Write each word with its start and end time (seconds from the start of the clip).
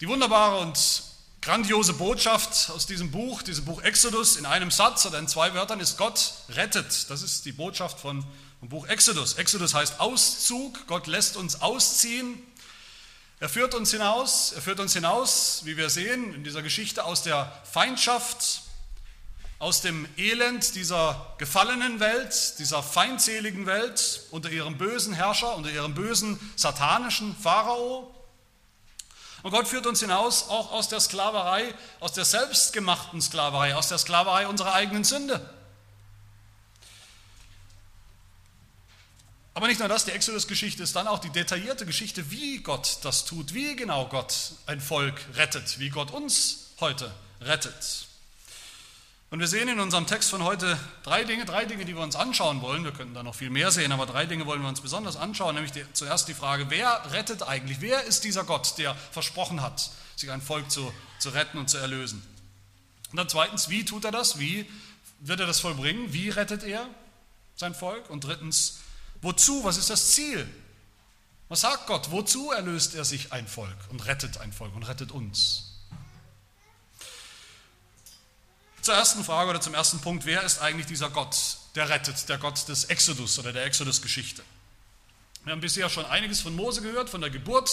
Die 0.00 0.08
wunderbare 0.08 0.60
und 0.60 1.02
grandiose 1.42 1.92
Botschaft 1.92 2.70
aus 2.70 2.86
diesem 2.86 3.10
Buch, 3.10 3.42
diesem 3.42 3.66
Buch 3.66 3.82
Exodus, 3.82 4.36
in 4.36 4.46
einem 4.46 4.70
Satz 4.70 5.04
oder 5.04 5.18
in 5.18 5.28
zwei 5.28 5.52
Wörtern 5.52 5.78
ist 5.78 5.98
Gott 5.98 6.32
rettet. 6.48 7.10
Das 7.10 7.20
ist 7.20 7.44
die 7.44 7.52
Botschaft 7.52 8.00
von, 8.00 8.24
vom 8.60 8.70
Buch 8.70 8.86
Exodus. 8.86 9.34
Exodus 9.34 9.74
heißt 9.74 10.00
Auszug. 10.00 10.86
Gott 10.86 11.06
lässt 11.06 11.36
uns 11.36 11.60
ausziehen. 11.60 12.42
Er 13.40 13.50
führt 13.50 13.74
uns 13.74 13.90
hinaus. 13.90 14.52
Er 14.52 14.62
führt 14.62 14.80
uns 14.80 14.94
hinaus, 14.94 15.60
wie 15.64 15.76
wir 15.76 15.90
sehen 15.90 16.32
in 16.32 16.44
dieser 16.44 16.62
Geschichte, 16.62 17.04
aus 17.04 17.22
der 17.22 17.52
Feindschaft, 17.70 18.62
aus 19.58 19.82
dem 19.82 20.08
Elend 20.16 20.76
dieser 20.76 21.34
gefallenen 21.36 22.00
Welt, 22.00 22.54
dieser 22.58 22.82
feindseligen 22.82 23.66
Welt 23.66 24.22
unter 24.30 24.50
ihrem 24.50 24.78
bösen 24.78 25.12
Herrscher, 25.12 25.54
unter 25.56 25.70
ihrem 25.70 25.94
bösen 25.94 26.40
satanischen 26.56 27.36
Pharao. 27.36 28.14
Und 29.42 29.52
Gott 29.52 29.68
führt 29.68 29.86
uns 29.86 30.00
hinaus 30.00 30.48
auch 30.48 30.70
aus 30.72 30.88
der 30.88 31.00
Sklaverei, 31.00 31.74
aus 32.00 32.12
der 32.12 32.24
selbstgemachten 32.24 33.22
Sklaverei, 33.22 33.74
aus 33.74 33.88
der 33.88 33.98
Sklaverei 33.98 34.46
unserer 34.46 34.74
eigenen 34.74 35.04
Sünde. 35.04 35.48
Aber 39.54 39.66
nicht 39.66 39.80
nur 39.80 39.88
das, 39.88 40.04
die 40.04 40.12
Exodus-Geschichte 40.12 40.82
ist 40.82 40.94
dann 40.94 41.08
auch 41.08 41.18
die 41.18 41.30
detaillierte 41.30 41.84
Geschichte, 41.84 42.30
wie 42.30 42.58
Gott 42.58 42.98
das 43.02 43.24
tut, 43.24 43.52
wie 43.52 43.76
genau 43.76 44.06
Gott 44.06 44.52
ein 44.66 44.80
Volk 44.80 45.20
rettet, 45.34 45.78
wie 45.78 45.90
Gott 45.90 46.10
uns 46.10 46.72
heute 46.80 47.12
rettet. 47.40 48.09
Und 49.30 49.38
wir 49.38 49.46
sehen 49.46 49.68
in 49.68 49.78
unserem 49.78 50.08
Text 50.08 50.28
von 50.28 50.42
heute 50.42 50.76
drei 51.04 51.22
Dinge, 51.22 51.44
drei 51.44 51.64
Dinge, 51.64 51.84
die 51.84 51.94
wir 51.94 52.02
uns 52.02 52.16
anschauen 52.16 52.62
wollen. 52.62 52.82
Wir 52.82 52.90
könnten 52.90 53.14
da 53.14 53.22
noch 53.22 53.36
viel 53.36 53.50
mehr 53.50 53.70
sehen, 53.70 53.92
aber 53.92 54.04
drei 54.04 54.26
Dinge 54.26 54.44
wollen 54.44 54.60
wir 54.60 54.68
uns 54.68 54.80
besonders 54.80 55.16
anschauen. 55.16 55.54
Nämlich 55.54 55.70
die, 55.70 55.84
zuerst 55.92 56.26
die 56.26 56.34
Frage, 56.34 56.68
wer 56.68 57.12
rettet 57.12 57.44
eigentlich? 57.44 57.80
Wer 57.80 58.02
ist 58.04 58.24
dieser 58.24 58.42
Gott, 58.42 58.76
der 58.76 58.96
versprochen 59.12 59.62
hat, 59.62 59.92
sich 60.16 60.32
ein 60.32 60.42
Volk 60.42 60.68
zu, 60.68 60.92
zu 61.20 61.28
retten 61.28 61.58
und 61.58 61.70
zu 61.70 61.78
erlösen? 61.78 62.20
Und 63.12 63.18
dann 63.18 63.28
zweitens, 63.28 63.68
wie 63.68 63.84
tut 63.84 64.04
er 64.04 64.10
das? 64.10 64.40
Wie 64.40 64.68
wird 65.20 65.38
er 65.38 65.46
das 65.46 65.60
vollbringen? 65.60 66.12
Wie 66.12 66.30
rettet 66.30 66.64
er 66.64 66.88
sein 67.54 67.72
Volk? 67.72 68.10
Und 68.10 68.24
drittens, 68.24 68.80
wozu? 69.22 69.62
Was 69.62 69.76
ist 69.76 69.90
das 69.90 70.10
Ziel? 70.10 70.44
Was 71.48 71.60
sagt 71.60 71.86
Gott? 71.86 72.10
Wozu 72.10 72.50
erlöst 72.50 72.96
er 72.96 73.04
sich 73.04 73.32
ein 73.32 73.46
Volk 73.46 73.78
und 73.90 74.06
rettet 74.06 74.38
ein 74.38 74.52
Volk 74.52 74.74
und 74.74 74.88
rettet 74.88 75.12
uns? 75.12 75.69
Zur 78.90 78.98
ersten 78.98 79.22
Frage 79.22 79.50
oder 79.50 79.60
zum 79.60 79.72
ersten 79.72 80.00
Punkt, 80.00 80.26
wer 80.26 80.42
ist 80.42 80.60
eigentlich 80.60 80.86
dieser 80.86 81.10
Gott, 81.10 81.36
der 81.76 81.88
rettet, 81.88 82.28
der 82.28 82.38
Gott 82.38 82.66
des 82.66 82.86
Exodus 82.86 83.38
oder 83.38 83.52
der 83.52 83.64
Exodus-Geschichte? 83.64 84.42
Wir 85.44 85.52
haben 85.52 85.60
bisher 85.60 85.88
schon 85.88 86.04
einiges 86.06 86.40
von 86.40 86.56
Mose 86.56 86.82
gehört, 86.82 87.08
von 87.08 87.20
der 87.20 87.30
Geburt 87.30 87.70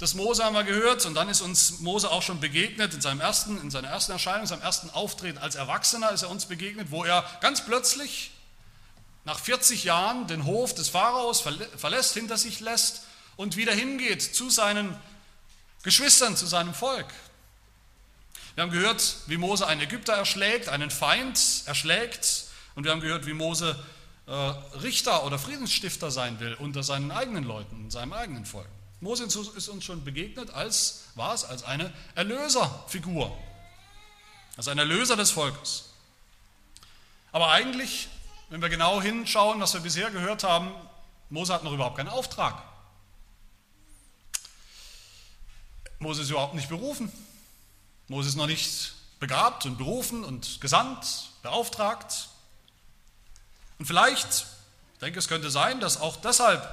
des 0.00 0.14
Mose 0.14 0.42
haben 0.42 0.54
wir 0.54 0.64
gehört 0.64 1.04
und 1.04 1.12
dann 1.12 1.28
ist 1.28 1.42
uns 1.42 1.80
Mose 1.80 2.10
auch 2.10 2.22
schon 2.22 2.40
begegnet 2.40 2.94
in, 2.94 3.02
seinem 3.02 3.20
ersten, 3.20 3.60
in 3.60 3.70
seiner 3.70 3.88
ersten 3.88 4.12
Erscheinung, 4.12 4.40
in 4.40 4.46
seinem 4.46 4.62
ersten 4.62 4.88
Auftreten 4.88 5.36
als 5.36 5.56
Erwachsener 5.56 6.10
ist 6.10 6.22
er 6.22 6.30
uns 6.30 6.46
begegnet, 6.46 6.90
wo 6.90 7.04
er 7.04 7.22
ganz 7.42 7.66
plötzlich 7.66 8.30
nach 9.26 9.38
40 9.38 9.84
Jahren 9.84 10.26
den 10.26 10.46
Hof 10.46 10.74
des 10.74 10.88
Pharaos 10.88 11.44
verlässt, 11.76 12.14
hinter 12.14 12.38
sich 12.38 12.60
lässt 12.60 13.02
und 13.36 13.58
wieder 13.58 13.74
hingeht 13.74 14.22
zu 14.22 14.48
seinen 14.48 14.96
Geschwistern, 15.82 16.34
zu 16.34 16.46
seinem 16.46 16.72
Volk, 16.72 17.08
wir 18.54 18.62
haben 18.62 18.70
gehört, 18.70 19.16
wie 19.26 19.36
Mose 19.36 19.66
einen 19.66 19.80
Ägypter 19.80 20.14
erschlägt, 20.14 20.68
einen 20.68 20.90
Feind 20.90 21.62
erschlägt. 21.66 22.44
Und 22.74 22.84
wir 22.84 22.90
haben 22.90 23.00
gehört, 23.00 23.26
wie 23.26 23.32
Mose 23.32 23.78
äh, 24.26 24.32
Richter 24.32 25.24
oder 25.24 25.38
Friedensstifter 25.38 26.10
sein 26.10 26.40
will 26.40 26.54
unter 26.54 26.82
seinen 26.82 27.10
eigenen 27.10 27.44
Leuten, 27.44 27.90
seinem 27.90 28.12
eigenen 28.12 28.46
Volk. 28.46 28.68
Mose 29.00 29.24
ist 29.24 29.68
uns 29.68 29.84
schon 29.84 30.04
begegnet 30.04 30.50
als, 30.50 31.04
war 31.14 31.34
es, 31.34 31.44
als 31.44 31.62
eine 31.62 31.92
Erlöserfigur, 32.14 33.36
als 34.56 34.68
ein 34.68 34.78
Erlöser 34.78 35.16
des 35.16 35.30
Volkes. 35.30 35.86
Aber 37.32 37.50
eigentlich, 37.50 38.08
wenn 38.50 38.60
wir 38.60 38.68
genau 38.68 39.00
hinschauen, 39.00 39.60
was 39.60 39.72
wir 39.72 39.80
bisher 39.80 40.10
gehört 40.10 40.44
haben, 40.44 40.70
Mose 41.30 41.54
hat 41.54 41.64
noch 41.64 41.72
überhaupt 41.72 41.96
keinen 41.96 42.08
Auftrag. 42.08 42.62
Mose 45.98 46.22
ist 46.22 46.30
überhaupt 46.30 46.54
nicht 46.54 46.68
berufen. 46.68 47.10
Mose 48.10 48.28
ist 48.28 48.34
noch 48.34 48.48
nicht 48.48 48.92
begabt 49.20 49.66
und 49.66 49.78
berufen 49.78 50.24
und 50.24 50.60
gesandt, 50.60 51.30
beauftragt. 51.44 52.28
Und 53.78 53.86
vielleicht, 53.86 54.46
ich 54.94 54.98
denke, 55.00 55.20
es 55.20 55.28
könnte 55.28 55.48
sein, 55.48 55.78
dass 55.78 56.00
auch 56.00 56.16
deshalb 56.16 56.68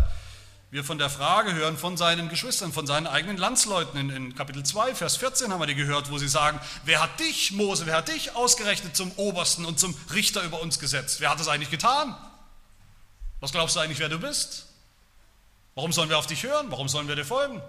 wir 0.71 0.83
von 0.83 0.97
der 0.97 1.11
Frage 1.11 1.53
hören 1.53 1.77
von 1.77 1.95
seinen 1.95 2.27
Geschwistern, 2.29 2.73
von 2.73 2.87
seinen 2.87 3.05
eigenen 3.05 3.37
Landsleuten. 3.37 3.99
In, 3.99 4.09
in, 4.09 4.35
Kapitel 4.35 4.63
2, 4.63 4.95
Vers 4.95 5.17
14 5.17 5.53
haben 5.53 5.59
wir 5.59 5.67
die 5.67 5.75
gehört, 5.75 6.09
wo 6.09 6.17
sie 6.17 6.27
sagen, 6.27 6.59
wer 6.85 7.03
hat 7.03 7.19
dich, 7.19 7.51
Mose, 7.51 7.85
wer 7.85 7.97
hat 7.97 8.07
dich 8.07 8.35
ausgerechnet 8.35 8.97
zum 8.97 9.11
Obersten 9.11 9.63
und 9.63 9.79
zum 9.79 9.95
Richter 10.11 10.41
über 10.41 10.59
uns 10.59 10.79
gesetzt? 10.79 11.21
Wer 11.21 11.29
hat 11.29 11.39
das 11.39 11.49
eigentlich 11.49 11.69
getan? 11.69 12.15
Was 13.41 13.51
glaubst 13.51 13.75
du 13.75 13.79
eigentlich, 13.79 13.99
wer 13.99 14.09
du 14.09 14.17
bist? 14.17 14.65
Warum 15.75 15.93
sollen 15.93 16.09
wir 16.09 16.17
auf 16.17 16.25
dich 16.25 16.41
hören? 16.41 16.71
Warum 16.71 16.89
sollen 16.89 17.07
wir 17.07 17.15
dir 17.15 17.25
folgen? 17.25 17.61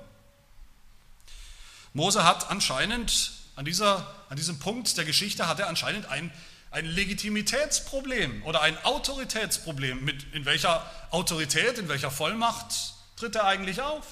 Mose 1.92 2.24
hat 2.24 2.50
anscheinend 2.50 3.37
an, 3.58 3.64
dieser, 3.64 4.06
an 4.28 4.36
diesem 4.36 4.60
Punkt 4.60 4.96
der 4.96 5.04
Geschichte 5.04 5.48
hat 5.48 5.58
er 5.58 5.66
anscheinend 5.66 6.06
ein, 6.06 6.30
ein 6.70 6.86
Legitimitätsproblem 6.86 8.44
oder 8.44 8.60
ein 8.60 8.78
Autoritätsproblem. 8.84 10.04
Mit, 10.04 10.32
in 10.32 10.44
welcher 10.44 10.88
Autorität, 11.10 11.76
in 11.76 11.88
welcher 11.88 12.12
Vollmacht 12.12 12.94
tritt 13.16 13.34
er 13.34 13.46
eigentlich 13.46 13.80
auf? 13.80 14.06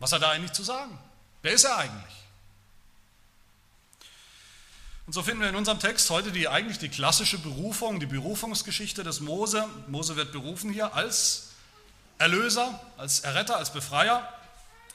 Was 0.00 0.10
hat 0.10 0.22
er 0.22 0.30
eigentlich 0.30 0.50
zu 0.50 0.64
sagen? 0.64 0.98
Wer 1.42 1.52
ist 1.52 1.62
er 1.62 1.78
eigentlich? 1.78 2.16
Und 5.06 5.12
so 5.12 5.22
finden 5.22 5.42
wir 5.42 5.48
in 5.48 5.54
unserem 5.54 5.78
Text 5.78 6.10
heute 6.10 6.32
die, 6.32 6.48
eigentlich 6.48 6.80
die 6.80 6.88
klassische 6.88 7.38
Berufung, 7.38 8.00
die 8.00 8.06
Berufungsgeschichte 8.06 9.04
des 9.04 9.20
Mose. 9.20 9.64
Mose 9.86 10.16
wird 10.16 10.32
berufen 10.32 10.72
hier 10.72 10.94
als 10.94 11.50
Erlöser, 12.18 12.80
als 12.96 13.20
Erretter, 13.20 13.56
als 13.56 13.72
Befreier. 13.72 14.28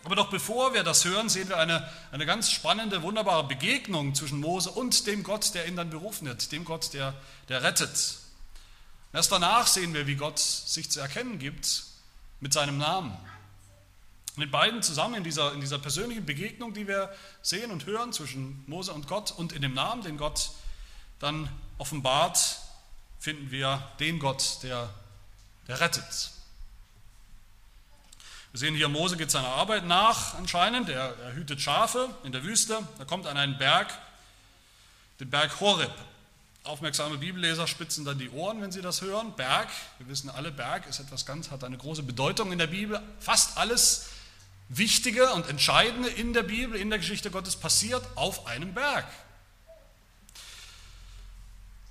Aber 0.05 0.15
doch 0.15 0.29
bevor 0.29 0.75
wir 0.75 0.83
das 0.83 1.03
hören, 1.03 1.29
sehen 1.29 1.49
wir 1.49 1.57
eine, 1.57 1.89
eine 2.11 2.27
ganz 2.27 2.51
spannende, 2.51 3.01
wunderbare 3.01 3.47
Begegnung 3.47 4.13
zwischen 4.13 4.39
Mose 4.39 4.69
und 4.69 5.07
dem 5.07 5.23
Gott, 5.23 5.55
der 5.55 5.67
ihn 5.67 5.75
dann 5.75 5.89
berufen 5.89 6.29
hat, 6.29 6.51
dem 6.51 6.63
Gott, 6.63 6.93
der, 6.93 7.15
der 7.49 7.63
rettet. 7.63 8.19
Erst 9.13 9.31
danach 9.31 9.65
sehen 9.65 9.95
wir, 9.95 10.05
wie 10.05 10.13
Gott 10.13 10.37
sich 10.37 10.91
zu 10.91 10.99
erkennen 10.99 11.39
gibt 11.39 11.85
mit 12.39 12.53
seinem 12.53 12.77
Namen. 12.77 13.17
In 14.37 14.51
beiden 14.51 14.83
zusammen, 14.83 15.15
in 15.15 15.23
dieser, 15.23 15.53
in 15.53 15.61
dieser 15.61 15.79
persönlichen 15.79 16.23
Begegnung, 16.23 16.75
die 16.75 16.87
wir 16.87 17.11
sehen 17.41 17.71
und 17.71 17.87
hören 17.87 18.13
zwischen 18.13 18.63
Mose 18.67 18.93
und 18.93 19.07
Gott 19.07 19.31
und 19.31 19.53
in 19.53 19.63
dem 19.63 19.73
Namen, 19.73 20.03
den 20.03 20.17
Gott 20.17 20.51
dann 21.17 21.49
offenbart, 21.79 22.59
finden 23.17 23.49
wir 23.49 23.81
den 23.99 24.19
Gott, 24.19 24.59
der, 24.61 24.93
der 25.67 25.79
rettet. 25.79 26.34
Wir 28.55 28.59
sehen 28.59 28.75
hier, 28.75 28.87
Mose 28.87 29.17
geht 29.17 29.31
seiner 29.31 29.49
Arbeit 29.49 29.85
nach 29.85 30.35
anscheinend. 30.35 30.87
Er, 30.87 31.13
er 31.25 31.33
hütet 31.33 31.59
Schafe 31.59 32.09
in 32.23 32.31
der 32.31 32.41
Wüste. 32.45 32.79
Er 32.97 33.03
kommt 33.03 33.27
an 33.27 33.35
einen 33.35 33.57
Berg, 33.57 33.89
den 35.19 35.29
Berg 35.29 35.59
Horeb. 35.59 35.91
Aufmerksame 36.63 37.17
Bibelleser 37.17 37.67
spitzen 37.67 38.05
dann 38.05 38.17
die 38.17 38.29
Ohren, 38.29 38.61
wenn 38.61 38.71
sie 38.71 38.81
das 38.81 39.01
hören. 39.01 39.33
Berg, 39.35 39.67
wir 39.97 40.07
wissen 40.07 40.29
alle, 40.29 40.53
Berg 40.53 40.87
ist 40.87 41.01
etwas 41.01 41.25
ganz, 41.25 41.51
hat 41.51 41.65
eine 41.65 41.75
große 41.75 42.03
Bedeutung 42.03 42.53
in 42.53 42.57
der 42.57 42.67
Bibel. 42.67 43.01
Fast 43.19 43.57
alles 43.57 44.05
Wichtige 44.69 45.33
und 45.33 45.49
Entscheidende 45.49 46.07
in 46.07 46.31
der 46.31 46.43
Bibel, 46.43 46.79
in 46.79 46.89
der 46.89 46.99
Geschichte 46.99 47.31
Gottes 47.31 47.57
passiert 47.57 48.07
auf 48.15 48.47
einem 48.47 48.73
Berg. 48.73 49.03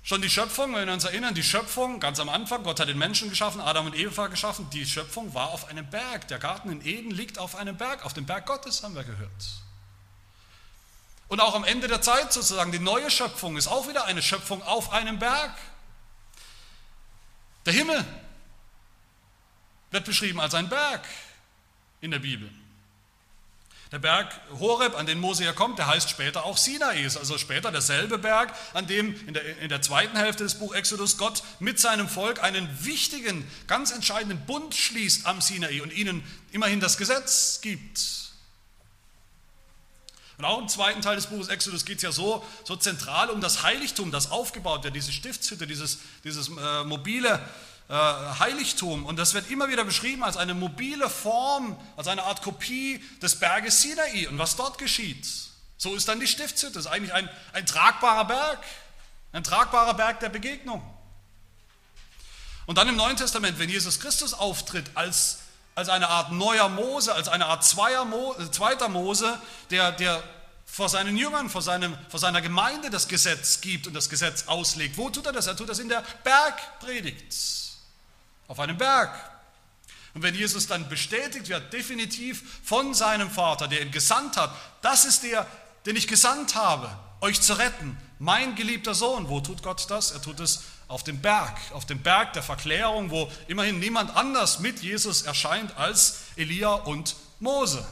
Schon 0.05 0.21
die 0.21 0.29
Schöpfung, 0.29 0.75
wenn 0.75 0.85
wir 0.85 0.93
uns 0.93 1.03
erinnern, 1.03 1.33
die 1.33 1.41
Schöpfung 1.41 1.99
ganz 1.99 2.19
am 2.19 2.29
Anfang, 2.29 2.61
Gott 2.61 2.79
hat 2.79 2.87
den 2.87 2.97
Menschen 2.99 3.27
geschaffen, 3.31 3.59
Adam 3.59 3.87
und 3.87 3.95
Eva 3.95 4.27
geschaffen, 4.27 4.69
die 4.69 4.85
Schöpfung 4.85 5.33
war 5.33 5.49
auf 5.49 5.67
einem 5.67 5.89
Berg. 5.89 6.27
Der 6.27 6.37
Garten 6.37 6.69
in 6.69 6.85
Eden 6.85 7.09
liegt 7.09 7.39
auf 7.39 7.55
einem 7.55 7.75
Berg, 7.75 8.05
auf 8.05 8.13
dem 8.13 8.27
Berg 8.27 8.45
Gottes 8.45 8.83
haben 8.83 8.93
wir 8.93 9.03
gehört. 9.03 9.31
Und 11.27 11.39
auch 11.39 11.55
am 11.55 11.63
Ende 11.63 11.87
der 11.87 12.03
Zeit 12.03 12.31
sozusagen, 12.31 12.71
die 12.71 12.77
neue 12.77 13.09
Schöpfung 13.09 13.57
ist 13.57 13.65
auch 13.65 13.87
wieder 13.87 14.05
eine 14.05 14.21
Schöpfung 14.21 14.61
auf 14.61 14.91
einem 14.91 15.17
Berg. 15.17 15.57
Der 17.65 17.73
Himmel 17.73 18.05
wird 19.89 20.05
beschrieben 20.05 20.39
als 20.39 20.53
ein 20.53 20.69
Berg 20.69 21.03
in 22.01 22.11
der 22.11 22.19
Bibel. 22.19 22.51
Der 23.95 23.99
Berg 23.99 24.41
Horeb, 24.59 24.93
an 24.97 25.05
den 25.05 25.21
Mose 25.21 25.45
ja 25.45 25.53
kommt, 25.53 25.79
der 25.79 25.87
heißt 25.87 26.09
später 26.09 26.43
auch 26.43 26.57
Sinai, 26.57 27.05
ist 27.05 27.15
also 27.15 27.37
später 27.37 27.71
derselbe 27.71 28.17
Berg, 28.17 28.53
an 28.73 28.87
dem 28.87 29.15
in 29.25 29.33
der, 29.33 29.59
in 29.59 29.69
der 29.69 29.81
zweiten 29.81 30.17
Hälfte 30.17 30.43
des 30.43 30.55
Buch 30.55 30.75
Exodus 30.75 31.17
Gott 31.17 31.43
mit 31.61 31.79
seinem 31.79 32.09
Volk 32.09 32.43
einen 32.43 32.67
wichtigen, 32.83 33.49
ganz 33.67 33.93
entscheidenden 33.93 34.45
Bund 34.45 34.75
schließt 34.75 35.25
am 35.25 35.39
Sinai 35.39 35.81
und 35.81 35.93
ihnen 35.93 36.25
immerhin 36.51 36.81
das 36.81 36.97
Gesetz 36.97 37.61
gibt. 37.61 38.01
Und 40.39 40.43
auch 40.43 40.59
im 40.59 40.67
zweiten 40.67 41.01
Teil 41.01 41.15
des 41.15 41.27
Buches 41.27 41.47
Exodus 41.47 41.85
geht 41.85 41.95
es 41.95 42.03
ja 42.03 42.11
so, 42.11 42.45
so 42.65 42.75
zentral 42.75 43.29
um 43.29 43.39
das 43.39 43.63
Heiligtum, 43.63 44.11
das 44.11 44.29
aufgebaut 44.29 44.83
wird, 44.83 44.93
diese 44.93 45.13
Stiftshütte, 45.13 45.67
dieses, 45.67 45.99
dieses 46.25 46.49
äh, 46.49 46.83
mobile 46.83 47.39
äh, 47.87 47.93
Heiligtum. 47.93 49.05
Und 49.05 49.17
das 49.17 49.33
wird 49.33 49.49
immer 49.49 49.69
wieder 49.69 49.83
beschrieben 49.83 50.23
als 50.23 50.37
eine 50.37 50.53
mobile 50.53 51.09
Form, 51.09 51.77
als 51.97 52.07
eine 52.07 52.23
Art 52.23 52.41
Kopie 52.41 53.03
des 53.21 53.39
Berges 53.39 53.81
Sinai 53.81 54.27
und 54.27 54.37
was 54.37 54.55
dort 54.55 54.77
geschieht. 54.77 55.27
So 55.77 55.93
ist 55.95 56.07
dann 56.07 56.19
die 56.19 56.27
Stiftshütte. 56.27 56.73
Das 56.73 56.85
ist 56.85 56.91
eigentlich 56.91 57.13
ein, 57.13 57.29
ein 57.53 57.65
tragbarer 57.65 58.25
Berg, 58.25 58.59
ein 59.33 59.43
tragbarer 59.43 59.93
Berg 59.93 60.19
der 60.19 60.29
Begegnung. 60.29 60.81
Und 62.65 62.77
dann 62.77 62.87
im 62.87 62.95
Neuen 62.95 63.17
Testament, 63.17 63.59
wenn 63.59 63.69
Jesus 63.69 63.99
Christus 63.99 64.33
auftritt 64.33 64.89
als, 64.95 65.39
als 65.75 65.89
eine 65.89 66.09
Art 66.09 66.31
neuer 66.31 66.69
Mose, 66.69 67.13
als 67.13 67.27
eine 67.27 67.45
Art 67.45 67.63
Mo, 68.07 68.35
äh, 68.39 68.49
zweiter 68.49 68.89
Mose, 68.89 69.39
der, 69.69 69.91
der 69.91 70.23
vor 70.65 70.89
seinen 70.89 71.15
Jüngern, 71.15 71.49
vor, 71.49 71.61
seinem, 71.61 71.95
vor 72.09 72.19
seiner 72.19 72.41
Gemeinde 72.41 72.89
das 72.89 73.07
Gesetz 73.07 73.61
gibt 73.61 73.85
und 73.85 73.93
das 73.93 74.09
Gesetz 74.09 74.47
auslegt. 74.47 74.97
Wo 74.97 75.09
tut 75.09 75.25
er 75.27 75.31
das? 75.31 75.47
Er 75.47 75.55
tut 75.55 75.69
das 75.69 75.79
in 75.79 75.89
der 75.89 76.03
Bergpredigt, 76.23 77.31
auf 78.47 78.59
einem 78.59 78.77
Berg. 78.77 79.11
Und 80.13 80.23
wenn 80.23 80.33
Jesus 80.33 80.67
dann 80.67 80.87
bestätigt 80.87 81.49
wird, 81.49 81.73
definitiv 81.73 82.61
von 82.63 82.93
seinem 82.93 83.29
Vater, 83.29 83.67
der 83.67 83.81
ihn 83.81 83.91
gesandt 83.91 84.37
hat, 84.37 84.55
das 84.81 85.03
ist 85.05 85.23
der, 85.23 85.45
den 85.85 85.95
ich 85.95 86.07
gesandt 86.07 86.55
habe, 86.55 86.89
euch 87.21 87.41
zu 87.41 87.53
retten, 87.57 87.97
mein 88.17 88.55
geliebter 88.55 88.95
Sohn. 88.95 89.27
Wo 89.27 89.41
tut 89.41 89.61
Gott 89.61 89.89
das? 89.89 90.11
Er 90.11 90.21
tut 90.21 90.39
es 90.39 90.63
auf 90.87 91.03
dem 91.03 91.21
Berg, 91.21 91.57
auf 91.73 91.85
dem 91.85 92.01
Berg 92.01 92.33
der 92.33 92.43
Verklärung, 92.43 93.09
wo 93.11 93.29
immerhin 93.47 93.79
niemand 93.79 94.15
anders 94.15 94.59
mit 94.59 94.81
Jesus 94.81 95.23
erscheint 95.23 95.75
als 95.77 96.19
Elia 96.35 96.73
und 96.73 97.15
Mose. 97.39 97.85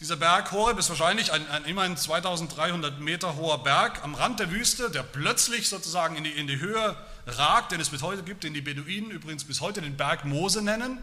Dieser 0.00 0.16
Berg 0.16 0.50
Horeb 0.50 0.78
ist 0.78 0.88
wahrscheinlich 0.88 1.30
ein, 1.30 1.46
ein, 1.50 1.66
immerhin 1.66 1.94
2300 1.94 3.00
Meter 3.00 3.36
hoher 3.36 3.62
Berg 3.62 4.02
am 4.02 4.14
Rand 4.14 4.40
der 4.40 4.50
Wüste, 4.50 4.90
der 4.90 5.02
plötzlich 5.02 5.68
sozusagen 5.68 6.16
in 6.16 6.24
die, 6.24 6.30
in 6.30 6.46
die 6.46 6.58
Höhe 6.58 6.96
ragt, 7.26 7.72
den 7.72 7.82
es 7.82 7.90
bis 7.90 8.00
heute 8.00 8.22
gibt, 8.22 8.42
den 8.42 8.54
die 8.54 8.62
Beduinen 8.62 9.10
übrigens 9.10 9.44
bis 9.44 9.60
heute 9.60 9.82
den 9.82 9.98
Berg 9.98 10.24
Mose 10.24 10.62
nennen. 10.62 10.98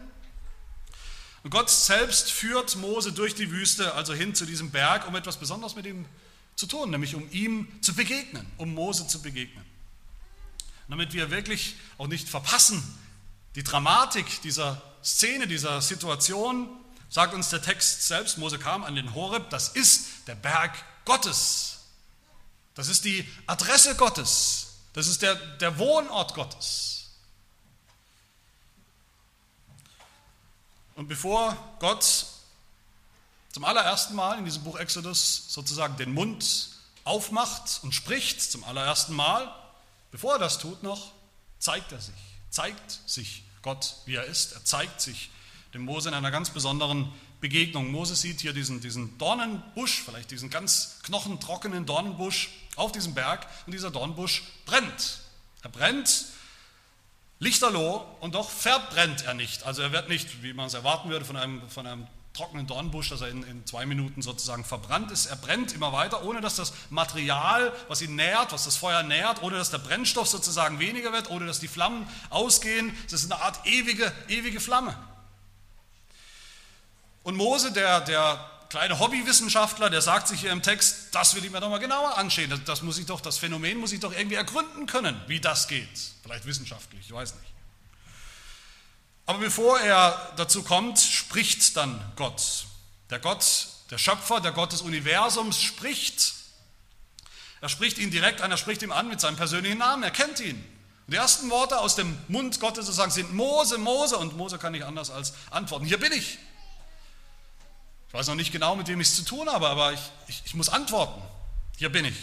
Und 1.44 1.50
Gott 1.50 1.70
selbst 1.70 2.32
führt 2.32 2.74
Mose 2.74 3.12
durch 3.12 3.36
die 3.36 3.52
Wüste, 3.52 3.94
also 3.94 4.14
hin 4.14 4.34
zu 4.34 4.44
diesem 4.46 4.72
Berg, 4.72 5.06
um 5.06 5.14
etwas 5.14 5.36
Besonderes 5.36 5.76
mit 5.76 5.86
ihm 5.86 6.04
zu 6.56 6.66
tun, 6.66 6.90
nämlich 6.90 7.14
um 7.14 7.30
ihm 7.30 7.68
zu 7.80 7.94
begegnen, 7.94 8.44
um 8.56 8.74
Mose 8.74 9.06
zu 9.06 9.22
begegnen. 9.22 9.64
Damit 10.88 11.12
wir 11.12 11.30
wirklich 11.30 11.76
auch 11.98 12.08
nicht 12.08 12.28
verpassen, 12.28 12.82
die 13.54 13.62
Dramatik 13.62 14.42
dieser 14.42 14.82
Szene, 15.04 15.46
dieser 15.46 15.80
Situation, 15.82 16.68
sagt 17.08 17.34
uns 17.34 17.50
der 17.50 17.62
Text 17.62 18.06
selbst, 18.06 18.38
Mose 18.38 18.58
kam 18.58 18.84
an 18.84 18.94
den 18.94 19.14
Horeb, 19.14 19.50
das 19.50 19.68
ist 19.68 20.26
der 20.26 20.34
Berg 20.34 20.72
Gottes. 21.04 21.78
Das 22.74 22.88
ist 22.88 23.04
die 23.04 23.26
Adresse 23.46 23.96
Gottes. 23.96 24.74
Das 24.92 25.06
ist 25.06 25.22
der, 25.22 25.34
der 25.34 25.78
Wohnort 25.78 26.34
Gottes. 26.34 27.10
Und 30.94 31.08
bevor 31.08 31.56
Gott 31.78 32.26
zum 33.52 33.64
allerersten 33.64 34.14
Mal 34.14 34.38
in 34.38 34.44
diesem 34.44 34.64
Buch 34.64 34.78
Exodus 34.78 35.44
sozusagen 35.48 35.96
den 35.96 36.12
Mund 36.12 36.70
aufmacht 37.04 37.80
und 37.82 37.94
spricht, 37.94 38.42
zum 38.42 38.64
allerersten 38.64 39.14
Mal, 39.14 39.52
bevor 40.10 40.34
er 40.34 40.38
das 40.38 40.58
tut 40.58 40.82
noch, 40.82 41.12
zeigt 41.58 41.92
er 41.92 42.00
sich, 42.00 42.14
zeigt 42.50 43.00
sich 43.06 43.44
Gott, 43.62 43.96
wie 44.04 44.16
er 44.16 44.24
ist. 44.24 44.52
Er 44.52 44.64
zeigt 44.64 45.00
sich 45.00 45.30
dem 45.74 45.82
Mose 45.82 46.08
in 46.08 46.14
einer 46.14 46.30
ganz 46.30 46.50
besonderen 46.50 47.12
Begegnung. 47.40 47.90
Mose 47.90 48.16
sieht 48.16 48.40
hier 48.40 48.52
diesen, 48.52 48.80
diesen 48.80 49.16
Dornenbusch, 49.18 50.02
vielleicht 50.02 50.30
diesen 50.30 50.50
ganz 50.50 50.98
knochentrockenen 51.04 51.86
Dornenbusch 51.86 52.50
auf 52.76 52.92
diesem 52.92 53.14
Berg 53.14 53.46
und 53.66 53.72
dieser 53.72 53.90
Dornbusch 53.90 54.42
brennt. 54.64 55.20
Er 55.62 55.70
brennt 55.70 56.26
lichterloh 57.38 58.04
und 58.20 58.34
doch 58.34 58.50
verbrennt 58.50 59.24
er 59.24 59.34
nicht. 59.34 59.64
Also 59.64 59.82
er 59.82 59.92
wird 59.92 60.08
nicht, 60.08 60.42
wie 60.42 60.52
man 60.52 60.66
es 60.66 60.74
erwarten 60.74 61.10
würde, 61.10 61.24
von 61.24 61.36
einem, 61.36 61.68
von 61.68 61.86
einem 61.86 62.06
trockenen 62.32 62.66
Dornbusch, 62.66 63.10
dass 63.10 63.20
er 63.20 63.28
in, 63.28 63.42
in, 63.42 63.66
zwei 63.66 63.84
Minuten 63.84 64.22
sozusagen 64.22 64.64
verbrannt 64.64 65.10
ist. 65.10 65.26
Er 65.26 65.36
brennt 65.36 65.72
immer 65.72 65.92
weiter, 65.92 66.24
ohne 66.24 66.40
dass 66.40 66.56
das 66.56 66.72
Material, 66.90 67.72
was 67.88 68.00
ihn 68.00 68.14
nährt, 68.14 68.52
was 68.52 68.64
das 68.64 68.76
Feuer 68.76 69.02
nährt, 69.02 69.42
ohne 69.42 69.56
dass 69.56 69.70
der 69.70 69.78
Brennstoff 69.78 70.28
sozusagen 70.28 70.78
weniger 70.78 71.12
wird, 71.12 71.30
ohne 71.30 71.46
dass 71.46 71.58
die 71.58 71.68
Flammen 71.68 72.08
ausgehen. 72.30 72.96
Es 73.06 73.12
ist 73.12 73.30
eine 73.30 73.42
Art 73.42 73.66
ewige, 73.66 74.12
ewige 74.28 74.60
Flamme. 74.60 74.96
Und 77.28 77.36
Mose, 77.36 77.72
der, 77.72 78.00
der 78.00 78.42
kleine 78.70 78.98
Hobbywissenschaftler, 79.00 79.90
der 79.90 80.00
sagt 80.00 80.28
sich 80.28 80.40
hier 80.40 80.50
im 80.50 80.62
Text, 80.62 81.08
das 81.14 81.34
will 81.34 81.44
ich 81.44 81.50
mir 81.50 81.60
doch 81.60 81.68
mal 81.68 81.76
genauer 81.76 82.16
anschauen. 82.16 82.48
Das, 82.48 82.64
das, 82.64 82.80
muss 82.80 82.96
ich 82.96 83.04
doch, 83.04 83.20
das 83.20 83.36
Phänomen 83.36 83.76
muss 83.76 83.92
ich 83.92 84.00
doch 84.00 84.16
irgendwie 84.16 84.36
ergründen 84.36 84.86
können, 84.86 85.14
wie 85.26 85.38
das 85.38 85.68
geht. 85.68 85.90
Vielleicht 86.22 86.46
wissenschaftlich, 86.46 87.02
ich 87.04 87.12
weiß 87.12 87.34
nicht. 87.34 87.52
Aber 89.26 89.40
bevor 89.40 89.78
er 89.78 90.32
dazu 90.36 90.62
kommt, 90.62 90.98
spricht 90.98 91.76
dann 91.76 92.00
Gott. 92.16 92.64
Der 93.10 93.18
Gott, 93.18 93.44
der 93.90 93.98
Schöpfer, 93.98 94.40
der 94.40 94.52
Gott 94.52 94.72
des 94.72 94.80
Universums 94.80 95.60
spricht. 95.60 96.32
Er 97.60 97.68
spricht 97.68 97.98
ihn 97.98 98.10
direkt 98.10 98.40
an, 98.40 98.50
er 98.50 98.56
spricht 98.56 98.80
ihm 98.80 98.90
an 98.90 99.06
mit 99.06 99.20
seinem 99.20 99.36
persönlichen 99.36 99.76
Namen, 99.76 100.02
er 100.02 100.12
kennt 100.12 100.40
ihn. 100.40 100.56
Und 100.56 101.12
die 101.12 101.18
ersten 101.18 101.50
Worte 101.50 101.78
aus 101.78 101.94
dem 101.94 102.16
Mund 102.28 102.58
Gottes 102.58 102.86
sozusagen 102.86 103.10
sind 103.10 103.34
Mose, 103.34 103.76
Mose. 103.76 104.16
Und 104.16 104.34
Mose 104.38 104.56
kann 104.56 104.72
nicht 104.72 104.86
anders 104.86 105.10
als 105.10 105.34
antworten, 105.50 105.84
hier 105.84 106.00
bin 106.00 106.12
ich. 106.12 106.38
Ich 108.08 108.14
weiß 108.14 108.28
noch 108.28 108.34
nicht 108.34 108.52
genau, 108.52 108.74
mit 108.74 108.88
wem 108.88 109.00
ich 109.00 109.08
es 109.08 109.16
zu 109.16 109.24
tun 109.24 109.48
habe, 109.50 109.68
aber 109.68 109.92
ich, 109.92 110.00
ich, 110.28 110.42
ich 110.46 110.54
muss 110.54 110.70
antworten. 110.70 111.20
Hier 111.76 111.90
bin 111.90 112.06
ich. 112.06 112.16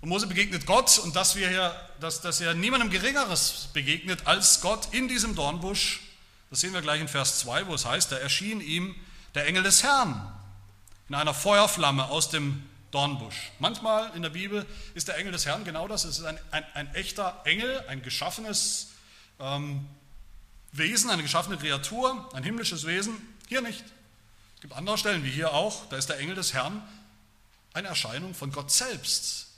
Und 0.00 0.08
Mose 0.08 0.26
begegnet 0.26 0.66
Gott 0.66 0.98
und 0.98 1.14
dass, 1.14 1.36
wir 1.36 1.48
hier, 1.48 1.88
dass, 2.00 2.20
dass 2.20 2.40
er 2.40 2.54
niemandem 2.54 2.90
Geringeres 2.90 3.68
begegnet 3.72 4.26
als 4.26 4.60
Gott 4.60 4.88
in 4.92 5.08
diesem 5.08 5.34
Dornbusch, 5.36 6.00
das 6.48 6.60
sehen 6.60 6.72
wir 6.72 6.80
gleich 6.80 7.00
in 7.00 7.08
Vers 7.08 7.38
2, 7.40 7.68
wo 7.68 7.74
es 7.74 7.84
heißt, 7.84 8.10
da 8.10 8.16
erschien 8.16 8.60
ihm 8.60 8.96
der 9.34 9.46
Engel 9.46 9.62
des 9.62 9.82
Herrn 9.84 10.32
in 11.08 11.14
einer 11.14 11.34
Feuerflamme 11.34 12.06
aus 12.06 12.30
dem 12.30 12.64
Dornbusch. 12.90 13.52
Manchmal 13.60 14.10
in 14.16 14.22
der 14.22 14.30
Bibel 14.30 14.66
ist 14.94 15.06
der 15.06 15.16
Engel 15.16 15.32
des 15.32 15.46
Herrn 15.46 15.64
genau 15.64 15.86
das, 15.86 16.04
es 16.04 16.18
ist 16.18 16.24
ein, 16.24 16.38
ein, 16.50 16.64
ein 16.74 16.94
echter 16.94 17.40
Engel, 17.44 17.84
ein 17.88 18.02
geschaffenes 18.02 18.88
ähm, 19.38 19.86
Wesen, 20.72 21.10
eine 21.10 21.22
geschaffene 21.22 21.56
Kreatur, 21.56 22.28
ein 22.32 22.42
himmlisches 22.42 22.86
Wesen, 22.86 23.16
hier 23.50 23.60
nicht. 23.62 23.84
Es 24.54 24.60
gibt 24.60 24.74
andere 24.74 24.96
Stellen, 24.96 25.24
wie 25.24 25.30
hier 25.30 25.52
auch, 25.52 25.88
da 25.88 25.96
ist 25.96 26.08
der 26.08 26.18
Engel 26.18 26.36
des 26.36 26.54
Herrn 26.54 26.80
eine 27.72 27.88
Erscheinung 27.88 28.32
von 28.32 28.52
Gott 28.52 28.70
selbst, 28.70 29.48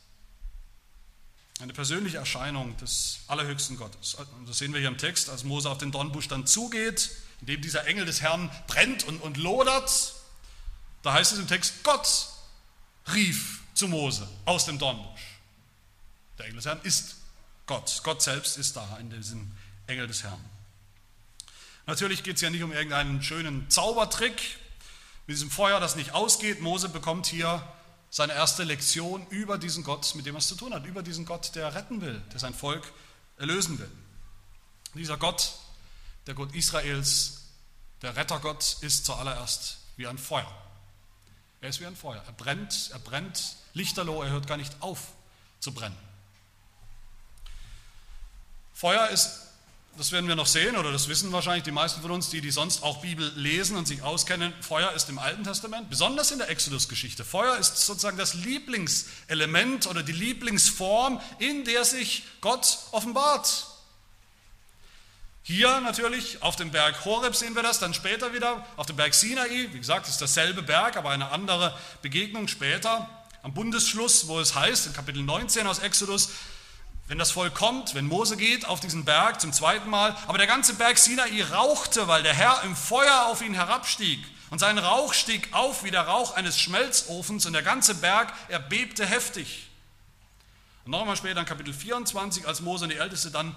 eine 1.61 1.75
persönliche 1.75 2.17
Erscheinung 2.17 2.75
des 2.79 3.19
allerhöchsten 3.27 3.77
Gottes. 3.77 4.15
Und 4.15 4.49
das 4.49 4.59
sehen 4.59 4.73
wir 4.73 4.81
hier 4.81 4.89
im 4.89 4.97
Text, 4.97 5.29
als 5.29 5.45
Mose 5.45 5.69
auf 5.69 5.77
den 5.77 5.93
Dornbusch 5.93 6.27
dann 6.27 6.47
zugeht, 6.47 7.11
in 7.41 7.49
dem 7.49 7.61
dieser 7.61 7.87
Engel 7.87 8.07
des 8.07 8.23
Herrn 8.23 8.51
brennt 8.67 9.05
und, 9.05 9.21
und 9.21 9.37
lodert. 9.37 10.15
Da 11.03 11.13
heißt 11.13 11.33
es 11.33 11.39
im 11.39 11.47
Text, 11.47 11.85
Gott 11.85 12.29
rief 13.13 13.61
zu 13.75 13.89
Mose 13.89 14.27
aus 14.47 14.65
dem 14.65 14.79
Dornbusch. 14.79 15.39
Der 16.39 16.47
Engel 16.47 16.57
des 16.57 16.67
Herrn 16.67 16.81
ist 16.83 17.17
Gott. 17.67 18.01
Gott 18.05 18.23
selbst 18.23 18.57
ist 18.57 18.75
da 18.75 18.97
in 18.99 19.11
diesem 19.11 19.53
Engel 19.87 20.07
des 20.07 20.23
Herrn. 20.23 20.43
Natürlich 21.87 22.23
geht 22.23 22.37
es 22.37 22.43
ja 22.43 22.51
nicht 22.51 22.63
um 22.63 22.73
irgendeinen 22.73 23.23
schönen 23.23 23.69
Zaubertrick 23.69 24.41
mit 25.27 25.37
diesem 25.37 25.51
Feuer, 25.51 25.81
das 25.81 25.97
nicht 25.97 26.13
ausgeht. 26.13 26.61
Mose 26.61 26.89
bekommt 26.89 27.27
hier 27.27 27.67
seine 28.11 28.35
erste 28.35 28.63
Lektion 28.63 29.27
über 29.29 29.59
diesen 29.59 29.85
Gott, 29.85 30.15
mit 30.15 30.27
dem 30.27 30.35
er 30.37 30.39
es 30.39 30.49
zu 30.49 30.55
tun 30.55 30.75
hat, 30.75 30.85
über 30.85 31.03
diesen 31.03 31.25
Gott, 31.25 31.55
der 31.55 31.75
retten 31.75 32.01
will, 32.01 32.21
der 32.33 32.39
sein 32.39 32.55
Volk 32.55 32.93
erlösen 33.39 33.79
will. 33.79 33.91
Dieser 34.95 35.17
Gott, 35.17 35.55
der 36.27 36.35
Gott 36.35 36.55
Israels, 36.55 37.45
der 38.03 38.15
Rettergott, 38.15 38.77
ist 38.83 39.07
zuallererst 39.07 39.79
wie 39.97 40.07
ein 40.07 40.19
Feuer. 40.19 40.53
Er 41.63 41.69
ist 41.69 41.81
wie 41.81 41.87
ein 41.87 41.97
Feuer. 41.97 42.23
Er 42.27 42.33
brennt, 42.33 42.91
er 42.93 42.99
brennt 42.99 43.57
lichterloh, 43.73 44.23
er 44.23 44.31
hört 44.31 44.47
gar 44.47 44.57
nicht 44.57 44.75
auf 44.81 45.01
zu 45.59 45.73
brennen. 45.73 45.97
Feuer 48.75 49.09
ist 49.09 49.52
das 49.97 50.11
werden 50.11 50.27
wir 50.27 50.37
noch 50.37 50.47
sehen, 50.47 50.77
oder 50.77 50.91
das 50.91 51.09
wissen 51.09 51.33
wahrscheinlich 51.33 51.65
die 51.65 51.71
meisten 51.71 52.01
von 52.01 52.11
uns, 52.11 52.31
die, 52.31 52.41
die 52.41 52.51
sonst 52.51 52.83
auch 52.83 53.03
Bibel 53.03 53.31
lesen 53.37 53.77
und 53.77 53.87
sich 53.87 54.03
auskennen. 54.03 54.55
Feuer 54.63 54.93
ist 54.93 55.09
im 55.11 55.19
Alten 55.19 55.45
Testament, 55.45 55.91
besonders 55.91 56.31
in 56.31 56.39
der 56.39 56.49
Exodus-Geschichte. 56.49 57.25
Feuer 57.25 57.59
ist 57.59 57.77
sozusagen 57.77 58.17
das 58.17 58.35
Lieblingselement 58.35 59.87
oder 59.87 60.03
die 60.03 60.13
Lieblingsform, 60.13 61.21
in 61.39 61.65
der 61.65 61.85
sich 61.85 62.25
Gott 62.41 62.79
offenbart. 62.93 63.67
Hier 65.45 65.81
natürlich 65.81 66.41
auf 66.43 66.57
dem 66.57 66.71
Berg 66.71 67.05
Horeb 67.05 67.35
sehen 67.35 67.55
wir 67.55 67.63
das, 67.63 67.79
dann 67.79 67.93
später 67.93 68.33
wieder 68.33 68.65
auf 68.77 68.87
dem 68.87 68.97
Berg 68.97 69.13
Sinai. 69.13 69.69
Wie 69.73 69.79
gesagt, 69.79 70.07
es 70.07 70.13
ist 70.13 70.23
dasselbe 70.23 70.63
Berg, 70.63 70.97
aber 70.97 71.11
eine 71.11 71.31
andere 71.31 71.77
Begegnung 72.01 72.49
später. 72.49 73.11
Am 73.43 73.53
Bundesschluss, 73.53 74.29
wo 74.29 74.39
es 74.39 74.55
heißt, 74.55 74.87
in 74.87 74.93
Kapitel 74.93 75.23
19 75.23 75.67
aus 75.67 75.81
Exodus, 75.81 76.31
wenn 77.13 77.19
das 77.19 77.33
Volk 77.33 77.55
kommt, 77.55 77.95
wenn 77.95 78.07
Mose 78.07 78.39
geht 78.39 78.65
auf 78.65 78.81
diesen 78.81 79.05
Berg 79.05 79.39
zum 79.39 79.53
zweiten 79.53 79.91
Mal, 79.91 80.17
aber 80.29 80.39
der 80.39 80.47
ganze 80.47 80.73
Berg 80.73 80.97
Sinai 80.97 81.45
rauchte, 81.45 82.09
weil 82.09 82.23
der 82.23 82.33
Herr 82.33 82.63
im 82.63 82.75
Feuer 82.75 83.27
auf 83.27 83.43
ihn 83.43 83.53
herabstieg. 83.53 84.19
Und 84.49 84.61
sein 84.61 84.79
Rauch 84.79 85.13
stieg 85.13 85.51
auf 85.53 85.85
wie 85.85 85.91
der 85.91 86.07
Rauch 86.07 86.35
eines 86.35 86.59
Schmelzofens 86.59 87.45
und 87.45 87.53
der 87.53 87.61
ganze 87.61 87.97
Berg 87.97 88.33
erbebte 88.49 89.05
heftig. 89.05 89.69
Und 90.87 90.93
nochmal 90.93 91.19
später 91.19 91.41
in 91.41 91.45
Kapitel 91.45 91.75
24, 91.75 92.49
als 92.49 92.63
Mose 92.63 92.85
und 92.85 92.91
die 92.93 92.97
Älteste 92.97 93.31
dann 93.31 93.55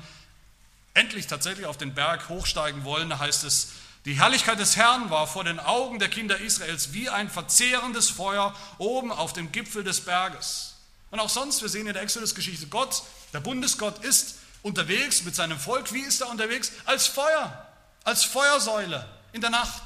endlich 0.93 1.27
tatsächlich 1.27 1.65
auf 1.65 1.77
den 1.77 1.93
Berg 1.93 2.27
hochsteigen 2.27 2.83
wollen, 2.83 3.09
da 3.09 3.19
heißt 3.19 3.45
es, 3.45 3.71
die 4.03 4.19
Herrlichkeit 4.19 4.59
des 4.59 4.75
Herrn 4.75 5.09
war 5.11 5.27
vor 5.27 5.45
den 5.45 5.61
Augen 5.61 5.99
der 5.99 6.09
Kinder 6.09 6.39
Israels 6.39 6.91
wie 6.91 7.07
ein 7.07 7.29
verzehrendes 7.29 8.09
Feuer 8.09 8.53
oben 8.79 9.13
auf 9.13 9.31
dem 9.31 9.53
Gipfel 9.53 9.85
des 9.85 10.03
Berges. 10.03 10.74
Und 11.11 11.19
auch 11.19 11.29
sonst, 11.29 11.61
wir 11.61 11.69
sehen 11.69 11.87
in 11.87 11.93
der 11.93 12.03
Exodus-Geschichte, 12.03 12.67
Gott, 12.67 13.03
der 13.33 13.39
Bundesgott, 13.39 14.03
ist 14.03 14.35
unterwegs 14.63 15.23
mit 15.23 15.35
seinem 15.35 15.59
Volk. 15.59 15.93
Wie 15.93 16.01
ist 16.01 16.21
er 16.21 16.29
unterwegs? 16.29 16.71
Als 16.85 17.07
Feuer, 17.07 17.67
als 18.03 18.23
Feuersäule 18.23 19.07
in 19.31 19.41
der 19.41 19.49
Nacht, 19.51 19.83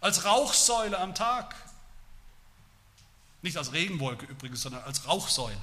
als 0.00 0.24
Rauchsäule 0.24 0.98
am 0.98 1.14
Tag. 1.14 1.54
Nicht 3.42 3.56
als 3.58 3.72
Regenwolke 3.72 4.26
übrigens, 4.26 4.62
sondern 4.62 4.82
als 4.84 5.06
Rauchsäule. 5.06 5.60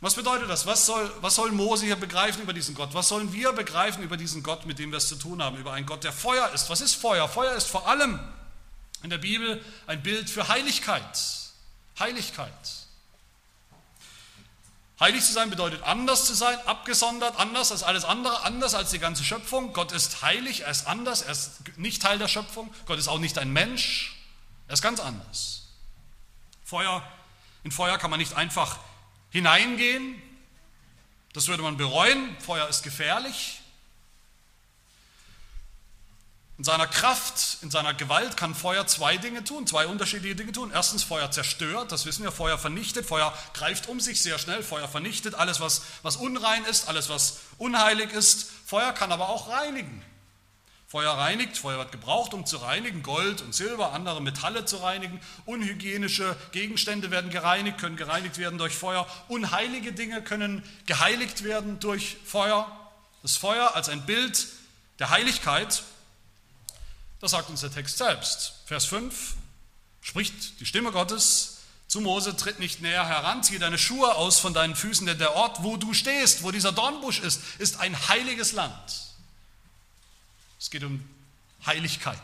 Was 0.00 0.14
bedeutet 0.14 0.48
das? 0.48 0.64
Was 0.66 0.86
soll, 0.86 1.10
was 1.20 1.34
soll 1.34 1.50
Mose 1.50 1.84
hier 1.84 1.96
begreifen 1.96 2.42
über 2.42 2.52
diesen 2.52 2.76
Gott? 2.76 2.94
Was 2.94 3.08
sollen 3.08 3.32
wir 3.32 3.52
begreifen 3.52 4.04
über 4.04 4.16
diesen 4.16 4.44
Gott, 4.44 4.64
mit 4.64 4.78
dem 4.78 4.92
wir 4.92 4.98
es 4.98 5.08
zu 5.08 5.16
tun 5.16 5.42
haben? 5.42 5.56
Über 5.56 5.72
einen 5.72 5.86
Gott, 5.86 6.04
der 6.04 6.12
Feuer 6.12 6.48
ist. 6.50 6.70
Was 6.70 6.80
ist 6.80 6.94
Feuer? 6.94 7.28
Feuer 7.28 7.56
ist 7.56 7.66
vor 7.66 7.88
allem 7.88 8.20
in 9.02 9.10
der 9.10 9.18
Bibel 9.18 9.64
ein 9.86 10.02
Bild 10.02 10.28
für 10.30 10.48
Heiligkeit. 10.48 11.18
Heiligkeit. 11.98 12.52
Heilig 15.00 15.24
zu 15.24 15.32
sein 15.32 15.48
bedeutet 15.48 15.82
anders 15.84 16.26
zu 16.26 16.34
sein, 16.34 16.58
abgesondert, 16.66 17.36
anders 17.38 17.70
als 17.70 17.84
alles 17.84 18.04
andere, 18.04 18.42
anders 18.42 18.74
als 18.74 18.90
die 18.90 18.98
ganze 18.98 19.22
Schöpfung. 19.22 19.72
Gott 19.72 19.92
ist 19.92 20.22
heilig, 20.22 20.62
er 20.62 20.70
ist 20.70 20.88
anders, 20.88 21.22
er 21.22 21.32
ist 21.32 21.78
nicht 21.78 22.02
Teil 22.02 22.18
der 22.18 22.26
Schöpfung. 22.26 22.72
Gott 22.86 22.98
ist 22.98 23.06
auch 23.06 23.20
nicht 23.20 23.38
ein 23.38 23.52
Mensch, 23.52 24.16
er 24.66 24.74
ist 24.74 24.82
ganz 24.82 24.98
anders. 24.98 25.68
Feuer, 26.64 27.02
in 27.62 27.70
Feuer 27.70 27.96
kann 27.98 28.10
man 28.10 28.18
nicht 28.18 28.34
einfach 28.34 28.78
hineingehen. 29.30 30.20
Das 31.32 31.46
würde 31.46 31.62
man 31.62 31.76
bereuen. 31.76 32.36
Feuer 32.40 32.68
ist 32.68 32.82
gefährlich. 32.82 33.60
In 36.58 36.64
seiner 36.64 36.88
Kraft, 36.88 37.58
in 37.62 37.70
seiner 37.70 37.94
Gewalt 37.94 38.36
kann 38.36 38.52
Feuer 38.52 38.84
zwei 38.88 39.16
Dinge 39.16 39.44
tun, 39.44 39.68
zwei 39.68 39.86
unterschiedliche 39.86 40.34
Dinge 40.34 40.50
tun. 40.50 40.72
Erstens, 40.74 41.04
Feuer 41.04 41.30
zerstört, 41.30 41.92
das 41.92 42.04
wissen 42.04 42.24
wir, 42.24 42.32
Feuer 42.32 42.58
vernichtet, 42.58 43.06
Feuer 43.06 43.32
greift 43.54 43.88
um 43.88 44.00
sich 44.00 44.20
sehr 44.20 44.40
schnell, 44.40 44.64
Feuer 44.64 44.88
vernichtet 44.88 45.36
alles, 45.36 45.60
was, 45.60 45.82
was 46.02 46.16
unrein 46.16 46.64
ist, 46.64 46.88
alles, 46.88 47.08
was 47.08 47.38
unheilig 47.58 48.12
ist. 48.12 48.50
Feuer 48.66 48.92
kann 48.92 49.12
aber 49.12 49.28
auch 49.28 49.48
reinigen. 49.48 50.04
Feuer 50.88 51.12
reinigt, 51.12 51.58
Feuer 51.58 51.78
wird 51.78 51.92
gebraucht, 51.92 52.34
um 52.34 52.44
zu 52.44 52.56
reinigen, 52.56 53.04
Gold 53.04 53.40
und 53.40 53.54
Silber, 53.54 53.92
andere 53.92 54.20
Metalle 54.20 54.64
zu 54.64 54.78
reinigen, 54.78 55.20
unhygienische 55.44 56.34
Gegenstände 56.50 57.12
werden 57.12 57.30
gereinigt, 57.30 57.78
können 57.78 57.96
gereinigt 57.96 58.36
werden 58.36 58.58
durch 58.58 58.74
Feuer, 58.74 59.06
unheilige 59.28 59.92
Dinge 59.92 60.22
können 60.22 60.64
geheiligt 60.86 61.44
werden 61.44 61.78
durch 61.78 62.16
Feuer. 62.24 62.66
Das 63.22 63.36
Feuer 63.36 63.76
als 63.76 63.88
ein 63.88 64.06
Bild 64.06 64.48
der 64.98 65.10
Heiligkeit, 65.10 65.84
das 67.20 67.32
sagt 67.32 67.50
uns 67.50 67.60
der 67.60 67.72
Text 67.72 67.98
selbst. 67.98 68.54
Vers 68.66 68.84
5 68.86 69.34
spricht 70.00 70.60
die 70.60 70.66
Stimme 70.66 70.92
Gottes 70.92 71.58
zu 71.88 72.00
Mose, 72.00 72.36
tritt 72.36 72.58
nicht 72.58 72.82
näher 72.82 73.06
heran, 73.06 73.42
ziehe 73.42 73.58
deine 73.58 73.78
Schuhe 73.78 74.14
aus 74.14 74.38
von 74.38 74.52
deinen 74.52 74.76
Füßen, 74.76 75.06
denn 75.06 75.18
der 75.18 75.34
Ort, 75.34 75.62
wo 75.62 75.76
du 75.76 75.94
stehst, 75.94 76.42
wo 76.42 76.50
dieser 76.50 76.70
Dornbusch 76.70 77.20
ist, 77.20 77.40
ist 77.58 77.80
ein 77.80 78.08
heiliges 78.08 78.52
Land. 78.52 79.08
Es 80.60 80.70
geht 80.70 80.84
um 80.84 81.08
Heiligkeit. 81.64 82.20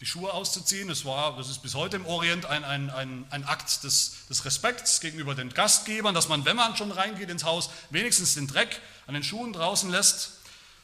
Die 0.00 0.06
Schuhe 0.06 0.32
auszuziehen, 0.32 0.88
das, 0.88 1.04
war, 1.04 1.36
das 1.36 1.50
ist 1.50 1.58
bis 1.58 1.74
heute 1.74 1.96
im 1.96 2.06
Orient 2.06 2.46
ein, 2.46 2.64
ein, 2.64 2.88
ein, 2.88 3.26
ein 3.30 3.44
Akt 3.44 3.84
des, 3.84 4.26
des 4.30 4.46
Respekts 4.46 5.00
gegenüber 5.00 5.34
den 5.34 5.50
Gastgebern, 5.50 6.14
dass 6.14 6.28
man, 6.28 6.46
wenn 6.46 6.56
man 6.56 6.74
schon 6.74 6.90
reingeht 6.90 7.28
ins 7.28 7.44
Haus, 7.44 7.68
wenigstens 7.90 8.34
den 8.34 8.46
Dreck 8.46 8.80
an 9.06 9.12
den 9.12 9.22
Schuhen 9.22 9.52
draußen 9.52 9.90
lässt. 9.90 10.39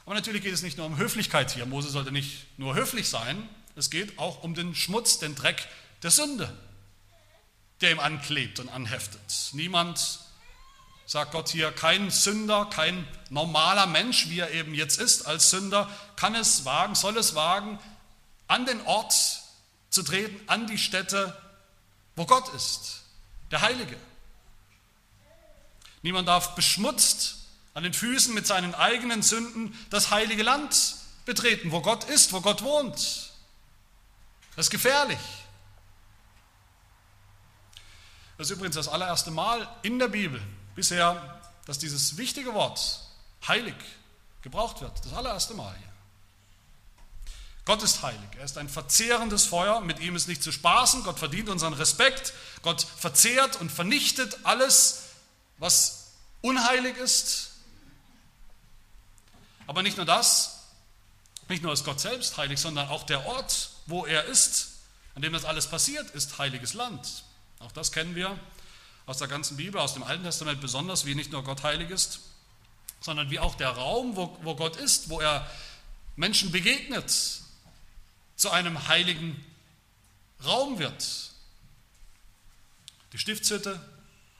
Aber 0.06 0.14
natürlich 0.14 0.42
geht 0.42 0.54
es 0.54 0.62
nicht 0.62 0.78
nur 0.78 0.86
um 0.86 0.96
Höflichkeit 0.96 1.50
hier. 1.50 1.66
Mose 1.66 1.90
sollte 1.90 2.12
nicht 2.12 2.46
nur 2.58 2.74
höflich 2.76 3.08
sein, 3.08 3.48
es 3.74 3.90
geht 3.90 4.18
auch 4.18 4.42
um 4.42 4.54
den 4.54 4.74
Schmutz, 4.74 5.18
den 5.18 5.34
Dreck 5.34 5.68
der 6.02 6.12
Sünde, 6.12 6.50
der 7.80 7.90
ihm 7.90 7.98
anklebt 7.98 8.60
und 8.60 8.68
anheftet. 8.68 9.50
Niemand 9.52 10.20
sagt 11.06 11.32
Gott 11.32 11.48
hier, 11.48 11.72
kein 11.72 12.10
Sünder, 12.10 12.66
kein 12.66 13.06
normaler 13.30 13.86
Mensch, 13.86 14.28
wie 14.28 14.38
er 14.38 14.52
eben 14.52 14.74
jetzt 14.74 14.98
ist 14.98 15.26
als 15.26 15.50
Sünder, 15.50 15.90
kann 16.14 16.34
es 16.36 16.64
wagen, 16.64 16.94
soll 16.94 17.16
es 17.16 17.34
wagen, 17.34 17.78
an 18.46 18.64
den 18.64 18.80
Ort 18.86 19.14
zu 19.90 20.02
treten, 20.04 20.40
an 20.48 20.68
die 20.68 20.78
Stätte, 20.78 21.36
wo 22.14 22.26
Gott 22.26 22.48
ist, 22.54 23.02
der 23.50 23.60
Heilige. 23.60 23.96
Niemand 26.02 26.28
darf 26.28 26.54
beschmutzt 26.54 27.35
an 27.76 27.82
den 27.82 27.92
Füßen 27.92 28.32
mit 28.32 28.46
seinen 28.46 28.74
eigenen 28.74 29.20
Sünden 29.20 29.78
das 29.90 30.10
heilige 30.10 30.42
Land 30.42 30.94
betreten, 31.26 31.72
wo 31.72 31.82
Gott 31.82 32.04
ist, 32.04 32.32
wo 32.32 32.40
Gott 32.40 32.62
wohnt. 32.62 32.94
Das 34.56 34.66
ist 34.66 34.70
gefährlich. 34.70 35.18
Das 38.38 38.48
ist 38.48 38.56
übrigens 38.56 38.76
das 38.76 38.88
allererste 38.88 39.30
Mal 39.30 39.68
in 39.82 39.98
der 39.98 40.08
Bibel, 40.08 40.40
bisher, 40.74 41.38
dass 41.66 41.78
dieses 41.78 42.16
wichtige 42.16 42.54
Wort 42.54 43.02
heilig 43.46 43.76
gebraucht 44.40 44.80
wird. 44.80 45.04
Das 45.04 45.12
allererste 45.12 45.52
Mal 45.52 45.76
hier. 45.76 45.92
Gott 47.66 47.82
ist 47.82 48.00
heilig. 48.00 48.30
Er 48.38 48.44
ist 48.46 48.56
ein 48.56 48.70
verzehrendes 48.70 49.44
Feuer. 49.44 49.82
Mit 49.82 50.00
ihm 50.00 50.16
ist 50.16 50.28
nicht 50.28 50.42
zu 50.42 50.50
spaßen. 50.50 51.02
Gott 51.02 51.18
verdient 51.18 51.50
unseren 51.50 51.74
Respekt. 51.74 52.32
Gott 52.62 52.80
verzehrt 52.80 53.60
und 53.60 53.70
vernichtet 53.70 54.38
alles, 54.44 55.10
was 55.58 56.12
unheilig 56.40 56.96
ist. 56.96 57.55
Aber 59.66 59.82
nicht 59.82 59.96
nur 59.96 60.06
das, 60.06 60.64
nicht 61.48 61.62
nur 61.62 61.72
ist 61.72 61.84
Gott 61.84 62.00
selbst 62.00 62.36
heilig, 62.36 62.58
sondern 62.60 62.88
auch 62.88 63.04
der 63.04 63.26
Ort, 63.26 63.70
wo 63.86 64.04
er 64.04 64.24
ist, 64.24 64.70
an 65.14 65.22
dem 65.22 65.32
das 65.32 65.44
alles 65.44 65.66
passiert, 65.66 66.10
ist 66.10 66.38
heiliges 66.38 66.74
Land. 66.74 67.24
Auch 67.58 67.72
das 67.72 67.92
kennen 67.92 68.14
wir 68.14 68.38
aus 69.06 69.18
der 69.18 69.28
ganzen 69.28 69.56
Bibel, 69.56 69.80
aus 69.80 69.94
dem 69.94 70.02
Alten 70.02 70.24
Testament 70.24 70.60
besonders, 70.60 71.06
wie 71.06 71.14
nicht 71.14 71.32
nur 71.32 71.44
Gott 71.44 71.62
heilig 71.62 71.90
ist, 71.90 72.20
sondern 73.00 73.30
wie 73.30 73.38
auch 73.38 73.54
der 73.54 73.70
Raum, 73.70 74.16
wo, 74.16 74.36
wo 74.42 74.56
Gott 74.56 74.76
ist, 74.76 75.08
wo 75.08 75.20
er 75.20 75.48
Menschen 76.16 76.50
begegnet, 76.50 77.12
zu 78.36 78.50
einem 78.50 78.88
heiligen 78.88 79.44
Raum 80.44 80.78
wird. 80.78 81.30
Die 83.12 83.18
Stiftshütte, 83.18 83.80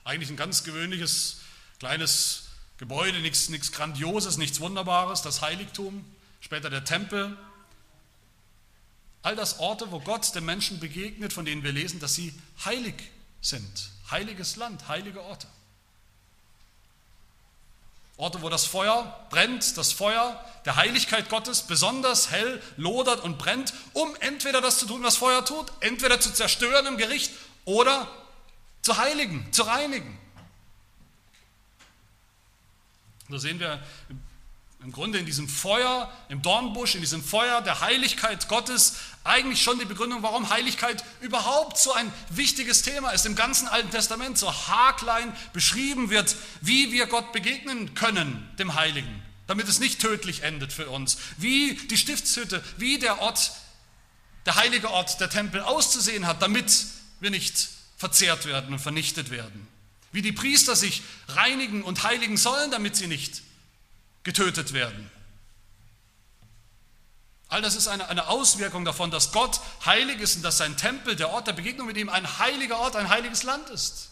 eigentlich 0.03 0.29
ein 0.29 0.37
ganz 0.37 0.63
gewöhnliches 0.63 1.37
kleines 1.79 2.46
Gebäude, 2.77 3.19
nichts, 3.19 3.71
Grandioses, 3.71 4.37
nichts 4.37 4.59
Wunderbares, 4.59 5.21
das 5.21 5.41
Heiligtum, 5.41 6.05
später 6.41 6.69
der 6.69 6.83
Tempel. 6.83 7.35
All 9.23 9.35
das 9.35 9.59
Orte, 9.59 9.91
wo 9.91 9.99
Gott 9.99 10.33
den 10.35 10.45
Menschen 10.45 10.79
begegnet, 10.79 11.33
von 11.33 11.45
denen 11.45 11.63
wir 11.63 11.71
lesen, 11.71 11.99
dass 11.99 12.13
sie 12.13 12.33
heilig 12.63 12.95
sind. 13.41 13.89
Heiliges 14.11 14.55
Land, 14.55 14.87
heilige 14.87 15.21
Orte. 15.21 15.47
Orte, 18.17 18.41
wo 18.41 18.49
das 18.49 18.65
Feuer 18.65 19.27
brennt, 19.29 19.77
das 19.77 19.91
Feuer 19.91 20.43
der 20.65 20.75
Heiligkeit 20.75 21.29
Gottes 21.29 21.63
besonders 21.63 22.31
hell 22.31 22.61
lodert 22.75 23.23
und 23.23 23.37
brennt, 23.37 23.73
um 23.93 24.15
entweder 24.21 24.59
das 24.59 24.79
zu 24.79 24.87
tun, 24.87 25.03
was 25.03 25.17
Feuer 25.17 25.45
tut, 25.45 25.71
entweder 25.81 26.19
zu 26.19 26.33
zerstören 26.33 26.85
im 26.87 26.97
Gericht 26.97 27.31
oder 27.65 28.07
zu 28.81 28.97
heiligen, 28.97 29.51
zu 29.51 29.63
reinigen. 29.63 30.17
Da 33.29 33.39
sehen 33.39 33.59
wir 33.59 33.81
im 34.83 34.91
Grunde 34.91 35.17
in 35.17 35.25
diesem 35.25 35.49
Feuer, 35.49 36.11
im 36.29 36.41
Dornbusch, 36.41 36.95
in 36.95 37.01
diesem 37.01 37.23
Feuer 37.23 37.61
der 37.61 37.81
Heiligkeit 37.81 38.47
Gottes 38.47 38.97
eigentlich 39.23 39.61
schon 39.61 39.79
die 39.79 39.85
Begründung, 39.85 40.21
warum 40.21 40.49
Heiligkeit 40.49 41.03
überhaupt 41.21 41.77
so 41.77 41.93
ein 41.93 42.11
wichtiges 42.29 42.83
Thema 42.83 43.09
ist. 43.09 43.25
Im 43.25 43.35
ganzen 43.35 43.67
Alten 43.67 43.89
Testament 43.89 44.37
so 44.37 44.51
haarklein 44.51 45.35
beschrieben 45.51 46.09
wird, 46.09 46.35
wie 46.61 46.91
wir 46.91 47.07
Gott 47.07 47.33
begegnen 47.33 47.95
können, 47.95 48.47
dem 48.59 48.75
Heiligen, 48.75 49.23
damit 49.47 49.67
es 49.67 49.79
nicht 49.79 49.99
tödlich 49.99 50.43
endet 50.43 50.71
für 50.71 50.89
uns. 50.89 51.17
Wie 51.37 51.73
die 51.89 51.97
Stiftshütte, 51.97 52.63
wie 52.77 52.99
der 52.99 53.19
Ort, 53.19 53.51
der 54.45 54.55
heilige 54.55 54.91
Ort, 54.91 55.19
der 55.19 55.29
Tempel 55.29 55.61
auszusehen 55.61 56.27
hat, 56.27 56.41
damit 56.41 56.85
wir 57.19 57.31
nicht 57.31 57.69
verzehrt 57.97 58.45
werden 58.45 58.73
und 58.73 58.79
vernichtet 58.79 59.31
werden. 59.31 59.67
Wie 60.11 60.21
die 60.21 60.31
Priester 60.31 60.75
sich 60.75 61.03
reinigen 61.27 61.83
und 61.83 62.03
heiligen 62.03 62.37
sollen, 62.37 62.71
damit 62.71 62.95
sie 62.95 63.07
nicht 63.07 63.41
getötet 64.23 64.73
werden. 64.73 65.09
All 67.49 67.61
das 67.61 67.75
ist 67.75 67.87
eine, 67.87 68.09
eine 68.09 68.27
Auswirkung 68.27 68.83
davon, 68.83 69.09
dass 69.09 69.31
Gott 69.31 69.61
heilig 69.85 70.19
ist 70.19 70.35
und 70.35 70.43
dass 70.43 70.57
sein 70.57 70.75
Tempel, 70.75 71.15
der 71.15 71.29
Ort 71.29 71.47
der 71.47 71.53
Begegnung 71.53 71.87
mit 71.87 71.95
ihm, 71.95 72.09
ein 72.09 72.39
heiliger 72.39 72.77
Ort, 72.79 72.95
ein 72.95 73.09
heiliges 73.09 73.43
Land 73.43 73.69
ist. 73.69 74.09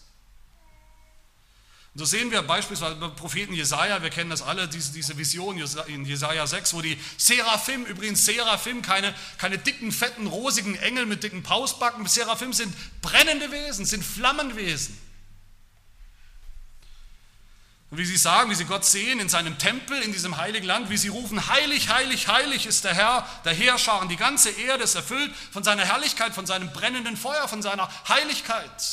Und 1.93 1.99
so 1.99 2.05
sehen 2.05 2.31
wir 2.31 2.41
beispielsweise 2.41 2.95
beim 2.95 3.15
Propheten 3.15 3.53
Jesaja, 3.53 4.01
wir 4.01 4.09
kennen 4.09 4.29
das 4.29 4.41
alle, 4.41 4.67
diese, 4.67 4.91
diese 4.93 5.17
Vision 5.17 5.57
in 5.87 6.05
Jesaja 6.05 6.45
6, 6.45 6.73
wo 6.73 6.81
die 6.81 6.97
Seraphim, 7.17 7.85
übrigens 7.85 8.25
Seraphim, 8.25 8.81
keine, 8.81 9.13
keine 9.37 9.57
dicken, 9.57 9.91
fetten, 9.91 10.27
rosigen 10.27 10.75
Engel 10.75 11.05
mit 11.05 11.23
dicken 11.23 11.43
Pausbacken, 11.43 12.05
Seraphim 12.05 12.51
sind 12.51 12.73
brennende 13.01 13.51
Wesen, 13.51 13.85
sind 13.85 14.03
Flammenwesen. 14.03 14.97
Und 17.91 17.99
wie 17.99 18.05
sie 18.05 18.17
sagen, 18.17 18.49
wie 18.49 18.55
sie 18.55 18.65
Gott 18.65 18.83
sehen 18.83 19.19
in 19.19 19.29
seinem 19.29 19.57
Tempel, 19.57 20.01
in 20.01 20.11
diesem 20.11 20.37
heiligen 20.37 20.65
Land, 20.65 20.89
wie 20.89 20.97
sie 20.97 21.07
rufen, 21.09 21.47
heilig, 21.47 21.89
heilig, 21.89 22.27
heilig 22.27 22.65
ist 22.65 22.83
der 22.83 22.93
Herr, 22.93 23.27
der 23.45 23.53
Heerscharen. 23.53 24.09
Die 24.09 24.17
ganze 24.17 24.49
Erde 24.49 24.83
ist 24.83 24.95
erfüllt 24.95 25.33
von 25.51 25.63
seiner 25.63 25.85
Herrlichkeit, 25.85 26.33
von 26.33 26.45
seinem 26.45 26.71
brennenden 26.73 27.15
Feuer, 27.15 27.47
von 27.47 27.61
seiner 27.61 27.87
Heiligkeit. 28.07 28.83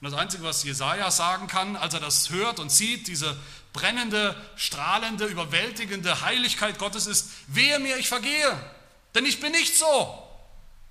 Und 0.00 0.10
das 0.10 0.14
Einzige, 0.14 0.42
was 0.42 0.64
Jesaja 0.64 1.10
sagen 1.10 1.46
kann, 1.46 1.76
als 1.76 1.94
er 1.94 2.00
das 2.00 2.30
hört 2.30 2.58
und 2.58 2.70
sieht, 2.70 3.06
diese 3.06 3.36
brennende, 3.72 4.36
strahlende, 4.56 5.26
überwältigende 5.26 6.20
Heiligkeit 6.22 6.78
Gottes 6.78 7.06
ist, 7.06 7.30
wehe 7.46 7.78
mir, 7.78 7.96
ich 7.96 8.08
vergehe, 8.08 8.58
denn 9.14 9.24
ich 9.24 9.40
bin 9.40 9.52
nicht 9.52 9.78
so. 9.78 10.22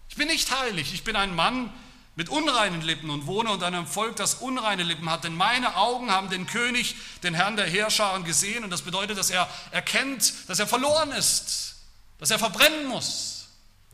Ich 0.10 0.16
bin 0.16 0.28
nicht 0.28 0.52
heilig. 0.52 0.94
Ich 0.94 1.04
bin 1.04 1.16
ein 1.16 1.36
Mann 1.36 1.72
mit 2.16 2.30
unreinen 2.30 2.82
Lippen 2.82 3.10
und 3.10 3.26
wohne 3.26 3.52
unter 3.52 3.68
einem 3.68 3.88
Volk, 3.88 4.16
das 4.18 4.36
unreine 4.36 4.84
Lippen 4.84 5.10
hat. 5.10 5.24
Denn 5.24 5.36
meine 5.36 5.76
Augen 5.78 6.12
haben 6.12 6.30
den 6.30 6.46
König, 6.46 6.96
den 7.24 7.34
Herrn 7.34 7.56
der 7.56 7.66
Heerscharen 7.66 8.24
gesehen. 8.24 8.64
Und 8.64 8.70
das 8.70 8.82
bedeutet, 8.82 9.18
dass 9.18 9.30
er 9.30 9.50
erkennt, 9.72 10.50
dass 10.50 10.60
er 10.60 10.68
verloren 10.68 11.12
ist, 11.12 11.76
dass 12.20 12.30
er 12.30 12.40
verbrennen 12.40 12.88
muss. 12.88 13.48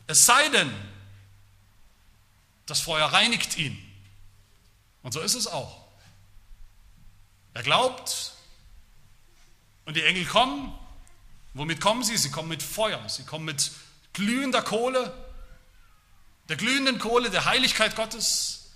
Es 0.06 0.26
sei 0.26 0.48
denn, 0.48 0.72
das 2.66 2.80
Feuer 2.80 3.06
reinigt 3.06 3.56
ihn. 3.56 3.78
Und 5.02 5.12
so 5.12 5.20
ist 5.20 5.34
es 5.34 5.46
auch. 5.46 5.88
Er 7.54 7.62
glaubt 7.62 8.32
und 9.84 9.96
die 9.96 10.02
Engel 10.02 10.26
kommen. 10.26 10.72
Womit 11.54 11.80
kommen 11.80 12.04
sie? 12.04 12.16
Sie 12.16 12.30
kommen 12.30 12.48
mit 12.48 12.62
Feuer, 12.62 13.08
sie 13.08 13.24
kommen 13.24 13.46
mit 13.46 13.70
glühender 14.12 14.62
Kohle, 14.62 15.12
der 16.48 16.56
glühenden 16.56 16.98
Kohle 16.98 17.30
der 17.30 17.44
Heiligkeit 17.44 17.96
Gottes. 17.96 18.70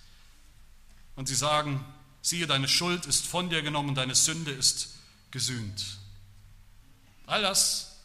Und 1.16 1.28
sie 1.28 1.34
sagen, 1.34 1.84
siehe, 2.20 2.46
deine 2.46 2.68
Schuld 2.68 3.06
ist 3.06 3.26
von 3.26 3.50
dir 3.50 3.62
genommen, 3.62 3.94
deine 3.94 4.14
Sünde 4.14 4.52
ist 4.52 4.94
gesühnt. 5.30 5.98
All 7.26 7.42
das 7.42 7.96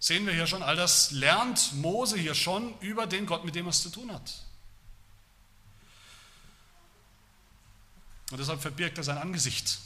sehen 0.00 0.26
wir 0.26 0.34
hier 0.34 0.46
schon, 0.46 0.62
all 0.62 0.76
das 0.76 1.10
lernt 1.10 1.72
Mose 1.74 2.16
hier 2.16 2.34
schon 2.34 2.78
über 2.80 3.06
den 3.06 3.26
Gott, 3.26 3.44
mit 3.44 3.54
dem 3.54 3.66
er 3.66 3.70
es 3.70 3.82
zu 3.82 3.90
tun 3.90 4.12
hat. 4.12 4.44
Und 8.30 8.38
deshalb 8.38 8.60
verbirgt 8.60 8.98
er 8.98 9.04
sein 9.04 9.18
Angesicht 9.18 9.78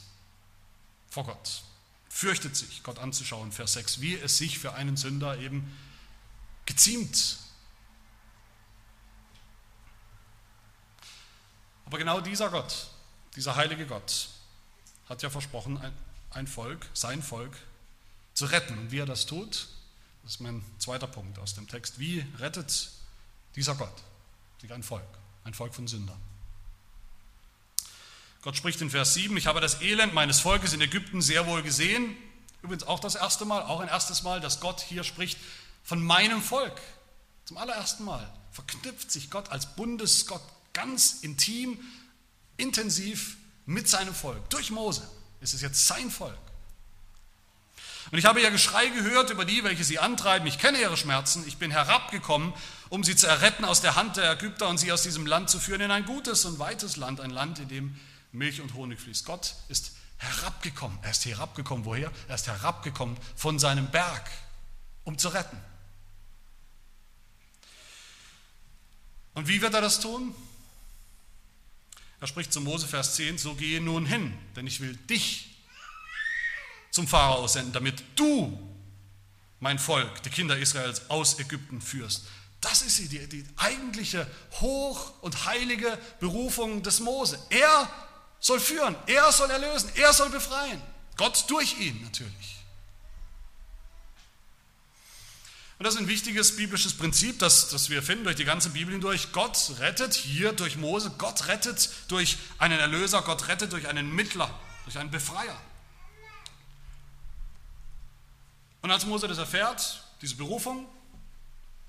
vor 1.09 1.25
Gott, 1.25 1.63
fürchtet 2.09 2.55
sich, 2.55 2.83
Gott 2.83 2.99
anzuschauen, 2.99 3.51
Vers 3.51 3.73
6, 3.73 4.01
wie 4.01 4.15
es 4.15 4.37
sich 4.37 4.59
für 4.59 4.73
einen 4.73 4.97
Sünder 4.97 5.39
eben 5.39 5.71
geziemt. 6.65 7.37
Aber 11.93 11.99
genau 11.99 12.21
dieser 12.21 12.49
Gott, 12.49 12.87
dieser 13.35 13.55
heilige 13.55 13.85
Gott, 13.85 14.29
hat 15.07 15.21
ja 15.21 15.29
versprochen, 15.29 15.79
ein, 16.31 16.47
Volk, 16.47 16.87
sein 16.95 17.21
Volk, 17.21 17.55
zu 18.33 18.45
retten. 18.45 18.75
Und 18.79 18.89
wie 18.89 18.97
er 18.97 19.05
das 19.05 19.27
tut, 19.27 19.67
das 20.23 20.31
ist 20.31 20.39
mein 20.39 20.65
zweiter 20.79 21.05
Punkt 21.05 21.37
aus 21.37 21.53
dem 21.53 21.67
Text. 21.67 21.99
Wie 21.99 22.25
rettet 22.39 22.89
dieser 23.55 23.75
Gott 23.75 23.93
sich 24.59 24.73
ein 24.73 24.81
Volk, 24.81 25.05
ein 25.43 25.53
Volk 25.53 25.75
von 25.75 25.87
Sündern? 25.87 26.19
Gott 28.41 28.57
spricht 28.57 28.81
in 28.81 28.89
Vers 28.89 29.13
7, 29.13 29.37
ich 29.37 29.45
habe 29.45 29.61
das 29.61 29.79
Elend 29.83 30.15
meines 30.15 30.39
Volkes 30.39 30.73
in 30.73 30.81
Ägypten 30.81 31.21
sehr 31.21 31.45
wohl 31.45 31.61
gesehen. 31.61 32.17
Übrigens 32.63 32.87
auch 32.87 33.01
das 33.01 33.13
erste 33.13 33.45
Mal, 33.45 33.61
auch 33.61 33.81
ein 33.81 33.87
erstes 33.87 34.23
Mal, 34.23 34.41
dass 34.41 34.61
Gott 34.61 34.81
hier 34.81 35.03
spricht 35.03 35.37
von 35.83 36.01
meinem 36.03 36.41
Volk. 36.41 36.81
Zum 37.45 37.57
allerersten 37.57 38.03
Mal 38.03 38.27
verknüpft 38.51 39.11
sich 39.11 39.29
Gott 39.29 39.51
als 39.51 39.75
Bundesgott 39.75 40.41
ganz 40.73 41.19
intim, 41.21 41.79
intensiv 42.57 43.37
mit 43.65 43.87
seinem 43.87 44.13
Volk. 44.13 44.49
Durch 44.49 44.71
Mose 44.71 45.07
ist 45.41 45.53
es 45.53 45.61
jetzt 45.61 45.87
sein 45.87 46.11
Volk. 46.11 46.37
Und 48.11 48.17
ich 48.17 48.25
habe 48.25 48.41
ihr 48.41 48.51
Geschrei 48.51 48.87
gehört 48.87 49.29
über 49.29 49.45
die, 49.45 49.63
welche 49.63 49.83
sie 49.83 49.97
antreiben. 49.97 50.45
Ich 50.47 50.59
kenne 50.59 50.79
ihre 50.79 50.97
Schmerzen. 50.97 51.43
Ich 51.47 51.57
bin 51.57 51.71
herabgekommen, 51.71 52.53
um 52.89 53.03
sie 53.03 53.15
zu 53.15 53.27
erretten 53.27 53.65
aus 53.65 53.81
der 53.81 53.95
Hand 53.95 54.17
der 54.17 54.31
Ägypter 54.31 54.67
und 54.67 54.77
sie 54.77 54.91
aus 54.91 55.03
diesem 55.03 55.25
Land 55.25 55.49
zu 55.49 55.59
führen 55.59 55.81
in 55.81 55.91
ein 55.91 56.05
gutes 56.05 56.45
und 56.45 56.59
weites 56.59 56.97
Land, 56.97 57.21
ein 57.21 57.31
Land, 57.31 57.59
in 57.59 57.69
dem 57.69 57.99
Milch 58.31 58.61
und 58.61 58.73
Honig 58.73 58.99
fließt. 58.99 59.25
Gott 59.25 59.55
ist 59.69 59.93
herabgekommen. 60.17 60.99
Er 61.01 61.11
ist 61.11 61.25
herabgekommen. 61.25 61.85
Woher? 61.85 62.11
Er 62.27 62.35
ist 62.35 62.47
herabgekommen 62.47 63.17
von 63.35 63.57
seinem 63.57 63.89
Berg, 63.89 64.29
um 65.05 65.17
zu 65.17 65.29
retten. 65.29 65.57
Und 69.33 69.47
wie 69.47 69.61
wird 69.61 69.73
er 69.73 69.81
das 69.81 69.99
tun? 69.99 70.35
Er 72.23 72.27
spricht 72.27 72.53
zu 72.53 72.61
Mose 72.61 72.87
Vers 72.87 73.15
10, 73.15 73.37
so 73.37 73.53
gehe 73.53 73.81
nun 73.81 74.05
hin, 74.05 74.33
denn 74.55 74.65
ich 74.65 74.79
will 74.79 74.95
dich 74.95 75.57
zum 76.89 77.05
Pharao 77.05 77.49
senden, 77.49 77.73
damit 77.73 78.01
du 78.15 78.57
mein 79.59 79.77
Volk, 79.77 80.23
die 80.23 80.29
Kinder 80.29 80.57
Israels, 80.57 81.09
aus 81.09 81.37
Ägypten 81.39 81.81
führst. 81.81 82.23
Das 82.61 82.81
ist 82.81 82.97
die, 82.99 83.09
die, 83.09 83.27
die 83.27 83.45
eigentliche 83.57 84.25
hoch- 84.61 85.21
und 85.21 85.43
heilige 85.43 85.99
Berufung 86.21 86.81
des 86.81 87.01
Mose. 87.01 87.37
Er 87.49 87.89
soll 88.39 88.61
führen, 88.61 88.95
er 89.05 89.29
soll 89.33 89.51
erlösen, 89.51 89.91
er 89.95 90.13
soll 90.13 90.29
befreien. 90.29 90.81
Gott 91.17 91.43
durch 91.49 91.77
ihn 91.77 92.01
natürlich. 92.03 92.52
Und 95.79 95.85
das 95.85 95.95
ist 95.95 96.01
ein 96.01 96.07
wichtiges 96.07 96.55
biblisches 96.55 96.93
Prinzip, 96.93 97.39
das, 97.39 97.69
das 97.69 97.89
wir 97.89 98.03
finden 98.03 98.23
durch 98.25 98.35
die 98.35 98.45
ganze 98.45 98.69
Bibel 98.69 98.91
hindurch. 98.91 99.31
Gott 99.31 99.71
rettet 99.79 100.13
hier 100.13 100.53
durch 100.53 100.77
Mose, 100.77 101.11
Gott 101.17 101.47
rettet 101.47 101.89
durch 102.07 102.37
einen 102.59 102.79
Erlöser, 102.79 103.21
Gott 103.21 103.47
rettet 103.47 103.73
durch 103.73 103.87
einen 103.87 104.13
Mittler, 104.13 104.49
durch 104.85 104.97
einen 104.97 105.11
Befreier. 105.11 105.59
Und 108.81 108.91
als 108.91 109.05
Mose 109.05 109.27
das 109.27 109.37
erfährt, 109.37 110.03
diese 110.21 110.35
Berufung, 110.35 110.87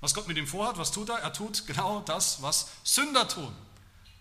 was 0.01 0.13
Gott 0.13 0.27
mit 0.27 0.37
ihm 0.37 0.47
vorhat, 0.47 0.77
was 0.77 0.91
tut 0.91 1.09
er? 1.09 1.19
Er 1.19 1.33
tut 1.33 1.67
genau 1.67 2.01
das, 2.01 2.41
was 2.41 2.67
Sünder 2.83 3.27
tun. 3.27 3.55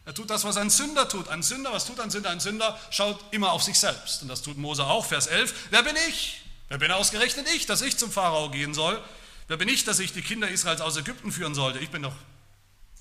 Er 0.07 0.14
tut 0.14 0.29
das, 0.29 0.44
was 0.44 0.57
ein 0.57 0.70
Sünder 0.70 1.09
tut. 1.09 1.29
Ein 1.29 1.42
Sünder, 1.42 1.72
was 1.72 1.87
tut 1.87 1.98
ein 1.98 2.11
Sünder? 2.11 2.31
Ein 2.31 2.40
Sünder 2.40 2.79
schaut 2.90 3.18
immer 3.31 3.53
auf 3.53 3.62
sich 3.62 3.79
selbst. 3.79 4.22
Und 4.22 4.29
das 4.29 4.42
tut 4.42 4.59
Mose 4.59 4.85
auch, 4.85 5.07
Vers 5.07 5.27
11. 5.27 5.68
Wer 5.70 5.83
bin 5.83 5.96
ich? 6.09 6.42
Wer 6.68 6.79
bin 6.79 6.90
ausgerechnet 6.90 7.46
ich, 7.55 7.66
dass 7.66 7.81
ich 7.81 7.96
zum 7.96 8.11
Pharao 8.11 8.50
gehen 8.50 8.74
soll? 8.74 9.03
Wer 9.49 9.57
bin 9.57 9.69
ich, 9.69 9.85
dass 9.85 9.99
ich 9.99 10.13
die 10.13 10.23
Kinder 10.23 10.49
Israels 10.49 10.81
aus 10.81 10.97
Ägypten 10.97 11.31
führen 11.31 11.55
sollte? 11.55 11.79
Ich 11.79 11.91
bin 11.91 12.03
doch 12.03 12.17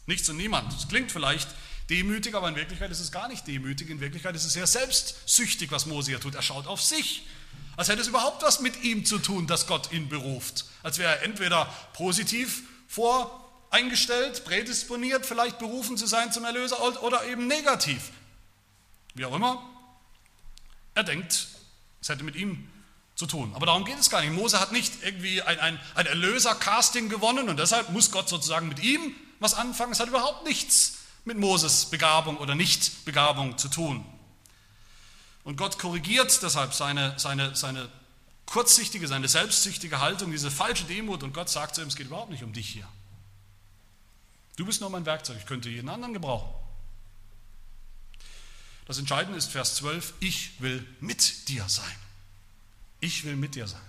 nichts 0.06 0.28
und 0.30 0.38
niemand. 0.38 0.74
Das 0.74 0.88
klingt 0.88 1.12
vielleicht 1.12 1.48
demütig, 1.90 2.36
aber 2.36 2.50
in 2.50 2.56
Wirklichkeit 2.56 2.92
ist 2.92 3.00
es 3.00 3.12
gar 3.12 3.28
nicht 3.28 3.48
demütig. 3.48 3.90
In 3.90 4.00
Wirklichkeit 4.00 4.36
ist 4.36 4.46
es 4.46 4.54
sehr 4.54 4.68
selbstsüchtig, 4.68 5.72
was 5.72 5.86
Mose 5.86 6.12
hier 6.12 6.20
tut. 6.20 6.36
Er 6.36 6.42
schaut 6.42 6.68
auf 6.68 6.82
sich. 6.82 7.26
Als 7.76 7.88
hätte 7.88 8.02
es 8.02 8.08
überhaupt 8.08 8.44
was 8.44 8.60
mit 8.60 8.84
ihm 8.84 9.06
zu 9.06 9.18
tun, 9.20 9.48
dass 9.48 9.68
Gott 9.68 9.92
ihn 9.92 10.10
beruft. 10.10 10.66
Als 10.84 10.98
wäre 10.98 11.18
er 11.18 11.24
entweder 11.24 11.66
positiv 11.94 12.64
vor 12.88 13.40
eingestellt, 13.72 14.46
prädisponiert, 14.46 15.26
vielleicht 15.26 15.58
berufen 15.58 15.98
zu 15.98 16.06
sein 16.06 16.32
zum 16.32 16.46
Erlöser 16.46 17.04
oder 17.04 17.26
eben 17.26 17.48
negativ. 17.48 18.12
Wie 19.16 19.26
auch 19.26 19.34
immer. 19.34 19.68
Er 20.94 21.04
denkt, 21.04 21.48
es 22.02 22.10
hätte 22.10 22.24
mit 22.24 22.36
ihm 22.36 22.70
zu 23.24 23.38
tun. 23.38 23.52
Aber 23.56 23.66
darum 23.66 23.86
geht 23.86 23.98
es 23.98 24.10
gar 24.10 24.22
nicht. 24.22 24.34
Mose 24.34 24.60
hat 24.60 24.72
nicht 24.72 25.02
irgendwie 25.02 25.42
ein, 25.42 25.60
ein, 25.60 25.80
ein 25.96 26.06
Erlöser-Casting 26.06 27.08
gewonnen 27.08 27.48
und 27.48 27.58
deshalb 27.58 27.90
muss 27.90 28.12
Gott 28.12 28.28
sozusagen 28.28 28.68
mit 28.68 28.84
ihm 28.84 29.16
was 29.40 29.54
anfangen. 29.54 29.94
Es 29.94 30.00
hat 30.00 30.10
überhaupt 30.10 30.46
nichts 30.46 30.98
mit 31.24 31.38
Moses 31.38 31.86
Begabung 31.86 32.38
oder 32.38 32.56
Nichtbegabung 32.56 33.58
zu 33.58 33.70
tun. 33.70 34.04
Und 35.46 35.56
Gott 35.56 35.80
korrigiert 35.80 36.42
deshalb 36.42 36.74
seine, 36.74 37.18
seine, 37.18 37.56
seine 37.56 37.90
kurzsichtige, 38.46 39.08
seine 39.08 39.30
selbstsüchtige 39.30 40.00
Haltung, 40.00 40.32
diese 40.32 40.52
falsche 40.52 40.84
Demut 40.84 41.24
und 41.24 41.34
Gott 41.34 41.50
sagt 41.50 41.76
zu 41.76 41.82
ihm, 41.82 41.88
es 41.88 41.96
geht 41.96 42.08
überhaupt 42.08 42.30
nicht 42.30 42.44
um 42.44 42.52
dich 42.52 42.68
hier. 42.68 42.88
Du 44.58 44.66
bist 44.66 44.82
nur 44.82 44.90
mein 44.90 45.06
Werkzeug, 45.06 45.38
ich 45.40 45.46
könnte 45.46 45.70
jeden 45.70 45.90
anderen 45.90 46.14
gebrauchen. 46.14 46.50
Das 48.86 48.98
Entscheidende 48.98 49.38
ist 49.38 49.50
Vers 49.50 49.76
12, 49.76 50.14
ich 50.20 50.62
will 50.62 50.86
mit 51.00 51.48
dir 51.48 51.68
sein. 51.70 52.03
Ich 53.04 53.26
will 53.26 53.36
mit 53.36 53.56
dir 53.56 53.68
sein. 53.68 53.82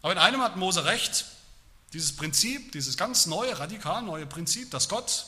Aber 0.00 0.12
in 0.12 0.18
einem 0.18 0.40
hat 0.40 0.56
Mose 0.56 0.86
recht, 0.86 1.26
dieses 1.92 2.16
Prinzip, 2.16 2.72
dieses 2.72 2.96
ganz 2.96 3.26
neue, 3.26 3.58
radikal 3.58 4.00
neue 4.00 4.24
Prinzip, 4.24 4.70
dass 4.70 4.88
Gott 4.88 5.26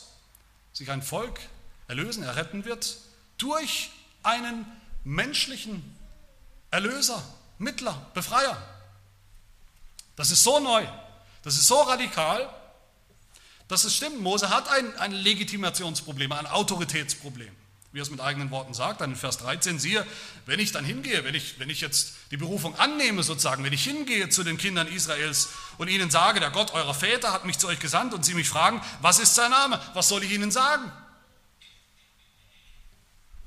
sich 0.73 0.89
ein 0.89 1.03
Volk 1.03 1.39
erlösen, 1.87 2.23
erretten 2.23 2.65
wird, 2.65 2.97
durch 3.37 3.91
einen 4.23 4.65
menschlichen 5.03 5.95
Erlöser, 6.71 7.23
Mittler, 7.59 8.09
Befreier. 8.15 8.59
Das 10.15 10.31
ist 10.31 10.43
so 10.43 10.59
neu, 10.59 10.87
das 11.43 11.53
ist 11.53 11.67
so 11.67 11.79
radikal, 11.81 12.51
Das 13.67 13.85
ist 13.85 13.95
stimmt. 13.95 14.21
Mose 14.21 14.49
hat 14.49 14.67
ein, 14.69 14.97
ein 14.97 15.11
Legitimationsproblem, 15.11 16.31
ein 16.31 16.47
Autoritätsproblem 16.47 17.62
wie 17.93 17.99
er 17.99 18.01
es 18.01 18.09
mit 18.09 18.21
eigenen 18.21 18.49
Worten 18.49 18.73
sagt, 18.73 19.01
dann 19.01 19.11
in 19.11 19.15
Vers 19.15 19.37
13, 19.37 19.77
siehe, 19.77 20.03
wenn 20.47 20.59
ich 20.59 20.71
dann 20.71 20.83
hingehe, 20.83 21.23
wenn 21.23 21.35
ich, 21.35 21.59
wenn 21.59 21.69
ich 21.69 21.79
jetzt 21.79 22.15
die 22.31 22.37
Berufung 22.37 22.75
annehme 22.79 23.21
sozusagen, 23.21 23.63
wenn 23.63 23.71
ich 23.71 23.83
hingehe 23.83 24.29
zu 24.29 24.43
den 24.43 24.57
Kindern 24.57 24.87
Israels 24.87 25.49
und 25.77 25.89
ihnen 25.89 26.09
sage, 26.09 26.39
der 26.39 26.49
Gott 26.49 26.73
eurer 26.73 26.95
Väter 26.95 27.31
hat 27.31 27.45
mich 27.45 27.59
zu 27.59 27.67
euch 27.67 27.79
gesandt 27.79 28.15
und 28.15 28.25
sie 28.25 28.33
mich 28.33 28.49
fragen, 28.49 28.81
was 29.01 29.19
ist 29.19 29.35
sein 29.35 29.51
Name, 29.51 29.79
was 29.93 30.09
soll 30.09 30.23
ich 30.23 30.31
ihnen 30.31 30.49
sagen? 30.49 30.91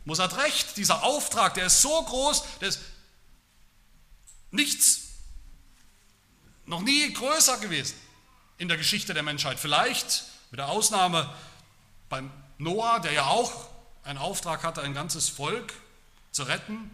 Muss 0.04 0.20
hat 0.20 0.38
recht, 0.38 0.76
dieser 0.76 1.02
Auftrag, 1.02 1.54
der 1.54 1.66
ist 1.66 1.82
so 1.82 2.00
groß, 2.04 2.44
der 2.60 2.68
ist 2.68 2.80
nichts, 4.52 5.08
noch 6.66 6.82
nie 6.82 7.12
größer 7.12 7.58
gewesen 7.58 7.96
in 8.58 8.68
der 8.68 8.76
Geschichte 8.76 9.12
der 9.12 9.24
Menschheit. 9.24 9.58
Vielleicht 9.58 10.22
mit 10.52 10.60
der 10.60 10.68
Ausnahme 10.68 11.34
beim 12.08 12.30
Noah, 12.58 13.00
der 13.00 13.10
ja 13.12 13.26
auch 13.26 13.75
einen 14.06 14.18
Auftrag 14.18 14.62
hatte, 14.62 14.82
ein 14.82 14.94
ganzes 14.94 15.28
Volk 15.28 15.74
zu 16.30 16.44
retten. 16.44 16.90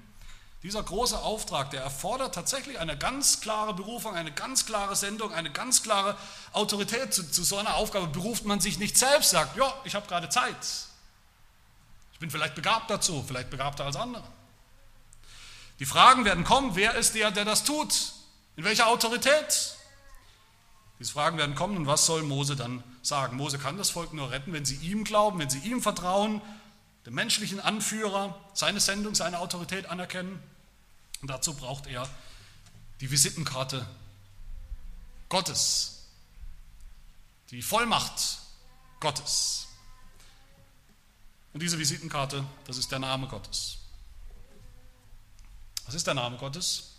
Dieser 0.62 0.82
große 0.82 1.18
Auftrag, 1.18 1.70
der 1.70 1.82
erfordert 1.82 2.34
tatsächlich 2.34 2.78
eine 2.78 2.96
ganz 2.96 3.40
klare 3.40 3.74
Berufung, 3.74 4.14
eine 4.14 4.32
ganz 4.32 4.64
klare 4.64 4.94
Sendung, 4.94 5.32
eine 5.32 5.50
ganz 5.50 5.82
klare 5.82 6.16
Autorität. 6.52 7.12
Zu, 7.12 7.30
zu 7.30 7.42
so 7.42 7.58
einer 7.58 7.74
Aufgabe 7.74 8.06
beruft 8.06 8.44
man 8.44 8.60
sich 8.60 8.78
nicht 8.78 8.96
selbst, 8.96 9.30
sagt, 9.30 9.56
ja, 9.56 9.74
ich 9.84 9.94
habe 9.94 10.06
gerade 10.06 10.28
Zeit. 10.28 10.56
Ich 12.12 12.18
bin 12.20 12.30
vielleicht 12.30 12.54
begabt 12.54 12.88
dazu, 12.90 13.24
vielleicht 13.26 13.50
begabter 13.50 13.84
als 13.84 13.96
andere. 13.96 14.24
Die 15.80 15.86
Fragen 15.86 16.24
werden 16.24 16.44
kommen, 16.44 16.76
wer 16.76 16.94
ist 16.94 17.16
der, 17.16 17.32
der 17.32 17.44
das 17.44 17.64
tut? 17.64 18.12
In 18.54 18.62
welcher 18.62 18.86
Autorität? 18.86 19.76
Diese 21.00 21.12
Fragen 21.12 21.38
werden 21.38 21.56
kommen 21.56 21.76
und 21.76 21.88
was 21.88 22.06
soll 22.06 22.22
Mose 22.22 22.54
dann 22.54 22.84
sagen? 23.02 23.36
Mose 23.36 23.58
kann 23.58 23.76
das 23.76 23.90
Volk 23.90 24.12
nur 24.12 24.30
retten, 24.30 24.52
wenn 24.52 24.64
sie 24.64 24.76
ihm 24.76 25.02
glauben, 25.02 25.40
wenn 25.40 25.50
sie 25.50 25.58
ihm 25.58 25.82
vertrauen, 25.82 26.40
den 27.06 27.14
menschlichen 27.14 27.60
Anführer, 27.60 28.38
seine 28.54 28.80
Sendung, 28.80 29.14
seine 29.14 29.38
Autorität 29.38 29.86
anerkennen. 29.86 30.42
Und 31.20 31.28
dazu 31.28 31.54
braucht 31.54 31.86
er 31.86 32.08
die 33.00 33.10
Visitenkarte 33.10 33.86
Gottes, 35.28 36.04
die 37.50 37.62
Vollmacht 37.62 38.38
Gottes. 39.00 39.66
Und 41.52 41.62
diese 41.62 41.78
Visitenkarte, 41.78 42.44
das 42.66 42.78
ist 42.78 42.90
der 42.92 42.98
Name 42.98 43.26
Gottes. 43.26 43.78
Was 45.86 45.94
ist 45.94 46.06
der 46.06 46.14
Name 46.14 46.36
Gottes? 46.38 46.92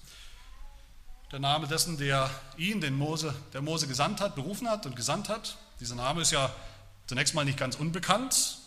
Der 1.31 1.39
Name 1.39 1.67
dessen, 1.67 1.97
der 1.97 2.29
ihn, 2.57 2.81
den 2.81 2.95
Mose, 2.95 3.33
der 3.53 3.61
Mose 3.61 3.87
gesandt 3.87 4.21
hat, 4.21 4.35
berufen 4.35 4.69
hat 4.69 4.85
und 4.85 4.95
gesandt 4.95 5.29
hat. 5.29 5.57
Dieser 5.79 5.95
Name 5.95 6.21
ist 6.21 6.31
ja 6.31 6.53
zunächst 7.07 7.33
mal 7.33 7.45
nicht 7.45 7.57
ganz 7.57 7.75
unbekannt. 7.75 8.59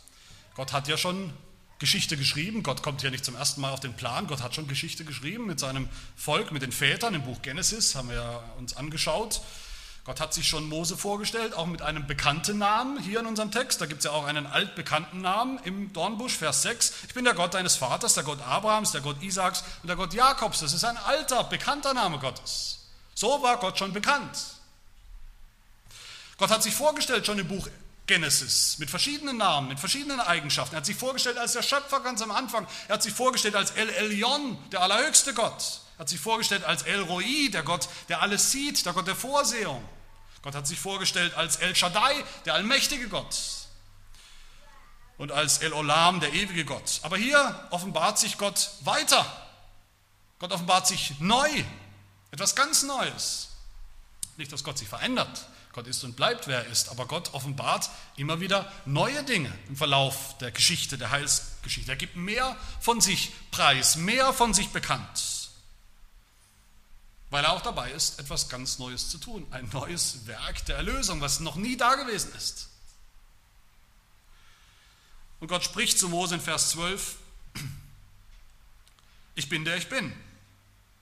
Gott 0.57 0.73
hat 0.73 0.89
ja 0.89 0.97
schon 0.97 1.35
Geschichte 1.79 2.17
geschrieben. 2.17 2.63
Gott 2.63 2.83
kommt 2.83 3.03
hier 3.03 3.11
nicht 3.11 3.27
zum 3.27 3.37
ersten 3.37 3.61
Mal 3.61 3.73
auf 3.73 3.81
den 3.81 3.95
Plan. 3.95 4.27
Gott 4.27 4.43
hat 4.43 4.55
schon 4.55 4.67
Geschichte 4.67 5.05
geschrieben 5.05 5.47
mit 5.47 5.61
seinem 5.61 5.89
Volk, 6.17 6.51
mit 6.51 6.63
den 6.63 6.73
Vätern. 6.73 7.13
Im 7.13 7.23
Buch 7.23 7.43
Genesis 7.43 7.95
haben 7.95 8.09
wir 8.09 8.43
uns 8.57 8.75
angeschaut. 8.75 9.43
Gott 10.05 10.19
hat 10.19 10.33
sich 10.33 10.49
schon 10.49 10.67
Mose 10.67 10.97
vorgestellt, 10.97 11.53
auch 11.53 11.67
mit 11.67 11.83
einem 11.83 12.07
bekannten 12.07 12.57
Namen 12.57 12.99
hier 12.99 13.21
in 13.21 13.27
unserem 13.27 13.51
Text. 13.51 13.83
Da 13.83 13.87
gibt 13.87 13.99
es 13.99 14.05
ja 14.05 14.13
auch 14.13 14.25
einen 14.25 14.47
altbekannten 14.47 15.21
Namen 15.21 15.59
im 15.65 15.93
Dornbusch, 15.93 16.37
Vers 16.37 16.63
6. 16.63 16.93
Ich 17.09 17.15
bin 17.15 17.25
der 17.25 17.35
Gott 17.35 17.53
deines 17.53 17.77
Vaters, 17.77 18.15
der 18.15 18.23
Gott 18.23 18.41
Abrahams, 18.41 18.93
der 18.93 19.03
Gott 19.03 19.23
Isaaks 19.23 19.63
und 19.83 19.89
der 19.89 19.97
Gott 19.97 20.15
Jakobs. 20.15 20.61
Das 20.61 20.73
ist 20.73 20.85
ein 20.85 20.97
alter, 20.97 21.45
bekannter 21.45 21.93
Name 21.93 22.19
Gottes. 22.19 22.87
So 23.15 23.43
war 23.43 23.59
Gott 23.59 23.79
schon 23.79 23.93
bekannt. 23.93 24.39
Gott 26.39 26.51
hat 26.51 26.63
sich 26.63 26.75
vorgestellt 26.75 27.27
schon 27.27 27.39
im 27.39 27.49
Buch 27.49 27.69
Genesis 28.07 28.79
mit 28.79 28.89
verschiedenen 28.89 29.37
Namen, 29.37 29.69
mit 29.69 29.81
verschiedenen 29.81 30.21
Eigenschaften. 30.21 30.75
Er 30.75 30.79
hat 30.79 30.87
sich 30.87 30.97
vorgestellt 30.97 31.39
als 31.39 31.53
der 31.53 31.63
Schöpfer 31.63 32.01
ganz 32.01 32.23
am 32.23 32.31
Anfang. 32.31 32.67
Er 32.89 32.95
hat 32.95 33.03
sich 33.03 33.13
vorgestellt 33.13 33.57
als 33.57 33.73
El 33.73 33.89
Elyon, 33.89 34.59
der 34.71 34.83
allerhöchste 34.83 35.35
Gott. 35.35 35.81
Er 35.97 36.01
hat 36.01 36.09
sich 36.09 36.21
vorgestellt 36.21 36.65
als 36.65 36.83
El 36.83 37.03
Roi, 37.03 37.49
der 37.51 37.63
Gott, 37.63 37.89
der 38.09 38.23
alles 38.23 38.53
sieht, 38.53 38.85
der 38.87 38.93
Gott 38.93 39.07
der 39.07 39.17
Vorsehung. 39.17 39.87
Gott 40.43 40.55
hat 40.55 40.67
sich 40.67 40.79
vorgestellt 40.79 41.35
als 41.35 41.57
El 41.57 41.75
Shaddai, 41.75 42.25
der 42.45 42.55
allmächtige 42.55 43.09
Gott. 43.09 43.37
Und 45.19 45.33
als 45.33 45.59
El 45.59 45.73
Olam, 45.73 46.21
der 46.21 46.33
ewige 46.35 46.65
Gott. 46.65 47.01
Aber 47.03 47.17
hier 47.17 47.69
offenbart 47.71 48.19
sich 48.19 48.37
Gott 48.39 48.71
weiter. 48.83 49.25
Gott 50.39 50.53
offenbart 50.53 50.87
sich 50.87 51.19
neu. 51.19 51.65
Etwas 52.31 52.55
ganz 52.55 52.83
Neues. 52.83 53.49
Nicht, 54.37 54.53
dass 54.53 54.63
Gott 54.63 54.77
sich 54.77 54.89
verändert, 54.89 55.47
Gott 55.77 55.87
ist 55.87 56.03
und 56.05 56.17
bleibt, 56.17 56.47
wer 56.47 56.65
er 56.65 56.73
ist. 56.73 56.89
Aber 56.89 57.05
Gott 57.05 57.35
offenbart 57.35 57.91
immer 58.17 58.41
wieder 58.41 58.73
neue 58.87 59.23
Dinge 59.25 59.53
im 59.69 59.77
Verlauf 59.77 60.37
der 60.39 60.51
Geschichte, 60.51 60.97
der 60.97 61.11
Heilsgeschichte. 61.11 61.93
Er 61.93 61.97
gibt 61.97 62.17
mehr 62.17 62.57
von 62.81 63.03
sich 63.03 63.31
preis, 63.51 63.97
mehr 63.97 64.33
von 64.33 64.55
sich 64.55 64.71
bekannt. 64.71 65.51
Weil 67.29 67.45
er 67.45 67.53
auch 67.53 67.61
dabei 67.61 67.91
ist, 67.91 68.19
etwas 68.19 68.49
ganz 68.49 68.79
Neues 68.79 69.11
zu 69.11 69.19
tun. 69.19 69.47
Ein 69.51 69.69
neues 69.71 70.27
Werk 70.27 70.65
der 70.65 70.77
Erlösung, 70.77 71.21
was 71.21 71.41
noch 71.41 71.57
nie 71.57 71.77
da 71.77 71.95
gewesen 71.97 72.33
ist. 72.35 72.71
Und 75.41 75.49
Gott 75.49 75.63
spricht 75.63 75.99
zu 75.99 76.09
Mose 76.09 76.37
in 76.37 76.41
Vers 76.41 76.71
12, 76.71 77.17
ich 79.35 79.51
bin 79.51 79.67
der 79.67 79.77
ich 79.77 79.91
bin. 79.91 80.11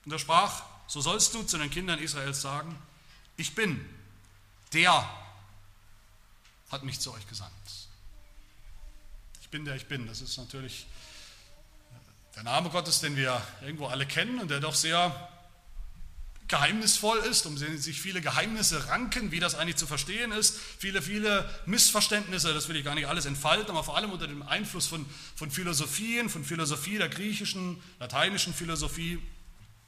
Und 0.03 0.11
er 0.11 0.19
sprach, 0.19 0.63
so 0.87 0.99
sollst 0.99 1.33
du 1.33 1.43
zu 1.43 1.57
den 1.57 1.69
Kindern 1.69 1.99
Israels 1.99 2.41
sagen, 2.41 2.77
ich 3.37 3.55
bin, 3.55 3.79
der 4.75 5.09
hat 6.69 6.83
mich 6.83 6.99
zu 6.99 7.13
euch 7.13 7.27
gesandt. 7.27 7.53
Ich 9.41 9.49
bin 9.49 9.65
der 9.65 9.75
ich 9.75 9.87
bin. 9.87 10.05
Das 10.05 10.21
ist 10.21 10.37
natürlich 10.37 10.85
der 12.35 12.43
Name 12.43 12.69
Gottes, 12.69 12.99
den 12.99 13.15
wir 13.15 13.41
irgendwo 13.61 13.87
alle 13.87 14.05
kennen 14.05 14.39
und 14.39 14.51
der 14.51 14.59
doch 14.59 14.75
sehr 14.75 15.29
geheimnisvoll 16.47 17.17
ist, 17.19 17.45
um 17.47 17.57
sich 17.57 18.01
viele 18.01 18.21
Geheimnisse 18.21 18.89
ranken, 18.89 19.31
wie 19.31 19.39
das 19.39 19.55
eigentlich 19.55 19.77
zu 19.77 19.87
verstehen 19.87 20.31
ist, 20.31 20.55
viele, 20.77 21.01
viele 21.01 21.49
Missverständnisse, 21.65 22.53
das 22.53 22.67
will 22.67 22.75
ich 22.75 22.85
gar 22.85 22.93
nicht 22.93 23.07
alles 23.07 23.25
entfalten, 23.25 23.71
aber 23.71 23.83
vor 23.83 23.97
allem 23.97 24.11
unter 24.11 24.27
dem 24.27 24.43
Einfluss 24.43 24.85
von, 24.85 25.07
von 25.35 25.49
Philosophien, 25.49 26.29
von 26.29 26.43
Philosophie 26.43 26.99
der 26.99 27.09
griechischen, 27.09 27.81
lateinischen 27.99 28.53
Philosophie, 28.53 29.19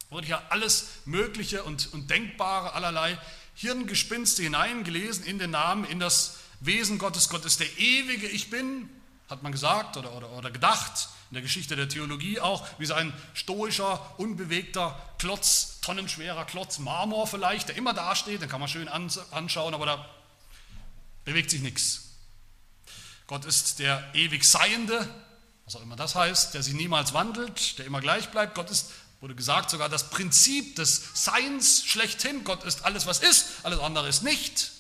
wurde 0.10 0.26
hier 0.26 0.52
alles 0.52 0.88
Mögliche 1.06 1.64
und, 1.64 1.94
und 1.94 2.10
Denkbare, 2.10 2.74
allerlei 2.74 3.20
Hirngespinste 3.58 4.44
hineingelesen 4.44 5.26
in 5.26 5.40
den 5.40 5.50
Namen, 5.50 5.84
in 5.86 6.00
das 6.00 6.38
Wesen 6.60 7.00
Gottes. 7.00 7.28
Gott 7.28 7.44
ist 7.44 7.60
der 7.60 7.80
ewige 7.80 8.28
Ich 8.28 8.52
Bin, 8.52 8.88
hat 9.30 9.42
man 9.42 9.52
gesagt 9.52 9.98
oder, 9.98 10.14
oder, 10.14 10.30
oder 10.30 10.52
gedacht, 10.52 11.10
in 11.32 11.34
der 11.34 11.42
Geschichte 11.42 11.76
der 11.76 11.90
Theologie 11.90 12.40
auch, 12.40 12.68
wie 12.78 12.86
so 12.86 12.94
ein 12.94 13.12
stoischer, 13.34 14.14
unbewegter 14.20 15.02
Klotz, 15.18 15.82
tonnenschwerer 15.82 16.46
Klotz, 16.46 16.78
Marmor 16.78 17.26
vielleicht, 17.26 17.70
der 17.70 17.78
immer 17.78 17.96
dasteht, 17.96 18.44
den 18.44 18.48
kann 18.50 18.60
man 18.60 18.70
schön 18.70 18.88
anschauen, 18.88 19.74
aber 19.74 19.88
da 19.88 20.10
bewegt 21.26 21.50
sich 21.50 21.62
nichts. 21.62 22.12
Gott 23.26 23.44
ist 23.44 23.80
der 23.80 24.08
ewig 24.14 24.44
Seiende, 24.44 25.10
was 25.66 25.76
auch 25.76 25.82
immer 25.82 25.96
das 25.96 26.14
heißt, 26.14 26.54
der 26.54 26.62
sich 26.62 26.76
niemals 26.76 27.14
wandelt, 27.14 27.80
der 27.80 27.88
immer 27.88 28.02
gleich 28.02 28.30
bleibt. 28.30 28.54
Gott 28.54 28.70
ist 28.70 28.92
Wurde 29.20 29.36
gesagt, 29.36 29.70
sogar 29.70 29.90
das 29.90 30.10
Prinzip 30.10 30.76
des 30.76 31.02
Seins 31.14 31.84
schlechthin. 31.86 32.44
Gott 32.44 32.64
ist 32.64 32.86
alles, 32.86 33.08
was 33.08 33.20
ist, 33.20 33.64
alles 33.64 33.80
andere 33.80 34.08
ist 34.08 34.24
nicht. 34.24 34.72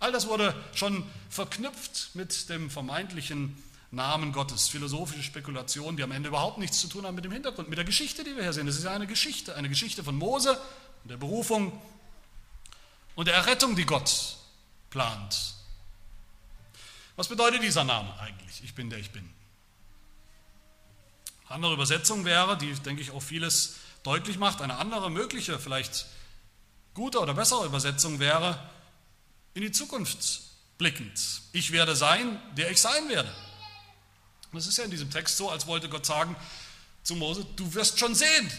All 0.00 0.12
das 0.12 0.26
wurde 0.26 0.54
schon 0.74 1.04
verknüpft 1.28 2.10
mit 2.14 2.48
dem 2.48 2.70
vermeintlichen 2.70 3.62
Namen 3.90 4.32
Gottes. 4.32 4.68
Philosophische 4.68 5.22
Spekulationen, 5.22 5.96
die 5.96 6.02
am 6.02 6.12
Ende 6.12 6.28
überhaupt 6.28 6.58
nichts 6.58 6.80
zu 6.80 6.88
tun 6.88 7.04
haben 7.04 7.14
mit 7.14 7.24
dem 7.24 7.32
Hintergrund, 7.32 7.68
mit 7.68 7.78
der 7.78 7.84
Geschichte, 7.84 8.24
die 8.24 8.36
wir 8.36 8.42
hier 8.42 8.52
sehen. 8.52 8.66
Das 8.66 8.76
ist 8.76 8.84
ja 8.84 8.92
eine 8.92 9.06
Geschichte, 9.06 9.54
eine 9.54 9.68
Geschichte 9.68 10.04
von 10.04 10.16
Mose, 10.16 10.58
der 11.04 11.16
Berufung 11.16 11.80
und 13.16 13.26
der 13.26 13.34
Errettung, 13.34 13.76
die 13.76 13.84
Gott 13.84 14.36
plant. 14.90 15.54
Was 17.16 17.28
bedeutet 17.28 17.62
dieser 17.62 17.84
Name 17.84 18.16
eigentlich? 18.20 18.62
Ich 18.62 18.74
bin 18.74 18.90
der 18.90 19.00
ich 19.00 19.10
bin. 19.10 19.28
Andere 21.48 21.72
Übersetzung 21.72 22.24
wäre, 22.24 22.58
die, 22.58 22.72
denke 22.74 23.02
ich, 23.02 23.10
auch 23.10 23.22
vieles 23.22 23.76
deutlich 24.02 24.38
macht, 24.38 24.60
eine 24.60 24.76
andere 24.76 25.10
mögliche, 25.10 25.58
vielleicht 25.58 26.06
gute 26.94 27.20
oder 27.20 27.34
bessere 27.34 27.64
Übersetzung 27.66 28.18
wäre, 28.18 28.58
in 29.54 29.62
die 29.62 29.72
Zukunft 29.72 30.42
blickend. 30.76 31.42
Ich 31.52 31.72
werde 31.72 31.96
sein, 31.96 32.40
der 32.56 32.70
ich 32.70 32.80
sein 32.80 33.08
werde. 33.08 33.34
Es 34.52 34.66
ist 34.66 34.78
ja 34.78 34.84
in 34.84 34.90
diesem 34.90 35.10
Text 35.10 35.36
so, 35.36 35.50
als 35.50 35.66
wollte 35.66 35.88
Gott 35.88 36.06
sagen 36.06 36.36
zu 37.02 37.16
Mose, 37.16 37.46
du 37.56 37.72
wirst 37.74 37.98
schon 37.98 38.14
sehen, 38.14 38.50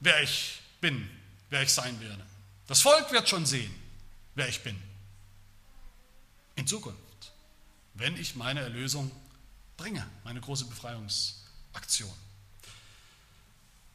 wer 0.00 0.22
ich 0.22 0.60
bin, 0.80 1.08
wer 1.50 1.62
ich 1.62 1.72
sein 1.72 2.00
werde. 2.00 2.24
Das 2.66 2.82
Volk 2.82 3.10
wird 3.12 3.28
schon 3.28 3.46
sehen, 3.46 3.74
wer 4.34 4.48
ich 4.48 4.62
bin. 4.62 4.80
In 6.56 6.66
Zukunft, 6.66 7.32
wenn 7.94 8.16
ich 8.16 8.34
meine 8.34 8.60
Erlösung 8.60 9.10
bringe, 9.76 10.04
meine 10.24 10.40
große 10.40 10.64
Befreiungs- 10.64 11.37
Aktion. 11.78 12.12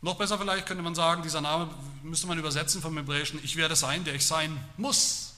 Noch 0.01 0.17
besser 0.17 0.37
vielleicht 0.37 0.65
könnte 0.65 0.83
man 0.83 0.95
sagen, 0.95 1.21
dieser 1.21 1.41
Name 1.41 1.69
müsste 2.01 2.27
man 2.27 2.39
übersetzen 2.39 2.81
vom 2.81 2.97
Hebräischen, 2.97 3.39
ich 3.43 3.55
werde 3.55 3.75
sein, 3.75 4.03
der 4.03 4.15
ich 4.15 4.25
sein 4.25 4.57
muss, 4.77 5.33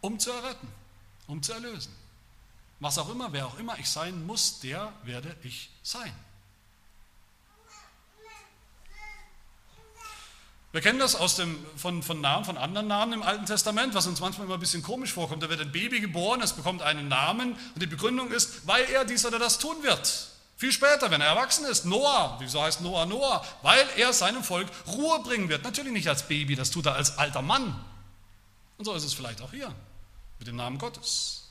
um 0.00 0.18
zu 0.18 0.30
erretten. 0.30 0.68
um 1.28 1.42
zu 1.42 1.52
erlösen. 1.52 1.94
Was 2.80 2.98
auch 2.98 3.08
immer, 3.08 3.32
wer 3.32 3.46
auch 3.46 3.58
immer 3.58 3.78
ich 3.78 3.88
sein 3.88 4.26
muss, 4.26 4.60
der 4.60 4.92
werde 5.04 5.34
ich 5.42 5.70
sein. 5.82 6.12
Wir 10.72 10.80
kennen 10.80 10.98
das 10.98 11.14
aus 11.14 11.36
dem, 11.36 11.64
von, 11.76 12.02
von 12.02 12.20
Namen, 12.20 12.44
von 12.44 12.56
anderen 12.56 12.88
Namen 12.88 13.12
im 13.12 13.22
Alten 13.22 13.46
Testament, 13.46 13.94
was 13.94 14.06
uns 14.06 14.20
manchmal 14.20 14.46
immer 14.46 14.54
ein 14.54 14.60
bisschen 14.60 14.82
komisch 14.82 15.12
vorkommt. 15.12 15.42
Da 15.42 15.48
wird 15.48 15.60
ein 15.60 15.70
Baby 15.70 16.00
geboren, 16.00 16.40
es 16.40 16.54
bekommt 16.54 16.82
einen 16.82 17.08
Namen 17.08 17.52
und 17.52 17.82
die 17.82 17.86
Begründung 17.86 18.30
ist, 18.30 18.66
weil 18.66 18.84
er 18.86 19.04
dies 19.04 19.24
oder 19.24 19.38
das 19.38 19.58
tun 19.58 19.82
wird. 19.82 20.31
Viel 20.62 20.70
später, 20.70 21.10
wenn 21.10 21.20
er 21.20 21.26
erwachsen 21.26 21.64
ist, 21.64 21.86
Noah, 21.86 22.36
wieso 22.38 22.62
heißt 22.62 22.82
Noah 22.82 23.04
Noah? 23.04 23.44
Weil 23.62 23.84
er 23.96 24.12
seinem 24.12 24.44
Volk 24.44 24.68
Ruhe 24.86 25.20
bringen 25.24 25.48
wird. 25.48 25.64
Natürlich 25.64 25.92
nicht 25.92 26.06
als 26.06 26.28
Baby, 26.28 26.54
das 26.54 26.70
tut 26.70 26.86
er 26.86 26.94
als 26.94 27.18
alter 27.18 27.42
Mann. 27.42 27.84
Und 28.78 28.84
so 28.84 28.94
ist 28.94 29.02
es 29.02 29.12
vielleicht 29.12 29.40
auch 29.40 29.50
hier 29.50 29.74
mit 30.38 30.46
dem 30.46 30.54
Namen 30.54 30.78
Gottes. 30.78 31.48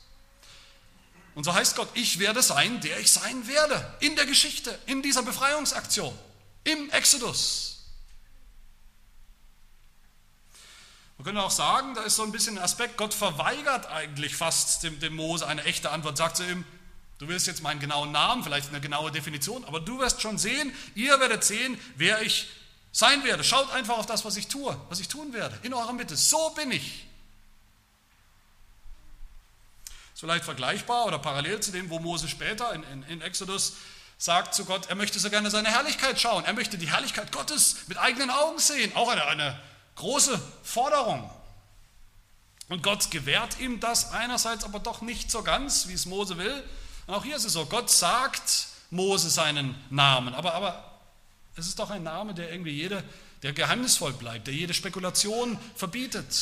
Und 1.35 1.43
so 1.43 1.53
heißt 1.53 1.75
Gott, 1.75 1.89
ich 1.93 2.19
werde 2.19 2.41
sein, 2.41 2.79
der 2.79 3.01
ich 3.01 3.11
sein 3.11 3.49
werde. 3.49 3.85
In 3.99 4.15
der 4.15 4.25
Geschichte, 4.25 4.79
in 4.85 5.01
dieser 5.01 5.23
Befreiungsaktion, 5.23 6.17
im 6.63 6.89
Exodus. 6.91 7.79
Man 11.17 11.25
könnte 11.25 11.41
auch 11.41 11.51
sagen, 11.51 11.95
da 11.95 12.03
ist 12.03 12.15
so 12.15 12.23
ein 12.23 12.31
bisschen 12.31 12.57
ein 12.57 12.63
Aspekt, 12.63 12.95
Gott 12.95 13.13
verweigert 13.13 13.87
eigentlich 13.87 14.37
fast 14.37 14.83
dem, 14.83 15.01
dem 15.01 15.17
Mose 15.17 15.45
eine 15.45 15.65
echte 15.65 15.91
Antwort, 15.91 16.15
sagt 16.15 16.37
zu 16.37 16.49
ihm, 16.49 16.63
du 17.21 17.27
willst 17.27 17.45
jetzt 17.45 17.61
meinen 17.61 17.79
genauen 17.79 18.11
Namen, 18.11 18.43
vielleicht 18.43 18.69
eine 18.69 18.81
genaue 18.81 19.11
Definition, 19.11 19.63
aber 19.65 19.79
du 19.79 19.99
wirst 19.99 20.21
schon 20.21 20.39
sehen, 20.39 20.73
ihr 20.95 21.19
werdet 21.19 21.43
sehen, 21.43 21.79
wer 21.95 22.21
ich 22.23 22.49
sein 22.91 23.23
werde. 23.23 23.43
Schaut 23.43 23.71
einfach 23.71 23.99
auf 23.99 24.07
das, 24.07 24.25
was 24.25 24.37
ich 24.37 24.47
tue, 24.47 24.75
was 24.89 24.99
ich 24.99 25.07
tun 25.07 25.31
werde, 25.31 25.55
in 25.61 25.73
eurer 25.73 25.93
Mitte. 25.93 26.17
So 26.17 26.49
bin 26.55 26.71
ich. 26.71 27.05
Ist 30.13 30.19
vielleicht 30.19 30.45
vergleichbar 30.45 31.05
oder 31.05 31.19
parallel 31.19 31.59
zu 31.59 31.71
dem, 31.71 31.91
wo 31.91 31.99
Mose 31.99 32.27
später 32.27 32.73
in, 32.73 32.83
in, 32.83 33.03
in 33.03 33.21
Exodus 33.21 33.73
sagt 34.17 34.55
zu 34.55 34.65
Gott, 34.65 34.87
er 34.89 34.95
möchte 34.95 35.19
so 35.19 35.29
gerne 35.29 35.51
seine 35.51 35.69
Herrlichkeit 35.69 36.19
schauen. 36.19 36.43
Er 36.45 36.53
möchte 36.53 36.79
die 36.79 36.89
Herrlichkeit 36.89 37.31
Gottes 37.31 37.87
mit 37.87 37.99
eigenen 37.99 38.31
Augen 38.31 38.57
sehen. 38.57 38.95
Auch 38.95 39.09
eine, 39.09 39.25
eine 39.25 39.59
Große 39.95 40.41
Forderung. 40.63 41.29
Und 42.67 42.81
Gott 42.81 43.11
gewährt 43.11 43.59
ihm 43.59 43.79
das 43.79 44.11
einerseits 44.11 44.63
aber 44.63 44.79
doch 44.79 45.01
nicht 45.01 45.29
so 45.29 45.43
ganz, 45.43 45.87
wie 45.87 45.93
es 45.93 46.07
Mose 46.07 46.37
will. 46.39 46.63
Und 47.11 47.17
auch 47.17 47.25
hier 47.25 47.35
ist 47.35 47.43
es 47.43 47.51
so, 47.51 47.65
Gott 47.65 47.89
sagt 47.89 48.67
Mose 48.89 49.29
seinen 49.29 49.75
Namen, 49.89 50.33
aber, 50.33 50.53
aber 50.53 50.97
es 51.57 51.67
ist 51.67 51.77
doch 51.77 51.89
ein 51.89 52.03
Name, 52.03 52.33
der 52.33 52.49
irgendwie 52.49 52.71
jede, 52.71 53.03
der 53.43 53.51
geheimnisvoll 53.51 54.13
bleibt, 54.13 54.47
der 54.47 54.53
jede 54.53 54.73
Spekulation 54.73 55.59
verbietet. 55.75 56.33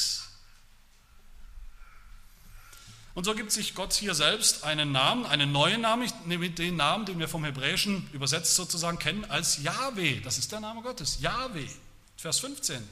Und 3.15 3.23
so 3.23 3.34
gibt 3.34 3.51
sich 3.51 3.73
Gott 3.73 3.93
hier 3.93 4.13
selbst 4.13 4.63
einen 4.63 4.91
Namen, 4.91 5.25
einen 5.25 5.51
neuen 5.51 5.82
Namen, 5.82 6.03
ich 6.03 6.13
nehme 6.27 6.51
den 6.51 6.75
Namen, 6.75 7.08
den 7.08 7.17
wir 7.17 7.27
vom 7.27 7.43
Hebräischen 7.45 8.08
übersetzt 8.13 8.53
sozusagen 8.53 8.99
kennen, 8.99 9.25
als 9.25 9.63
Yahweh. 9.63 10.19
Das 10.19 10.38
ist 10.38 10.51
der 10.51 10.60
Name 10.60 10.84
Gottes, 10.84 11.19
Yahweh. 11.19 11.67
Vers 12.15 12.41
15. 12.41 12.88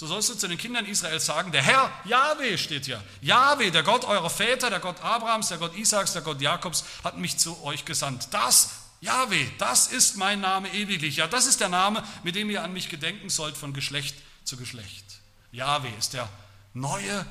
So 0.00 0.06
sollst 0.06 0.30
du 0.30 0.34
zu 0.34 0.48
den 0.48 0.56
Kindern 0.56 0.86
Israels 0.86 1.26
sagen, 1.26 1.52
der 1.52 1.60
Herr, 1.60 1.92
Yahweh 2.06 2.56
steht 2.56 2.86
hier. 2.86 3.04
Yahweh, 3.20 3.70
der 3.70 3.82
Gott 3.82 4.06
eurer 4.06 4.30
Väter, 4.30 4.70
der 4.70 4.80
Gott 4.80 4.98
Abrahams, 5.02 5.48
der 5.48 5.58
Gott 5.58 5.76
Isaaks, 5.76 6.14
der 6.14 6.22
Gott 6.22 6.40
Jakobs, 6.40 6.84
hat 7.04 7.18
mich 7.18 7.36
zu 7.36 7.62
euch 7.64 7.84
gesandt. 7.84 8.28
Das, 8.30 8.70
Yahweh, 9.02 9.46
das 9.58 9.88
ist 9.88 10.16
mein 10.16 10.40
Name 10.40 10.72
ewiglich. 10.72 11.16
Ja, 11.16 11.26
das 11.26 11.44
ist 11.44 11.60
der 11.60 11.68
Name, 11.68 12.02
mit 12.22 12.34
dem 12.34 12.48
ihr 12.48 12.62
an 12.62 12.72
mich 12.72 12.88
gedenken 12.88 13.28
sollt 13.28 13.58
von 13.58 13.74
Geschlecht 13.74 14.16
zu 14.44 14.56
Geschlecht. 14.56 15.04
Yahweh 15.52 15.92
ist 15.98 16.14
der 16.14 16.30
neue, 16.72 17.26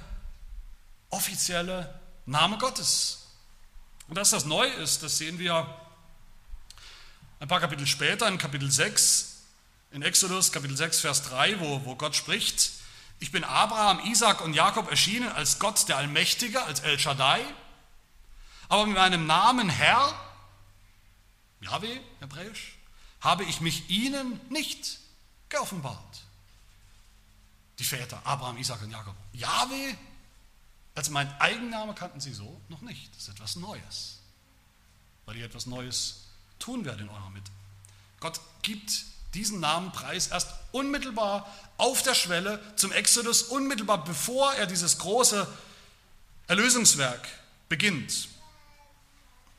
offizielle 1.10 2.00
Name 2.28 2.60
Gottes. 2.60 3.30
Und 4.10 4.16
dass 4.16 4.30
das 4.30 4.46
neu 4.46 4.68
ist, 4.68 5.02
das 5.02 5.18
sehen 5.18 5.40
wir 5.40 5.68
ein 7.40 7.48
paar 7.48 7.62
Kapitel 7.62 7.88
später, 7.88 8.28
in 8.28 8.38
Kapitel 8.38 8.70
6, 8.70 9.29
in 9.92 10.02
Exodus 10.04 10.52
Kapitel 10.52 10.78
6, 10.78 11.00
Vers 11.00 11.24
3, 11.24 11.60
wo, 11.60 11.86
wo 11.86 11.96
Gott 11.96 12.16
spricht, 12.16 12.72
ich 13.20 13.32
bin 13.32 13.44
Abraham, 13.44 14.00
Isaac 14.06 14.42
und 14.42 14.54
Jakob 14.54 14.90
erschienen 14.90 15.30
als 15.30 15.60
Gott 15.60 15.88
der 15.90 15.98
Allmächtige, 15.98 16.64
als 16.64 16.80
El 16.82 16.98
Shaddai, 17.00 17.44
aber 18.70 18.86
mit 18.86 18.96
meinem 18.96 19.26
Namen 19.26 19.70
Herr, 19.70 20.14
Yahweh, 21.62 22.00
hebräisch, 22.20 22.78
habe 23.20 23.44
ich 23.44 23.62
mich 23.62 23.90
ihnen 23.90 24.40
nicht 24.50 25.00
geoffenbart. 25.50 26.22
Die 27.80 27.84
Väter, 27.84 28.26
Abraham, 28.26 28.58
Isaac 28.58 28.82
und 28.84 28.92
Jakob. 28.92 29.16
Yahweh, 29.34 29.96
als 30.96 31.10
mein 31.10 31.30
Eigenname 31.42 31.94
kannten 31.96 32.22
sie 32.22 32.34
so 32.34 32.62
noch 32.70 32.82
nicht. 32.82 33.14
Das 33.16 33.24
ist 33.24 33.30
etwas 33.30 33.56
Neues, 33.56 34.20
weil 35.26 35.36
ihr 35.38 35.46
etwas 35.46 35.66
Neues 35.66 36.28
tun 36.60 36.86
werdet 36.86 37.02
in 37.02 37.10
eurer 37.10 37.30
Mitte. 37.32 37.52
Gott 38.20 38.40
gibt 38.62 38.92
diesen 39.34 39.60
Namenpreis 39.60 40.28
erst 40.28 40.50
unmittelbar 40.72 41.48
auf 41.78 42.02
der 42.04 42.16
Schwelle 42.16 42.60
zum 42.76 42.92
Exodus, 42.92 43.44
unmittelbar 43.44 44.04
bevor 44.04 44.54
er 44.54 44.66
dieses 44.66 44.98
große 44.98 45.48
Erlösungswerk 46.48 47.28
beginnt. 47.70 48.30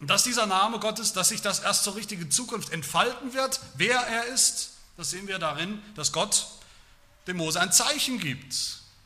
Und 0.01 0.09
dass 0.09 0.25
dieser 0.25 0.47
Name 0.47 0.81
Gottes, 0.81 1.13
dass 1.13 1.29
sich 1.29 1.43
das 1.43 1.61
erst 1.61 1.85
zur 1.85 1.95
richtigen 1.95 2.31
Zukunft 2.31 2.73
entfalten 2.73 3.35
wird, 3.35 3.61
wer 3.75 4.01
er 4.01 4.25
ist, 4.27 4.71
das 4.97 5.11
sehen 5.11 5.29
wir 5.29 5.39
darin, 5.39 5.83
dass 5.95 6.13
Gott 6.13 6.47
dem 7.27 7.37
Mose 7.37 7.61
ein 7.61 7.73
Zeichen 7.73 8.19
gibt. 8.19 8.55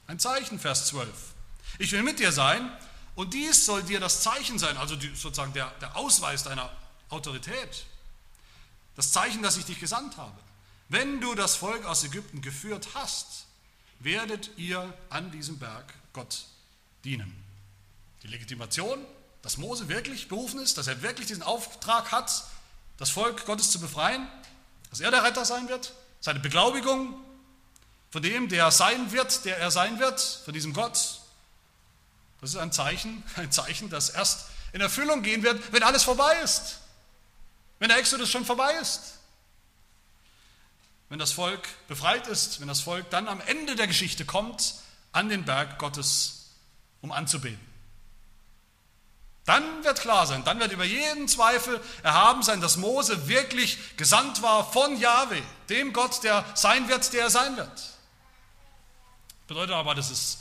Ein 0.07 0.19
Zeichen, 0.19 0.59
Vers 0.59 0.87
12. 0.87 1.09
Ich 1.79 1.93
will 1.93 2.03
mit 2.03 2.21
dir 2.21 2.33
sein 2.33 2.71
und 3.15 3.35
dies 3.35 3.67
soll 3.67 3.83
dir 3.83 4.01
das 4.01 4.23
Zeichen 4.23 4.59
sein, 4.59 4.77
also 4.77 4.97
die, 4.97 5.09
sozusagen 5.15 5.53
der, 5.53 5.71
der 5.81 5.97
Ausweis 5.97 6.45
deiner 6.45 6.71
Autorität. 7.11 7.85
Das 8.97 9.13
Zeichen, 9.13 9.43
dass 9.43 9.57
ich 9.57 9.65
dich 9.65 9.81
gesandt 9.81 10.17
habe. 10.17 10.37
Wenn 10.95 11.21
du 11.21 11.35
das 11.35 11.57
Volk 11.57 11.87
aus 11.87 12.05
Ägypten 12.05 12.41
geführt 12.41 12.91
hast, 12.95 13.47
werdet 13.99 14.53
ihr 14.57 14.97
an 15.11 15.33
diesem 15.33 15.59
Berg 15.59 15.93
Gott 16.13 16.45
dienen. 17.03 17.35
Die 18.23 18.29
Legitimation, 18.29 19.05
dass 19.43 19.57
Mose 19.57 19.89
wirklich 19.89 20.29
berufen 20.29 20.61
ist, 20.61 20.79
dass 20.79 20.87
er 20.87 21.03
wirklich 21.03 21.27
diesen 21.27 21.43
Auftrag 21.43 22.13
hat, 22.13 22.45
das 22.97 23.11
Volk 23.11 23.45
Gottes 23.45 23.73
zu 23.73 23.81
befreien, 23.81 24.29
dass 24.91 25.01
er 25.01 25.11
der 25.11 25.25
Retter 25.25 25.45
sein 25.45 25.69
wird, 25.69 25.95
seine 26.21 26.39
Beglaubigung 26.39 27.19
von 28.13 28.23
dem, 28.23 28.49
der 28.49 28.71
sein 28.71 29.11
wird, 29.11 29.45
der 29.45 29.59
er 29.59 29.73
sein 29.73 29.99
wird, 29.99 30.21
von 30.45 30.55
diesem 30.55 30.75
Gott. 30.75 31.23
Das 32.41 32.51
ist 32.51 32.57
ein 32.57 32.71
Zeichen, 32.71 33.25
ein 33.35 33.51
Zeichen, 33.51 33.91
das 33.91 34.11
erst 34.11 34.47
in 34.73 34.81
Erfüllung 34.81 35.23
gehen 35.23 35.43
wird, 35.43 35.73
wenn 35.73 35.83
alles 35.83 36.05
vorbei 36.05 36.39
ist, 36.45 36.79
wenn 37.81 37.89
der 37.89 37.99
Exodus 37.99 38.31
schon 38.31 38.45
vorbei 38.45 38.75
ist 38.75 39.15
wenn 41.15 41.21
das 41.21 41.31
Volk 41.31 41.69
befreit 41.87 42.27
ist, 42.27 42.61
wenn 42.61 42.67
das 42.67 42.81
Volk 42.81 43.09
dann 43.11 43.29
am 43.29 43.41
Ende 43.43 43.77
der 43.77 43.87
Geschichte 43.87 44.25
kommt, 44.25 44.75
an 45.13 45.29
den 45.29 45.45
Berg 45.45 45.79
Gottes, 45.79 46.57
um 47.03 47.13
anzubeten. 47.13 47.65
Dann 49.45 49.85
wird 49.85 50.01
klar 50.01 50.27
sein, 50.27 50.43
dann 50.43 50.59
wird 50.59 50.73
über 50.73 50.83
jeden 50.83 51.29
Zweifel 51.29 51.81
erhaben 52.03 52.43
sein, 52.43 52.61
dass 52.61 52.79
Mose 52.79 53.29
wirklich 53.29 53.97
gesandt 53.97 54.43
war 54.43 54.69
von 54.73 54.99
Yahweh, 54.99 55.41
dem 55.69 55.93
Gott, 55.93 56.25
der 56.25 56.45
sein 56.57 56.89
wird, 56.89 57.13
der 57.13 57.23
er 57.23 57.31
sein 57.31 57.57
wird. 57.57 57.83
Bedeutet 59.47 59.77
aber, 59.77 59.95
das 59.95 60.11
ist 60.11 60.39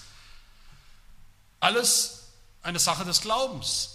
alles 1.59 2.29
eine 2.63 2.79
Sache 2.79 3.05
des 3.05 3.21
Glaubens. 3.21 3.92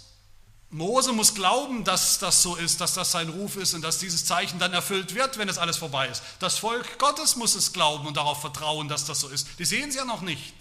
Mose 0.71 1.13
muss 1.13 1.33
glauben, 1.33 1.83
dass 1.83 2.19
das 2.19 2.43
so 2.43 2.55
ist, 2.55 2.79
dass 2.79 2.93
das 2.93 3.11
sein 3.11 3.29
Ruf 3.29 3.55
ist 3.55 3.73
und 3.73 3.81
dass 3.81 3.97
dieses 3.97 4.25
Zeichen 4.25 4.59
dann 4.59 4.71
erfüllt 4.71 5.15
wird, 5.15 5.39
wenn 5.39 5.49
es 5.49 5.57
alles 5.57 5.77
vorbei 5.77 6.07
ist. 6.07 6.21
Das 6.39 6.59
Volk 6.59 6.99
Gottes 6.99 7.35
muss 7.35 7.55
es 7.55 7.73
glauben 7.73 8.05
und 8.05 8.17
darauf 8.17 8.39
vertrauen, 8.41 8.87
dass 8.87 9.05
das 9.05 9.19
so 9.19 9.29
ist. 9.29 9.47
Die 9.57 9.65
sehen 9.65 9.89
es 9.89 9.95
ja 9.95 10.05
noch 10.05 10.21
nicht. 10.21 10.53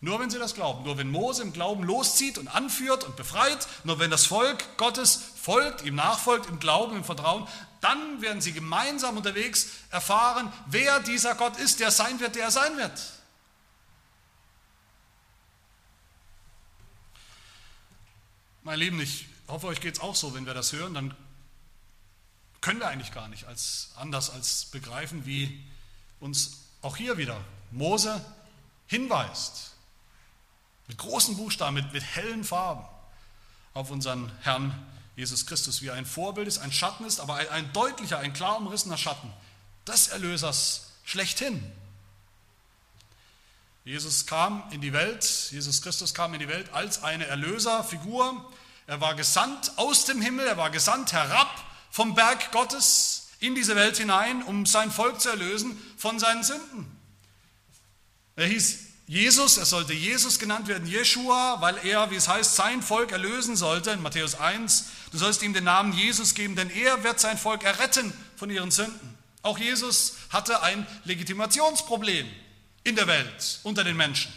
Nur 0.00 0.18
wenn 0.18 0.30
sie 0.30 0.38
das 0.38 0.54
glauben, 0.54 0.82
nur 0.84 0.96
wenn 0.96 1.10
Mose 1.10 1.42
im 1.42 1.52
Glauben 1.52 1.84
loszieht 1.84 2.38
und 2.38 2.48
anführt 2.48 3.04
und 3.04 3.16
befreit, 3.16 3.68
nur 3.84 3.98
wenn 3.98 4.10
das 4.10 4.26
Volk 4.26 4.78
Gottes 4.78 5.20
folgt, 5.40 5.84
ihm 5.84 5.94
nachfolgt, 5.94 6.48
im 6.48 6.58
Glauben, 6.58 6.96
im 6.96 7.04
Vertrauen, 7.04 7.46
dann 7.82 8.20
werden 8.20 8.40
sie 8.40 8.52
gemeinsam 8.52 9.16
unterwegs 9.16 9.68
erfahren, 9.90 10.52
wer 10.66 11.00
dieser 11.00 11.34
Gott 11.34 11.56
ist, 11.58 11.80
der 11.80 11.90
sein 11.90 12.18
wird, 12.18 12.34
der 12.34 12.44
er 12.44 12.50
sein 12.50 12.76
wird. 12.78 12.92
Meine 18.62 18.76
Lieben, 18.76 19.00
ich 19.00 19.26
hoffe, 19.48 19.68
euch 19.68 19.80
geht 19.80 19.94
es 19.94 20.00
auch 20.00 20.14
so, 20.14 20.34
wenn 20.34 20.44
wir 20.44 20.52
das 20.52 20.74
hören, 20.74 20.92
dann 20.92 21.14
können 22.60 22.78
wir 22.78 22.88
eigentlich 22.88 23.10
gar 23.10 23.26
nicht 23.28 23.46
als, 23.46 23.92
anders 23.96 24.28
als 24.28 24.66
begreifen, 24.66 25.24
wie 25.24 25.64
uns 26.20 26.58
auch 26.82 26.98
hier 26.98 27.16
wieder 27.16 27.42
Mose 27.70 28.22
hinweist, 28.86 29.70
mit 30.88 30.98
großen 30.98 31.38
Buchstaben, 31.38 31.74
mit, 31.74 31.90
mit 31.94 32.02
hellen 32.02 32.44
Farben 32.44 32.84
auf 33.72 33.90
unseren 33.90 34.30
Herrn 34.42 34.74
Jesus 35.16 35.46
Christus, 35.46 35.80
wie 35.80 35.86
er 35.86 35.94
ein 35.94 36.04
Vorbild 36.04 36.46
ist, 36.46 36.58
ein 36.58 36.72
Schatten 36.72 37.06
ist, 37.06 37.18
aber 37.18 37.36
ein, 37.36 37.48
ein 37.48 37.72
deutlicher, 37.72 38.18
ein 38.18 38.34
klar 38.34 38.58
umrissener 38.58 38.98
Schatten 38.98 39.32
des 39.86 40.08
Erlösers 40.08 40.92
schlechthin. 41.04 41.72
Jesus 43.90 44.24
kam 44.24 44.62
in 44.70 44.80
die 44.80 44.92
Welt, 44.92 45.24
Jesus 45.50 45.82
Christus 45.82 46.14
kam 46.14 46.32
in 46.32 46.38
die 46.38 46.46
Welt 46.46 46.72
als 46.72 47.02
eine 47.02 47.26
Erlöserfigur. 47.26 48.48
Er 48.86 49.00
war 49.00 49.16
gesandt 49.16 49.72
aus 49.78 50.04
dem 50.04 50.22
Himmel, 50.22 50.46
er 50.46 50.56
war 50.56 50.70
gesandt 50.70 51.12
herab 51.12 51.48
vom 51.90 52.14
Berg 52.14 52.52
Gottes 52.52 53.30
in 53.40 53.56
diese 53.56 53.74
Welt 53.74 53.96
hinein, 53.96 54.44
um 54.44 54.64
sein 54.64 54.92
Volk 54.92 55.20
zu 55.20 55.28
erlösen 55.30 55.76
von 55.96 56.20
seinen 56.20 56.44
Sünden. 56.44 56.86
Er 58.36 58.46
hieß 58.46 58.78
Jesus, 59.08 59.56
er 59.56 59.66
sollte 59.66 59.92
Jesus 59.92 60.38
genannt 60.38 60.68
werden, 60.68 60.86
Jeshua, 60.86 61.60
weil 61.60 61.76
er, 61.84 62.12
wie 62.12 62.16
es 62.16 62.28
heißt, 62.28 62.54
sein 62.54 62.82
Volk 62.82 63.10
erlösen 63.10 63.56
sollte. 63.56 63.90
In 63.90 64.02
Matthäus 64.02 64.36
1, 64.36 64.84
du 65.10 65.18
sollst 65.18 65.42
ihm 65.42 65.52
den 65.52 65.64
Namen 65.64 65.92
Jesus 65.94 66.34
geben, 66.34 66.54
denn 66.54 66.70
er 66.70 67.02
wird 67.02 67.18
sein 67.18 67.38
Volk 67.38 67.64
erretten 67.64 68.12
von 68.36 68.50
ihren 68.50 68.70
Sünden. 68.70 69.18
Auch 69.42 69.58
Jesus 69.58 70.14
hatte 70.30 70.62
ein 70.62 70.86
Legitimationsproblem 71.02 72.28
in 72.84 72.96
der 72.96 73.06
Welt, 73.06 73.60
unter 73.62 73.84
den 73.84 73.96
Menschen, 73.96 74.32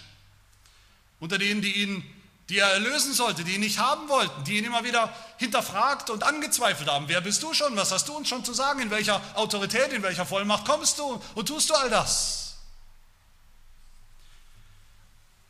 unter 1.19 1.37
denen, 1.37 1.61
die 1.61 1.83
ihn 1.83 2.03
die 2.49 2.59
er 2.59 2.67
erlösen 2.67 3.13
sollte, 3.13 3.43
die 3.43 3.55
ihn 3.55 3.61
nicht 3.61 3.79
haben 3.79 4.09
wollten, 4.09 4.43
die 4.43 4.57
ihn 4.57 4.65
immer 4.65 4.83
wieder 4.83 5.13
hinterfragt 5.37 6.09
und 6.09 6.23
angezweifelt 6.23 6.89
haben. 6.89 7.07
Wer 7.07 7.21
bist 7.21 7.41
du 7.41 7.53
schon? 7.53 7.75
Was 7.75 7.91
hast 7.91 8.09
du 8.09 8.15
uns 8.15 8.27
schon 8.27 8.43
zu 8.43 8.53
sagen? 8.53 8.81
In 8.81 8.89
welcher 8.89 9.21
Autorität, 9.35 9.93
in 9.93 10.03
welcher 10.03 10.25
Vollmacht 10.25 10.65
kommst 10.65 10.99
du 10.99 11.21
und 11.35 11.47
tust 11.47 11.69
du 11.69 11.73
all 11.73 11.89
das? 11.89 12.57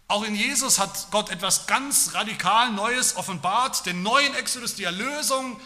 Auch 0.07 0.23
in 0.23 0.35
Jesus 0.35 0.77
hat 0.77 1.07
Gott 1.09 1.31
etwas 1.31 1.65
ganz 1.65 2.13
radikal 2.13 2.71
Neues 2.71 3.15
offenbart, 3.15 3.85
den 3.87 4.03
neuen 4.03 4.35
Exodus, 4.35 4.75
die 4.75 4.83
Erlösung 4.83 5.59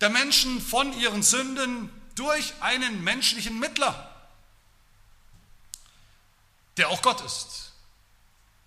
der 0.00 0.10
Menschen 0.10 0.60
von 0.60 0.96
ihren 0.98 1.22
Sünden 1.22 1.90
durch 2.14 2.54
einen 2.60 3.02
menschlichen 3.02 3.58
Mittler, 3.58 4.13
der 6.76 6.88
auch 6.88 7.02
Gott 7.02 7.20
ist, 7.22 7.72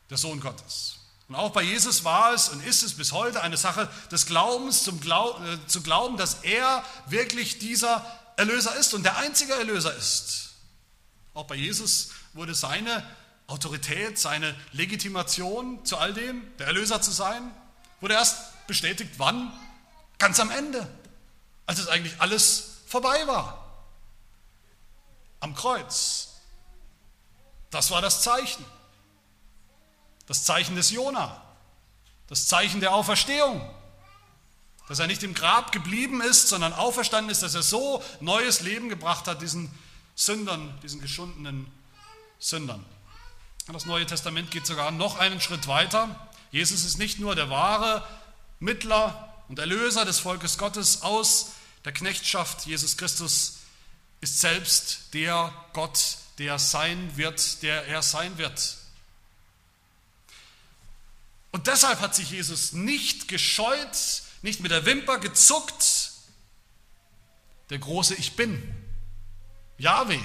der 0.09 0.17
Sohn 0.17 0.39
Gottes. 0.39 0.97
Und 1.27 1.35
auch 1.35 1.51
bei 1.51 1.61
Jesus 1.61 2.03
war 2.05 2.33
es 2.33 2.49
und 2.49 2.65
ist 2.65 2.83
es 2.83 2.93
bis 2.93 3.11
heute 3.11 3.41
eine 3.41 3.57
Sache 3.57 3.89
des 4.11 4.25
Glaubens, 4.25 4.83
zum 4.83 5.01
Glaub, 5.01 5.41
äh, 5.45 5.67
zu 5.67 5.81
glauben, 5.81 6.15
dass 6.15 6.35
er 6.43 6.83
wirklich 7.07 7.59
dieser 7.59 8.05
Erlöser 8.37 8.75
ist 8.77 8.93
und 8.93 9.03
der 9.03 9.17
einzige 9.17 9.53
Erlöser 9.53 9.93
ist. 9.95 10.51
Auch 11.33 11.45
bei 11.45 11.55
Jesus 11.55 12.09
wurde 12.33 12.55
seine 12.55 13.03
Autorität, 13.47 14.17
seine 14.17 14.55
Legitimation 14.71 15.83
zu 15.85 15.97
all 15.97 16.13
dem, 16.13 16.43
der 16.57 16.67
Erlöser 16.67 17.01
zu 17.01 17.11
sein, 17.11 17.51
wurde 17.99 18.13
erst 18.13 18.67
bestätigt, 18.67 19.11
wann? 19.17 19.51
Ganz 20.19 20.39
am 20.39 20.49
Ende, 20.49 20.87
als 21.65 21.79
es 21.79 21.87
eigentlich 21.87 22.19
alles 22.19 22.77
vorbei 22.87 23.27
war. 23.27 23.63
Am 25.39 25.55
Kreuz. 25.55 26.26
Das 27.71 27.91
war 27.91 28.01
das 28.01 28.21
Zeichen. 28.21 28.65
Das 30.25 30.43
Zeichen 30.43 30.75
des 30.75 30.91
Jona, 30.91 31.41
das 32.27 32.47
Zeichen 32.47 32.81
der 32.81 32.93
Auferstehung, 32.93 33.61
dass 34.89 34.99
er 34.99 35.07
nicht 35.07 35.23
im 35.23 35.33
Grab 35.33 35.71
geblieben 35.71 36.21
ist, 36.21 36.49
sondern 36.49 36.73
auferstanden 36.73 37.31
ist, 37.31 37.43
dass 37.43 37.55
er 37.55 37.63
so 37.63 38.03
neues 38.19 38.61
Leben 38.61 38.89
gebracht 38.89 39.27
hat, 39.27 39.41
diesen 39.41 39.71
Sündern, 40.15 40.77
diesen 40.81 40.99
geschundenen 40.99 41.71
Sündern. 42.39 42.83
Das 43.71 43.85
Neue 43.85 44.05
Testament 44.05 44.49
geht 44.51 44.65
sogar 44.65 44.91
noch 44.91 45.17
einen 45.17 45.41
Schritt 45.41 45.67
weiter. 45.67 46.29
Jesus 46.51 46.85
ist 46.85 46.97
nicht 46.97 47.19
nur 47.19 47.35
der 47.35 47.49
wahre 47.49 48.05
Mittler 48.59 49.33
und 49.49 49.59
Erlöser 49.59 50.05
des 50.05 50.19
Volkes 50.19 50.57
Gottes 50.57 51.01
aus 51.01 51.51
der 51.83 51.91
Knechtschaft. 51.91 52.65
Jesus 52.65 52.97
Christus 52.97 53.57
ist 54.21 54.39
selbst 54.39 55.13
der 55.13 55.53
Gott, 55.73 56.17
der 56.37 56.59
sein 56.59 57.17
wird, 57.17 57.63
der 57.63 57.87
er 57.87 58.01
sein 58.01 58.37
wird. 58.37 58.77
Und 61.51 61.67
deshalb 61.67 61.99
hat 62.01 62.13
sich 62.13 62.29
Jesus 62.29 62.73
nicht 62.73 63.27
gescheut, 63.27 64.21
nicht 64.41 64.59
mit 64.59 64.71
der 64.71 64.85
Wimper 64.85 65.17
gezuckt, 65.17 66.11
der 67.69 67.79
große 67.79 68.15
Ich 68.15 68.35
bin, 68.35 68.61
Yahweh, 69.77 70.21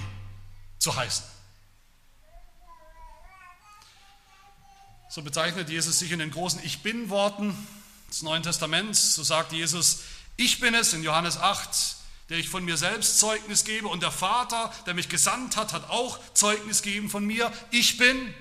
zu 0.78 0.94
heißen. 0.94 1.24
So 5.08 5.22
bezeichnet 5.22 5.68
Jesus 5.68 5.98
sich 5.98 6.10
in 6.10 6.18
den 6.18 6.30
großen 6.30 6.62
Ich 6.64 6.82
bin 6.82 7.10
Worten 7.10 7.54
des 8.08 8.22
Neuen 8.22 8.42
Testaments. 8.42 9.14
So 9.14 9.22
sagt 9.22 9.52
Jesus, 9.52 10.00
ich 10.36 10.60
bin 10.60 10.74
es 10.74 10.92
in 10.92 11.02
Johannes 11.02 11.36
8, 11.36 11.68
der 12.28 12.38
ich 12.38 12.48
von 12.48 12.64
mir 12.64 12.76
selbst 12.76 13.18
Zeugnis 13.18 13.64
gebe 13.64 13.88
und 13.88 14.02
der 14.02 14.12
Vater, 14.12 14.72
der 14.86 14.94
mich 14.94 15.08
gesandt 15.08 15.56
hat, 15.56 15.72
hat 15.72 15.90
auch 15.90 16.18
Zeugnis 16.34 16.82
gegeben 16.82 17.10
von 17.10 17.24
mir. 17.24 17.52
Ich 17.70 17.98
bin. 17.98 18.34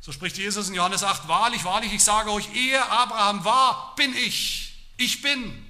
So 0.00 0.12
spricht 0.12 0.36
Jesus 0.36 0.68
in 0.68 0.74
Johannes 0.74 1.02
8, 1.02 1.26
wahrlich, 1.26 1.64
wahrlich, 1.64 1.92
ich 1.92 2.04
sage 2.04 2.30
euch, 2.30 2.54
ehe 2.54 2.84
Abraham 2.90 3.44
war, 3.44 3.94
bin 3.96 4.14
ich. 4.14 4.74
Ich 4.96 5.20
bin. 5.22 5.66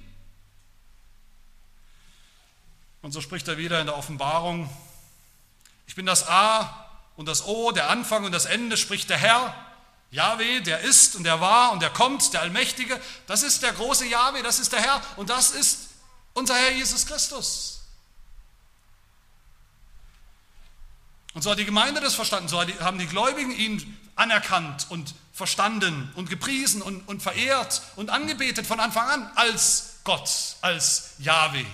Und 3.01 3.11
so 3.13 3.21
spricht 3.21 3.47
er 3.47 3.57
wieder 3.57 3.79
in 3.79 3.87
der 3.87 3.97
Offenbarung, 3.97 4.69
ich 5.87 5.95
bin 5.95 6.05
das 6.05 6.27
A 6.27 6.87
und 7.15 7.27
das 7.27 7.45
O, 7.47 7.71
der 7.71 7.89
Anfang 7.89 8.25
und 8.25 8.31
das 8.31 8.45
Ende, 8.45 8.77
spricht 8.77 9.09
der 9.09 9.17
Herr, 9.17 9.55
Yahweh, 10.11 10.61
der 10.61 10.81
ist 10.81 11.15
und 11.15 11.23
der 11.23 11.41
war 11.41 11.71
und 11.71 11.81
der 11.81 11.89
kommt, 11.89 12.33
der 12.33 12.41
Allmächtige. 12.41 12.99
Das 13.27 13.43
ist 13.43 13.61
der 13.61 13.73
große 13.73 14.05
Yahweh, 14.05 14.41
das 14.41 14.59
ist 14.59 14.71
der 14.71 14.81
Herr 14.81 15.01
und 15.17 15.29
das 15.29 15.51
ist 15.51 15.89
unser 16.33 16.55
Herr 16.55 16.71
Jesus 16.71 17.05
Christus. 17.05 17.81
Und 21.33 21.43
so 21.43 21.51
hat 21.51 21.59
die 21.59 21.65
Gemeinde 21.65 22.01
das 22.01 22.15
verstanden, 22.15 22.47
so 22.47 22.59
haben 22.59 22.97
die 22.97 23.05
Gläubigen 23.05 23.51
ihn 23.51 23.97
anerkannt 24.15 24.87
und 24.89 25.13
verstanden 25.33 26.11
und 26.15 26.29
gepriesen 26.29 26.81
und, 26.81 27.07
und 27.07 27.21
verehrt 27.21 27.81
und 27.95 28.09
angebetet 28.09 28.65
von 28.65 28.79
Anfang 28.79 29.07
an 29.07 29.31
als 29.35 29.99
Gott, 30.03 30.29
als 30.61 31.11
Yahweh. 31.19 31.65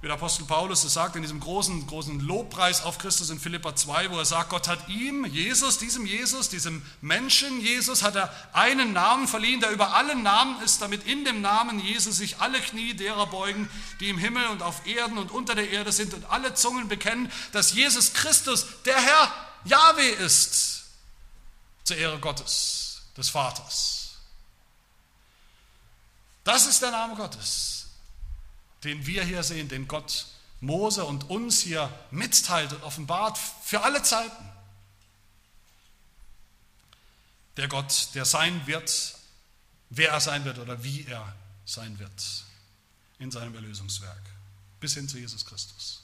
Wie 0.00 0.06
der 0.06 0.16
Apostel 0.16 0.46
Paulus 0.46 0.82
es 0.84 0.94
sagt 0.94 1.16
in 1.16 1.22
diesem 1.22 1.40
großen, 1.40 1.86
großen 1.86 2.20
Lobpreis 2.20 2.82
auf 2.84 2.96
Christus 2.96 3.28
in 3.28 3.38
Philippa 3.38 3.76
2, 3.76 4.10
wo 4.10 4.16
er 4.18 4.24
sagt, 4.24 4.48
Gott 4.48 4.66
hat 4.66 4.88
ihm, 4.88 5.26
Jesus, 5.26 5.76
diesem 5.76 6.06
Jesus, 6.06 6.48
diesem 6.48 6.82
Menschen 7.02 7.60
Jesus, 7.60 8.02
hat 8.02 8.16
er 8.16 8.34
einen 8.54 8.94
Namen 8.94 9.28
verliehen, 9.28 9.60
der 9.60 9.72
über 9.72 9.94
allen 9.94 10.22
Namen 10.22 10.62
ist, 10.62 10.80
damit 10.80 11.06
in 11.06 11.26
dem 11.26 11.42
Namen 11.42 11.80
Jesus 11.80 12.16
sich 12.16 12.38
alle 12.38 12.60
Knie 12.60 12.94
derer 12.94 13.26
beugen, 13.26 13.68
die 14.00 14.08
im 14.08 14.16
Himmel 14.16 14.46
und 14.46 14.62
auf 14.62 14.86
Erden 14.86 15.18
und 15.18 15.30
unter 15.30 15.54
der 15.54 15.68
Erde 15.68 15.92
sind 15.92 16.14
und 16.14 16.24
alle 16.30 16.54
Zungen 16.54 16.88
bekennen, 16.88 17.30
dass 17.52 17.74
Jesus 17.74 18.14
Christus 18.14 18.64
der 18.86 18.98
Herr 18.98 19.34
Yahweh 19.66 20.12
ist, 20.12 20.84
zur 21.84 21.98
Ehre 21.98 22.18
Gottes, 22.18 23.02
des 23.18 23.28
Vaters. 23.28 24.12
Das 26.42 26.66
ist 26.66 26.80
der 26.80 26.90
Name 26.90 27.16
Gottes 27.16 27.79
den 28.84 29.06
wir 29.06 29.24
hier 29.24 29.42
sehen, 29.42 29.68
den 29.68 29.88
Gott 29.88 30.26
Mose 30.60 31.04
und 31.04 31.30
uns 31.30 31.60
hier 31.60 31.90
mitteilt 32.10 32.72
und 32.72 32.82
offenbart 32.82 33.38
für 33.38 33.82
alle 33.82 34.02
Zeiten. 34.02 34.44
Der 37.56 37.68
Gott, 37.68 38.08
der 38.14 38.24
sein 38.24 38.66
wird, 38.66 39.16
wer 39.90 40.10
er 40.10 40.20
sein 40.20 40.44
wird 40.44 40.58
oder 40.58 40.82
wie 40.82 41.04
er 41.06 41.34
sein 41.64 41.98
wird 41.98 42.44
in 43.18 43.30
seinem 43.30 43.54
Erlösungswerk, 43.54 44.22
bis 44.80 44.94
hin 44.94 45.08
zu 45.08 45.18
Jesus 45.18 45.44
Christus. 45.44 46.02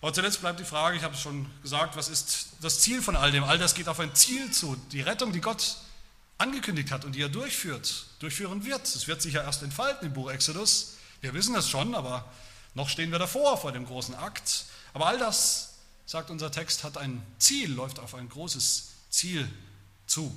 Aber 0.00 0.12
zuletzt 0.12 0.40
bleibt 0.40 0.60
die 0.60 0.64
Frage, 0.64 0.96
ich 0.96 1.02
habe 1.02 1.14
es 1.14 1.20
schon 1.20 1.50
gesagt, 1.62 1.96
was 1.96 2.08
ist 2.08 2.48
das 2.60 2.80
Ziel 2.80 3.02
von 3.02 3.16
all 3.16 3.30
dem? 3.30 3.44
All 3.44 3.58
das 3.58 3.74
geht 3.74 3.88
auf 3.88 3.98
ein 3.98 4.14
Ziel 4.14 4.50
zu, 4.52 4.76
die 4.92 5.00
Rettung, 5.00 5.32
die 5.32 5.40
Gott 5.40 5.76
angekündigt 6.38 6.90
hat 6.90 7.04
und 7.04 7.12
die 7.12 7.22
er 7.22 7.28
durchführt, 7.28 8.06
durchführen 8.18 8.64
wird. 8.64 8.86
Es 8.86 9.06
wird 9.06 9.22
sich 9.22 9.34
ja 9.34 9.42
erst 9.42 9.62
entfalten 9.62 10.06
im 10.06 10.12
Buch 10.12 10.30
Exodus. 10.30 10.95
Wir 11.26 11.34
wissen 11.34 11.54
das 11.54 11.68
schon, 11.68 11.96
aber 11.96 12.24
noch 12.74 12.88
stehen 12.88 13.10
wir 13.10 13.18
davor, 13.18 13.58
vor 13.58 13.72
dem 13.72 13.84
großen 13.84 14.14
Akt. 14.14 14.66
Aber 14.94 15.08
all 15.08 15.18
das, 15.18 15.74
sagt 16.06 16.30
unser 16.30 16.52
Text, 16.52 16.84
hat 16.84 16.96
ein 16.98 17.20
Ziel, 17.40 17.72
läuft 17.72 17.98
auf 17.98 18.14
ein 18.14 18.28
großes 18.28 18.90
Ziel 19.10 19.50
zu. 20.06 20.32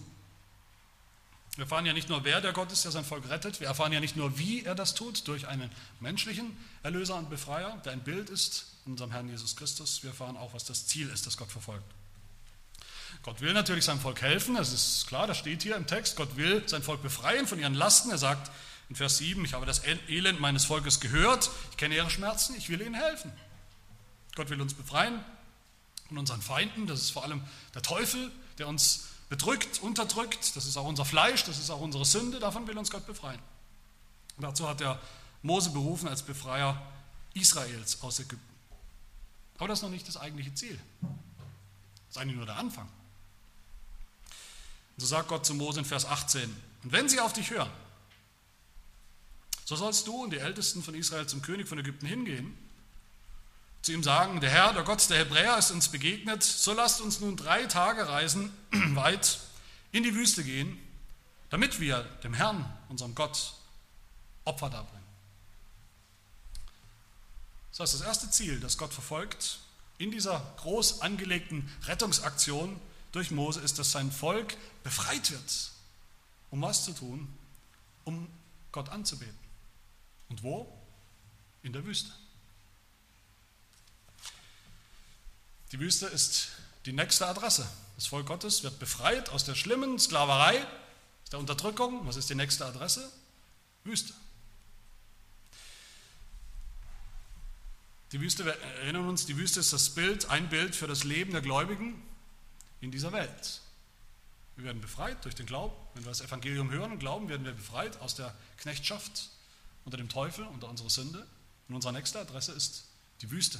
Wir 1.53 1.65
erfahren 1.65 1.85
ja 1.85 1.93
nicht 1.93 2.09
nur, 2.09 2.23
wer 2.23 2.41
der 2.41 2.53
Gott 2.53 2.71
ist, 2.71 2.85
der 2.85 2.91
sein 2.91 3.05
Volk 3.05 3.29
rettet, 3.29 3.59
wir 3.59 3.67
erfahren 3.67 3.93
ja 3.93 3.99
nicht 3.99 4.15
nur, 4.15 4.39
wie 4.39 4.63
er 4.63 4.73
das 4.73 4.95
tut, 4.95 5.27
durch 5.27 5.47
einen 5.47 5.69
menschlichen 5.99 6.57
Erlöser 6.81 7.17
und 7.17 7.29
Befreier, 7.29 7.79
der 7.85 7.91
ein 7.91 8.03
Bild 8.03 8.31
ist 8.31 8.65
unserem 8.87 9.11
Herrn 9.11 9.29
Jesus 9.29 9.55
Christus, 9.55 10.01
wir 10.01 10.09
erfahren 10.09 10.37
auch, 10.37 10.55
was 10.55 10.65
das 10.65 10.87
Ziel 10.87 11.07
ist, 11.11 11.27
das 11.27 11.37
Gott 11.37 11.51
verfolgt. 11.51 11.85
Gott 13.21 13.41
will 13.41 13.53
natürlich 13.53 13.85
seinem 13.85 13.99
Volk 13.99 14.23
helfen, 14.23 14.55
das 14.55 14.73
ist 14.73 15.05
klar, 15.05 15.27
das 15.27 15.37
steht 15.37 15.61
hier 15.61 15.75
im 15.75 15.85
Text. 15.85 16.15
Gott 16.15 16.35
will 16.35 16.67
sein 16.67 16.81
Volk 16.81 17.03
befreien 17.03 17.45
von 17.45 17.59
ihren 17.59 17.75
Lasten. 17.75 18.09
Er 18.09 18.17
sagt, 18.17 18.49
in 18.89 18.95
Vers 18.95 19.17
7, 19.17 19.43
ich 19.45 19.53
habe 19.53 19.65
das 19.65 19.83
Elend 19.85 20.39
meines 20.39 20.65
Volkes 20.65 20.99
gehört, 20.99 21.51
ich 21.71 21.77
kenne 21.77 21.95
ihre 21.95 22.09
Schmerzen, 22.09 22.55
ich 22.55 22.69
will 22.69 22.81
ihnen 22.81 22.95
helfen. 22.95 23.31
Gott 24.35 24.49
will 24.49 24.61
uns 24.61 24.73
befreien 24.73 25.23
von 26.07 26.17
unseren 26.17 26.41
Feinden, 26.41 26.87
das 26.87 27.01
ist 27.01 27.11
vor 27.11 27.23
allem 27.23 27.43
der 27.75 27.83
Teufel, 27.83 28.31
der 28.57 28.67
uns 28.67 29.09
bedrückt, 29.29 29.79
unterdrückt, 29.81 30.55
das 30.55 30.65
ist 30.65 30.75
auch 30.75 30.87
unser 30.87 31.05
Fleisch, 31.05 31.43
das 31.43 31.59
ist 31.59 31.69
auch 31.69 31.81
unsere 31.81 32.03
Sünde, 32.03 32.39
davon 32.39 32.67
will 32.67 32.77
uns 32.77 32.89
Gott 32.89 33.05
befreien. 33.05 33.39
Und 34.37 34.43
dazu 34.43 34.67
hat 34.67 34.81
er 34.81 34.99
Mose 35.43 35.69
berufen 35.69 36.07
als 36.07 36.23
Befreier 36.23 36.81
Israels 37.35 38.01
aus 38.01 38.19
Ägypten. 38.19 38.41
Aber 39.59 39.67
das 39.67 39.79
ist 39.79 39.83
noch 39.83 39.91
nicht 39.91 40.07
das 40.07 40.17
eigentliche 40.17 40.53
Ziel. 40.55 40.79
Das 41.01 42.15
ist 42.15 42.17
eigentlich 42.17 42.37
nur 42.37 42.47
der 42.47 42.55
Anfang. 42.55 42.87
Und 42.87 45.01
so 45.01 45.05
sagt 45.05 45.27
Gott 45.27 45.45
zu 45.45 45.53
Mose 45.53 45.79
in 45.79 45.85
Vers 45.85 46.05
18, 46.05 46.43
und 46.83 46.91
wenn 46.91 47.07
sie 47.07 47.19
auf 47.19 47.33
dich 47.33 47.51
hören, 47.51 47.69
so 49.69 49.75
sollst 49.75 50.07
du 50.07 50.23
und 50.23 50.31
die 50.31 50.39
Ältesten 50.39 50.81
von 50.81 50.95
Israel 50.95 51.27
zum 51.27 51.43
König 51.43 51.67
von 51.67 51.77
Ägypten 51.77 52.07
hingehen, 52.07 52.57
zu 53.83 53.91
ihm 53.91 54.01
sagen, 54.01 54.41
der 54.41 54.49
Herr, 54.49 54.73
der 54.73 54.81
Gott 54.81 55.07
der 55.11 55.19
Hebräer 55.19 55.59
ist 55.59 55.69
uns 55.69 55.89
begegnet, 55.89 56.41
so 56.41 56.73
lasst 56.73 57.01
uns 57.01 57.19
nun 57.19 57.37
drei 57.37 57.65
Tage 57.65 58.09
reisen 58.09 58.51
weit 58.95 59.37
in 59.91 60.01
die 60.01 60.15
Wüste 60.15 60.43
gehen, 60.43 60.75
damit 61.51 61.79
wir 61.79 62.01
dem 62.23 62.33
Herrn, 62.33 62.65
unserem 62.89 63.13
Gott, 63.13 63.53
Opfer 64.43 64.71
darbringen. 64.71 65.05
Das 67.69 67.81
heißt, 67.81 67.93
das 67.93 68.01
erste 68.01 68.31
Ziel, 68.31 68.59
das 68.59 68.75
Gott 68.75 68.91
verfolgt 68.91 69.59
in 69.99 70.09
dieser 70.09 70.51
groß 70.57 71.01
angelegten 71.01 71.71
Rettungsaktion 71.83 72.81
durch 73.11 73.29
Mose, 73.29 73.59
ist, 73.59 73.77
dass 73.77 73.91
sein 73.91 74.11
Volk 74.11 74.57
befreit 74.81 75.29
wird. 75.29 75.71
Um 76.49 76.59
was 76.63 76.85
zu 76.85 76.93
tun? 76.93 77.31
Um 78.03 78.27
Gott 78.71 78.89
anzubeten. 78.89 79.48
Und 80.29 80.43
wo? 80.43 80.71
In 81.63 81.73
der 81.73 81.83
Wüste. 81.85 82.11
Die 85.71 85.79
Wüste 85.79 86.07
ist 86.07 86.49
die 86.85 86.93
nächste 86.93 87.27
Adresse. 87.27 87.67
Das 87.95 88.07
Volk 88.07 88.27
Gottes 88.27 88.63
wird 88.63 88.79
befreit 88.79 89.29
aus 89.29 89.43
der 89.43 89.55
schlimmen 89.55 89.99
Sklaverei, 89.99 90.61
aus 91.23 91.29
der 91.31 91.39
Unterdrückung. 91.39 92.07
Was 92.07 92.15
ist 92.15 92.29
die 92.29 92.35
nächste 92.35 92.65
Adresse? 92.65 93.11
Wüste. 93.83 94.13
Die 98.11 98.21
Wüste, 98.21 98.45
wir 98.45 98.59
erinnern 98.81 99.07
uns, 99.07 99.25
die 99.25 99.37
Wüste 99.37 99.59
ist 99.59 99.71
das 99.71 99.91
Bild, 99.91 100.29
ein 100.29 100.49
Bild 100.49 100.75
für 100.75 100.87
das 100.87 101.03
Leben 101.03 101.31
der 101.31 101.41
Gläubigen 101.41 102.01
in 102.81 102.89
dieser 102.89 103.11
Welt. 103.11 103.61
Wir 104.55 104.65
werden 104.65 104.81
befreit 104.81 105.23
durch 105.25 105.35
den 105.35 105.45
Glauben. 105.45 105.75
Wenn 105.93 106.05
wir 106.05 106.09
das 106.09 106.21
Evangelium 106.21 106.71
hören 106.71 106.91
und 106.91 106.99
glauben, 106.99 107.29
werden 107.29 107.45
wir 107.45 107.53
befreit 107.53 107.99
aus 108.01 108.15
der 108.15 108.35
Knechtschaft 108.57 109.29
unter 109.89 109.97
dem 109.97 110.09
Teufel, 110.09 110.45
unter 110.45 110.69
unserer 110.69 110.91
Sünde. 110.91 111.25
Und 111.67 111.75
unsere 111.75 111.93
nächste 111.93 112.19
Adresse 112.19 112.51
ist 112.51 112.83
die 113.21 113.31
Wüste. 113.31 113.59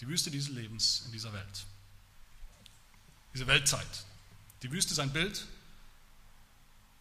Die 0.00 0.08
Wüste 0.08 0.32
dieses 0.32 0.48
Lebens 0.48 1.04
in 1.06 1.12
dieser 1.12 1.32
Welt. 1.32 1.64
Diese 3.32 3.46
Weltzeit. 3.46 3.86
Die 4.64 4.72
Wüste 4.72 4.92
ist 4.92 4.98
ein 4.98 5.12
Bild 5.12 5.46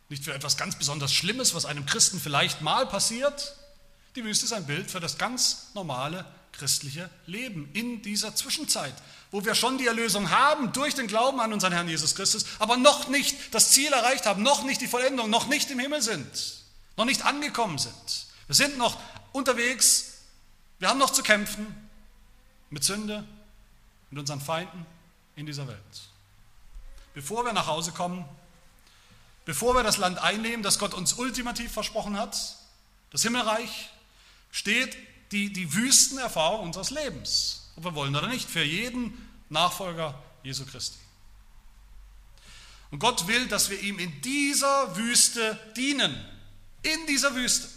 nicht 0.09 0.25
für 0.25 0.33
etwas 0.33 0.57
ganz 0.57 0.75
besonders 0.75 1.13
Schlimmes, 1.13 1.55
was 1.55 1.65
einem 1.65 1.85
Christen 1.85 2.19
vielleicht 2.19 2.61
mal 2.61 2.85
passiert. 2.85 3.55
Die 4.15 4.23
Wüste 4.25 4.45
ist 4.45 4.51
ein 4.51 4.65
Bild 4.65 4.91
für 4.91 4.99
das 4.99 5.17
ganz 5.17 5.69
normale 5.73 6.25
christliche 6.51 7.09
Leben 7.27 7.69
in 7.71 8.01
dieser 8.01 8.35
Zwischenzeit, 8.35 8.93
wo 9.31 9.45
wir 9.45 9.55
schon 9.55 9.77
die 9.77 9.87
Erlösung 9.87 10.29
haben 10.29 10.73
durch 10.73 10.95
den 10.95 11.07
Glauben 11.07 11.39
an 11.39 11.53
unseren 11.53 11.71
Herrn 11.71 11.87
Jesus 11.87 12.13
Christus, 12.13 12.45
aber 12.59 12.75
noch 12.75 13.07
nicht 13.07 13.37
das 13.55 13.71
Ziel 13.71 13.93
erreicht 13.93 14.25
haben, 14.25 14.43
noch 14.43 14.63
nicht 14.65 14.81
die 14.81 14.87
Vollendung, 14.87 15.29
noch 15.29 15.47
nicht 15.47 15.71
im 15.71 15.79
Himmel 15.79 16.01
sind, 16.01 16.60
noch 16.97 17.05
nicht 17.05 17.25
angekommen 17.25 17.77
sind. 17.77 18.27
Wir 18.47 18.55
sind 18.55 18.77
noch 18.77 18.99
unterwegs, 19.31 20.21
wir 20.79 20.89
haben 20.89 20.99
noch 20.99 21.11
zu 21.11 21.23
kämpfen 21.23 21.67
mit 22.69 22.83
Sünde, 22.83 23.25
mit 24.09 24.19
unseren 24.19 24.41
Feinden 24.41 24.85
in 25.35 25.45
dieser 25.45 25.67
Welt. 25.67 26.01
Bevor 27.13 27.45
wir 27.45 27.53
nach 27.53 27.67
Hause 27.67 27.91
kommen, 27.91 28.25
bevor 29.45 29.75
wir 29.75 29.83
das 29.83 29.97
Land 29.97 30.19
einnehmen, 30.19 30.63
das 30.63 30.79
Gott 30.79 30.93
uns 30.93 31.13
ultimativ 31.13 31.71
versprochen 31.71 32.17
hat, 32.17 32.57
das 33.11 33.23
Himmelreich, 33.23 33.89
steht 34.51 34.97
die, 35.31 35.51
die 35.51 35.73
Wüstenerfahrung 35.73 36.61
unseres 36.61 36.89
Lebens, 36.89 37.71
ob 37.77 37.85
wir 37.85 37.95
wollen 37.95 38.15
oder 38.15 38.27
nicht, 38.27 38.49
für 38.49 38.63
jeden 38.63 39.29
Nachfolger 39.49 40.21
Jesu 40.43 40.65
Christi. 40.65 40.97
Und 42.91 42.99
Gott 42.99 43.27
will, 43.27 43.47
dass 43.47 43.69
wir 43.69 43.79
ihm 43.79 43.99
in 43.99 44.21
dieser 44.21 44.95
Wüste 44.97 45.57
dienen. 45.77 46.13
In 46.83 47.05
dieser 47.07 47.35
Wüste. 47.35 47.67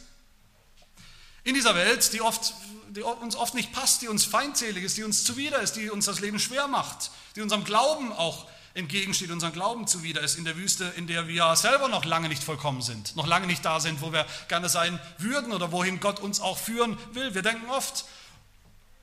In 1.43 1.55
dieser 1.55 1.75
Welt, 1.75 2.13
die, 2.13 2.23
oft, 2.23 2.55
die 2.91 3.03
uns 3.03 3.37
oft 3.37 3.55
nicht 3.55 3.73
passt, 3.73 4.01
die 4.01 4.09
uns 4.09 4.25
feindselig 4.25 4.83
ist, 4.83 4.97
die 4.97 5.05
uns 5.05 5.25
zuwider 5.25 5.61
ist, 5.61 5.77
die 5.77 5.91
uns 5.91 6.07
das 6.07 6.21
Leben 6.21 6.39
schwer 6.39 6.69
macht, 6.69 7.11
die 7.37 7.43
unserem 7.43 7.65
Glauben 7.65 8.13
auch 8.13 8.47
entgegensteht, 8.73 9.31
unserem 9.31 9.53
Glauben 9.53 9.87
zuwider 9.87 10.21
ist, 10.23 10.37
in 10.37 10.45
der 10.45 10.57
Wüste, 10.57 10.93
in 10.97 11.07
der 11.07 11.29
wir 11.29 11.55
selber 11.55 11.89
noch 11.89 12.05
lange 12.05 12.29
nicht 12.29 12.43
vollkommen 12.43 12.83
sind, 12.83 13.15
noch 13.15 13.27
lange 13.27 13.47
nicht 13.47 13.65
da 13.65 13.79
sind, 13.79 14.01
wo 14.01 14.13
wir 14.13 14.27
gerne 14.49 14.69
sein 14.69 14.99
würden 15.19 15.53
oder 15.53 15.71
wohin 15.71 16.01
Gott 16.01 16.19
uns 16.19 16.41
auch 16.41 16.59
führen 16.59 16.99
will. 17.13 17.35
Wir 17.35 17.43
denken 17.43 17.69
oft, 17.71 18.05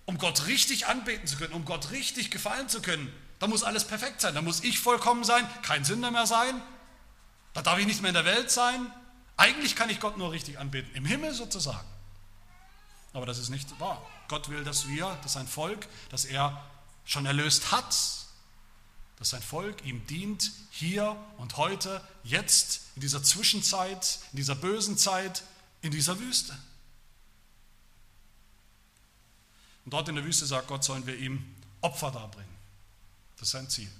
um 0.05 0.17
Gott 0.17 0.47
richtig 0.47 0.87
anbeten 0.87 1.27
zu 1.27 1.37
können, 1.37 1.53
um 1.53 1.63
Gott 1.63 1.91
richtig 1.91 2.31
gefallen 2.31 2.67
zu 2.69 2.81
können, 2.81 3.11
da 3.39 3.47
muss 3.47 3.63
alles 3.63 3.85
perfekt 3.85 4.21
sein, 4.21 4.35
da 4.35 4.41
muss 4.41 4.63
ich 4.63 4.79
vollkommen 4.79 5.23
sein, 5.23 5.47
kein 5.63 5.85
Sünder 5.85 6.11
mehr 6.11 6.27
sein, 6.27 6.61
da 7.53 7.61
darf 7.61 7.79
ich 7.79 7.85
nicht 7.85 8.01
mehr 8.01 8.09
in 8.09 8.15
der 8.15 8.25
Welt 8.25 8.51
sein. 8.51 8.91
Eigentlich 9.41 9.75
kann 9.75 9.89
ich 9.89 9.99
Gott 9.99 10.19
nur 10.19 10.31
richtig 10.31 10.59
anbeten, 10.59 10.93
im 10.93 11.03
Himmel 11.03 11.33
sozusagen. 11.33 11.87
Aber 13.11 13.25
das 13.25 13.39
ist 13.39 13.49
nicht 13.49 13.79
wahr. 13.79 14.07
Gott 14.27 14.49
will, 14.49 14.63
dass 14.63 14.87
wir, 14.87 15.17
dass 15.23 15.33
sein 15.33 15.47
Volk, 15.47 15.87
das 16.09 16.25
er 16.25 16.63
schon 17.05 17.25
erlöst 17.25 17.71
hat, 17.71 17.87
dass 19.17 19.29
sein 19.31 19.41
Volk 19.41 19.83
ihm 19.83 20.05
dient, 20.05 20.51
hier 20.69 21.17
und 21.39 21.57
heute, 21.57 22.07
jetzt, 22.23 22.81
in 22.95 23.01
dieser 23.01 23.23
Zwischenzeit, 23.23 24.19
in 24.31 24.37
dieser 24.37 24.53
bösen 24.53 24.95
Zeit, 24.95 25.41
in 25.81 25.89
dieser 25.89 26.19
Wüste. 26.19 26.55
Und 29.85 29.93
dort 29.95 30.07
in 30.07 30.17
der 30.17 30.23
Wüste 30.23 30.45
sagt 30.45 30.67
Gott, 30.67 30.83
sollen 30.83 31.07
wir 31.07 31.17
ihm 31.17 31.43
Opfer 31.81 32.11
darbringen. 32.11 32.55
Das 33.37 33.47
ist 33.47 33.53
sein 33.53 33.67
Ziel. 33.71 33.91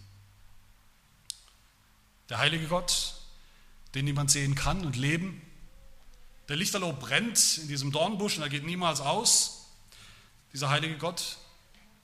Der 2.30 2.38
heilige 2.38 2.68
Gott, 2.68 3.16
den 3.96 4.06
niemand 4.06 4.32
sehen 4.32 4.56
kann 4.56 4.86
und 4.86 4.96
leben. 4.96 5.42
Der 6.48 6.56
Lichterloh 6.56 6.94
brennt 6.94 7.58
in 7.58 7.68
diesem 7.68 7.92
Dornbusch 7.92 8.38
und 8.38 8.44
er 8.44 8.50
geht 8.50 8.66
niemals 8.66 9.02
aus. 9.02 9.68
Dieser 10.54 10.70
heilige 10.70 10.98
Gott 10.98 11.38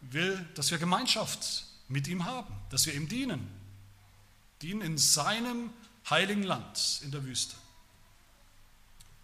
will, 0.01 0.47
dass 0.55 0.71
wir 0.71 0.77
Gemeinschaft 0.77 1.65
mit 1.87 2.07
ihm 2.07 2.25
haben, 2.25 2.53
dass 2.69 2.85
wir 2.85 2.93
ihm 2.93 3.07
dienen. 3.07 3.47
Dienen 4.61 4.81
in 4.81 4.97
seinem 4.97 5.71
heiligen 6.09 6.43
Land 6.43 7.01
in 7.03 7.11
der 7.11 7.23
Wüste. 7.23 7.55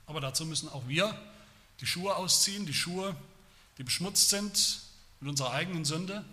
Aber 0.06 0.22
dazu 0.22 0.46
müssen 0.46 0.70
auch 0.70 0.88
wir 0.88 1.18
die 1.80 1.86
Schuhe 1.86 2.16
ausziehen, 2.16 2.66
die 2.66 2.74
Schuhe, 2.74 3.16
die 3.78 3.84
beschmutzt 3.84 4.30
sind 4.30 4.82
mit 5.20 5.30
unserer 5.30 5.52
eigenen 5.52 5.86
Sünde. 5.86 6.24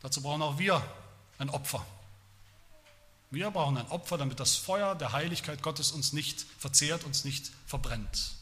Dazu 0.00 0.20
brauchen 0.20 0.42
auch 0.42 0.58
wir 0.58 0.84
ein 1.38 1.50
Opfer. 1.50 1.86
Wir 3.32 3.50
brauchen 3.50 3.78
ein 3.78 3.88
Opfer, 3.88 4.18
damit 4.18 4.40
das 4.40 4.56
Feuer 4.56 4.94
der 4.94 5.12
Heiligkeit 5.12 5.62
Gottes 5.62 5.90
uns 5.90 6.12
nicht 6.12 6.44
verzehrt, 6.58 7.04
uns 7.04 7.24
nicht 7.24 7.50
verbrennt. 7.66 8.34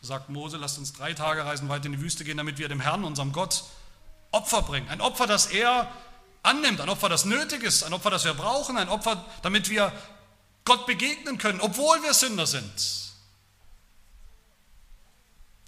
So 0.00 0.08
sagt 0.08 0.28
Mose, 0.28 0.56
lasst 0.56 0.76
uns 0.76 0.92
drei 0.92 1.14
Tage 1.14 1.44
reisen 1.44 1.68
weit 1.68 1.86
in 1.86 1.92
die 1.92 2.00
Wüste 2.00 2.24
gehen, 2.24 2.36
damit 2.36 2.58
wir 2.58 2.68
dem 2.68 2.80
Herrn, 2.80 3.04
unserem 3.04 3.32
Gott, 3.32 3.62
Opfer 4.32 4.62
bringen. 4.62 4.88
Ein 4.88 5.00
Opfer, 5.00 5.28
das 5.28 5.46
er 5.46 5.88
annimmt, 6.42 6.80
ein 6.80 6.88
Opfer, 6.88 7.08
das 7.08 7.24
nötig 7.24 7.62
ist, 7.62 7.84
ein 7.84 7.92
Opfer, 7.92 8.10
das 8.10 8.24
wir 8.24 8.34
brauchen, 8.34 8.76
ein 8.76 8.88
Opfer, 8.88 9.24
damit 9.42 9.70
wir 9.70 9.92
Gott 10.64 10.84
begegnen 10.86 11.38
können, 11.38 11.60
obwohl 11.60 12.02
wir 12.02 12.12
Sünder 12.12 12.48
sind, 12.48 13.12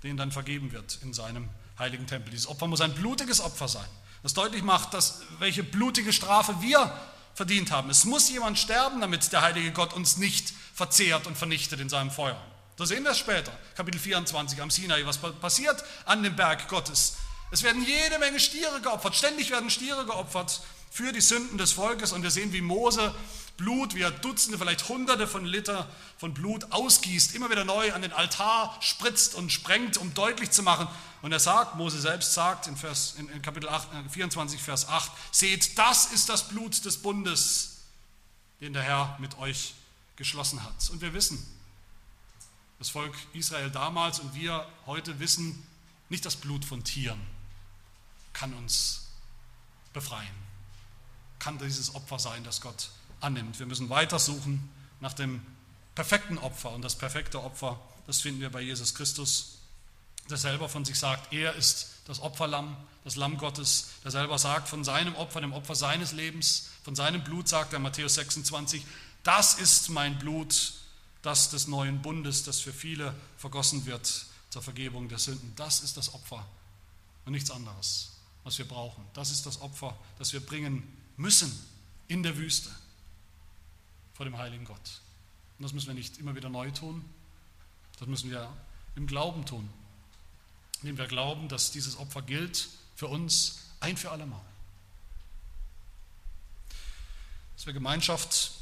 denen 0.02 0.16
dann 0.16 0.32
vergeben 0.32 0.72
wird 0.72 0.98
in 1.02 1.14
seinem 1.14 1.48
heiligen 1.78 2.08
Tempel. 2.08 2.32
Dieses 2.32 2.48
Opfer 2.48 2.66
muss 2.66 2.80
ein 2.80 2.94
blutiges 2.94 3.40
Opfer 3.40 3.68
sein, 3.68 3.88
das 4.24 4.34
deutlich 4.34 4.64
macht, 4.64 4.92
dass, 4.92 5.22
welche 5.38 5.62
blutige 5.62 6.12
Strafe 6.12 6.60
wir 6.60 6.92
verdient 7.36 7.70
haben. 7.70 7.90
Es 7.90 8.04
muss 8.04 8.30
jemand 8.30 8.58
sterben, 8.58 9.00
damit 9.00 9.30
der 9.30 9.42
heilige 9.42 9.70
Gott 9.70 9.92
uns 9.92 10.16
nicht 10.16 10.54
verzehrt 10.74 11.26
und 11.26 11.36
vernichtet 11.36 11.78
in 11.80 11.90
seinem 11.90 12.10
Feuer. 12.10 12.40
Da 12.76 12.86
sehen 12.86 13.04
wir 13.04 13.10
es 13.12 13.18
später, 13.18 13.52
Kapitel 13.76 13.98
24 13.98 14.60
am 14.60 14.70
Sinai, 14.70 15.04
was 15.04 15.18
passiert 15.18 15.84
an 16.06 16.22
dem 16.22 16.34
Berg 16.34 16.66
Gottes. 16.68 17.16
Es 17.50 17.62
werden 17.62 17.84
jede 17.84 18.18
Menge 18.18 18.40
Stiere 18.40 18.80
geopfert, 18.80 19.14
ständig 19.14 19.50
werden 19.50 19.70
Stiere 19.70 20.06
geopfert 20.06 20.62
für 20.90 21.12
die 21.12 21.20
Sünden 21.20 21.58
des 21.58 21.72
Volkes 21.72 22.12
und 22.12 22.22
wir 22.22 22.30
sehen, 22.30 22.52
wie 22.52 22.62
Mose 22.62 23.14
Blut, 23.56 23.94
wie 23.94 24.02
er 24.02 24.10
Dutzende, 24.10 24.58
vielleicht 24.58 24.88
Hunderte 24.88 25.26
von 25.26 25.44
Liter 25.44 25.88
von 26.18 26.34
Blut 26.34 26.72
ausgießt, 26.72 27.34
immer 27.34 27.50
wieder 27.50 27.64
neu 27.64 27.92
an 27.92 28.02
den 28.02 28.12
Altar 28.12 28.76
spritzt 28.80 29.34
und 29.34 29.50
sprengt, 29.50 29.96
um 29.96 30.12
deutlich 30.14 30.50
zu 30.50 30.62
machen. 30.62 30.88
Und 31.22 31.32
er 31.32 31.40
sagt, 31.40 31.76
Mose 31.76 32.00
selbst 32.00 32.34
sagt 32.34 32.66
in, 32.66 32.76
Vers, 32.76 33.14
in, 33.16 33.42
Kapitel 33.42 33.68
8, 33.68 33.88
24, 34.10 34.60
äh, 34.60 34.62
Vers 34.62 34.88
8, 34.88 35.10
seht, 35.32 35.78
das 35.78 36.12
ist 36.12 36.28
das 36.28 36.48
Blut 36.48 36.84
des 36.84 36.98
Bundes, 36.98 37.78
den 38.60 38.72
der 38.72 38.82
Herr 38.82 39.16
mit 39.20 39.38
euch 39.38 39.74
geschlossen 40.16 40.62
hat. 40.62 40.90
Und 40.90 41.00
wir 41.00 41.14
wissen, 41.14 41.44
das 42.78 42.90
Volk 42.90 43.14
Israel 43.32 43.70
damals 43.70 44.20
und 44.20 44.34
wir 44.34 44.66
heute 44.84 45.18
wissen, 45.18 45.66
nicht 46.10 46.24
das 46.26 46.36
Blut 46.36 46.64
von 46.64 46.84
Tieren, 46.84 47.20
kann 48.34 48.52
uns 48.54 49.08
befreien, 49.94 50.34
kann 51.38 51.58
dieses 51.58 51.94
Opfer 51.94 52.18
sein, 52.18 52.44
das 52.44 52.60
Gott 52.60 52.90
annimmt. 53.20 53.58
Wir 53.58 53.66
müssen 53.66 53.88
weiter 53.88 54.18
suchen 54.18 54.68
nach 55.00 55.12
dem 55.12 55.40
perfekten 55.94 56.38
Opfer 56.38 56.72
und 56.72 56.82
das 56.82 56.96
perfekte 56.96 57.42
Opfer, 57.42 57.80
das 58.06 58.20
finden 58.20 58.40
wir 58.40 58.50
bei 58.50 58.60
Jesus 58.60 58.94
Christus. 58.94 59.52
der 60.28 60.36
selber 60.36 60.68
von 60.68 60.84
sich 60.84 60.98
sagt, 60.98 61.32
er 61.32 61.54
ist 61.54 61.88
das 62.06 62.18
Opferlamm, 62.20 62.76
das 63.04 63.14
Lamm 63.14 63.38
Gottes, 63.38 63.90
der 64.02 64.10
selber 64.10 64.38
sagt 64.38 64.68
von 64.68 64.82
seinem 64.82 65.14
Opfer, 65.14 65.40
dem 65.40 65.52
Opfer 65.52 65.76
seines 65.76 66.10
Lebens, 66.10 66.70
von 66.82 66.96
seinem 66.96 67.22
Blut 67.22 67.46
sagt 67.46 67.72
er 67.72 67.78
Matthäus 67.78 68.14
26, 68.14 68.84
das 69.22 69.54
ist 69.54 69.88
mein 69.88 70.18
Blut, 70.18 70.74
das 71.22 71.50
des 71.50 71.68
neuen 71.68 72.02
Bundes, 72.02 72.42
das 72.42 72.58
für 72.58 72.72
viele 72.72 73.14
vergossen 73.38 73.86
wird 73.86 74.26
zur 74.50 74.62
Vergebung 74.62 75.08
der 75.08 75.18
Sünden. 75.18 75.52
Das 75.54 75.80
ist 75.80 75.96
das 75.96 76.12
Opfer 76.12 76.44
und 77.24 77.32
nichts 77.32 77.52
anderes, 77.52 78.10
was 78.42 78.58
wir 78.58 78.66
brauchen. 78.66 79.04
Das 79.14 79.30
ist 79.30 79.46
das 79.46 79.60
Opfer, 79.60 79.96
das 80.18 80.32
wir 80.32 80.40
bringen 80.40 80.82
müssen 81.16 81.56
in 82.08 82.24
der 82.24 82.36
Wüste 82.36 82.70
vor 84.16 84.24
dem 84.24 84.38
heiligen 84.38 84.64
Gott. 84.64 85.00
Und 85.58 85.64
das 85.64 85.72
müssen 85.72 85.88
wir 85.88 85.94
nicht 85.94 86.18
immer 86.18 86.34
wieder 86.34 86.48
neu 86.48 86.70
tun, 86.70 87.04
das 87.98 88.08
müssen 88.08 88.30
wir 88.30 88.50
im 88.94 89.06
Glauben 89.06 89.44
tun, 89.44 89.68
indem 90.80 90.96
wir 90.96 91.06
glauben, 91.06 91.48
dass 91.48 91.70
dieses 91.70 91.98
Opfer 91.98 92.22
gilt 92.22 92.68
für 92.94 93.08
uns 93.08 93.66
ein 93.80 93.96
für 93.96 94.10
allemal. 94.10 94.40
Dass 97.56 97.66
wir 97.66 97.74
Gemeinschaft 97.74 98.52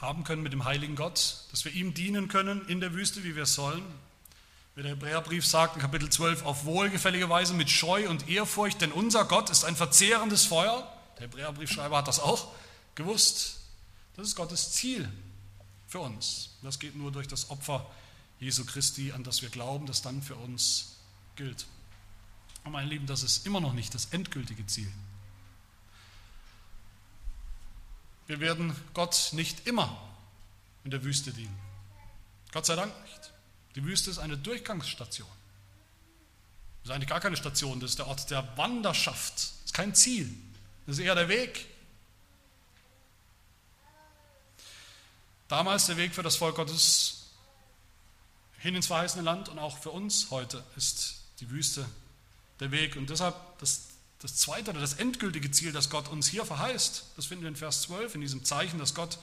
haben 0.00 0.24
können 0.24 0.42
mit 0.42 0.52
dem 0.52 0.64
heiligen 0.64 0.94
Gott, 0.94 1.44
dass 1.50 1.64
wir 1.64 1.72
ihm 1.72 1.94
dienen 1.94 2.28
können 2.28 2.66
in 2.68 2.80
der 2.80 2.92
Wüste, 2.92 3.24
wie 3.24 3.34
wir 3.34 3.46
sollen. 3.46 3.84
Wie 4.74 4.82
der 4.82 4.92
Hebräerbrief 4.92 5.46
sagt 5.46 5.76
in 5.76 5.82
Kapitel 5.82 6.08
12, 6.08 6.44
auf 6.44 6.64
wohlgefällige 6.64 7.28
Weise 7.28 7.52
mit 7.54 7.68
Scheu 7.68 8.08
und 8.08 8.28
Ehrfurcht, 8.28 8.80
denn 8.80 8.92
unser 8.92 9.24
Gott 9.24 9.50
ist 9.50 9.64
ein 9.64 9.76
verzehrendes 9.76 10.46
Feuer. 10.46 10.90
Der 11.18 11.26
Hebräerbriefschreiber 11.26 11.98
hat 11.98 12.08
das 12.08 12.20
auch 12.20 12.52
gewusst. 12.94 13.61
Das 14.16 14.28
ist 14.28 14.36
Gottes 14.36 14.72
Ziel 14.72 15.10
für 15.88 16.00
uns. 16.00 16.50
Das 16.62 16.78
geht 16.78 16.96
nur 16.96 17.12
durch 17.12 17.28
das 17.28 17.50
Opfer 17.50 17.90
Jesu 18.40 18.64
Christi, 18.64 19.12
an 19.12 19.24
das 19.24 19.42
wir 19.42 19.50
glauben, 19.50 19.86
das 19.86 20.02
dann 20.02 20.22
für 20.22 20.36
uns 20.36 20.96
gilt. 21.36 21.66
Und 22.64 22.72
meine 22.72 22.88
Lieben, 22.88 23.06
das 23.06 23.22
ist 23.22 23.46
immer 23.46 23.60
noch 23.60 23.72
nicht 23.72 23.94
das 23.94 24.06
endgültige 24.06 24.66
Ziel. 24.66 24.92
Wir 28.26 28.40
werden 28.40 28.74
Gott 28.94 29.30
nicht 29.32 29.66
immer 29.66 29.96
in 30.84 30.90
der 30.90 31.02
Wüste 31.04 31.32
dienen. 31.32 31.56
Gott 32.52 32.66
sei 32.66 32.76
Dank 32.76 32.92
nicht. 33.02 33.32
Die 33.74 33.84
Wüste 33.84 34.10
ist 34.10 34.18
eine 34.18 34.36
Durchgangsstation. 34.36 35.28
Das 36.82 36.90
ist 36.90 36.94
eigentlich 36.94 37.08
gar 37.08 37.20
keine 37.20 37.36
Station, 37.36 37.80
das 37.80 37.90
ist 37.90 37.98
der 37.98 38.08
Ort 38.08 38.30
der 38.30 38.56
Wanderschaft. 38.56 39.34
Das 39.34 39.66
ist 39.66 39.74
kein 39.74 39.94
Ziel, 39.94 40.34
das 40.86 40.98
ist 40.98 41.04
eher 41.04 41.14
der 41.14 41.28
Weg. 41.28 41.66
Damals 45.52 45.84
der 45.84 45.98
Weg 45.98 46.14
für 46.14 46.22
das 46.22 46.36
Volk 46.36 46.56
Gottes 46.56 47.26
hin 48.60 48.74
ins 48.74 48.86
verheißene 48.86 49.22
Land 49.22 49.50
und 49.50 49.58
auch 49.58 49.76
für 49.76 49.90
uns 49.90 50.30
heute 50.30 50.64
ist 50.76 51.16
die 51.40 51.50
Wüste 51.50 51.84
der 52.58 52.70
Weg. 52.70 52.96
Und 52.96 53.10
deshalb 53.10 53.36
das, 53.58 53.88
das 54.20 54.36
zweite 54.36 54.70
oder 54.70 54.80
das 54.80 54.94
endgültige 54.94 55.50
Ziel, 55.50 55.70
das 55.70 55.90
Gott 55.90 56.08
uns 56.08 56.26
hier 56.26 56.46
verheißt, 56.46 57.04
das 57.16 57.26
finden 57.26 57.44
wir 57.44 57.50
in 57.50 57.56
Vers 57.56 57.82
12, 57.82 58.14
in 58.14 58.22
diesem 58.22 58.46
Zeichen, 58.46 58.78
das 58.78 58.94
Gott 58.94 59.18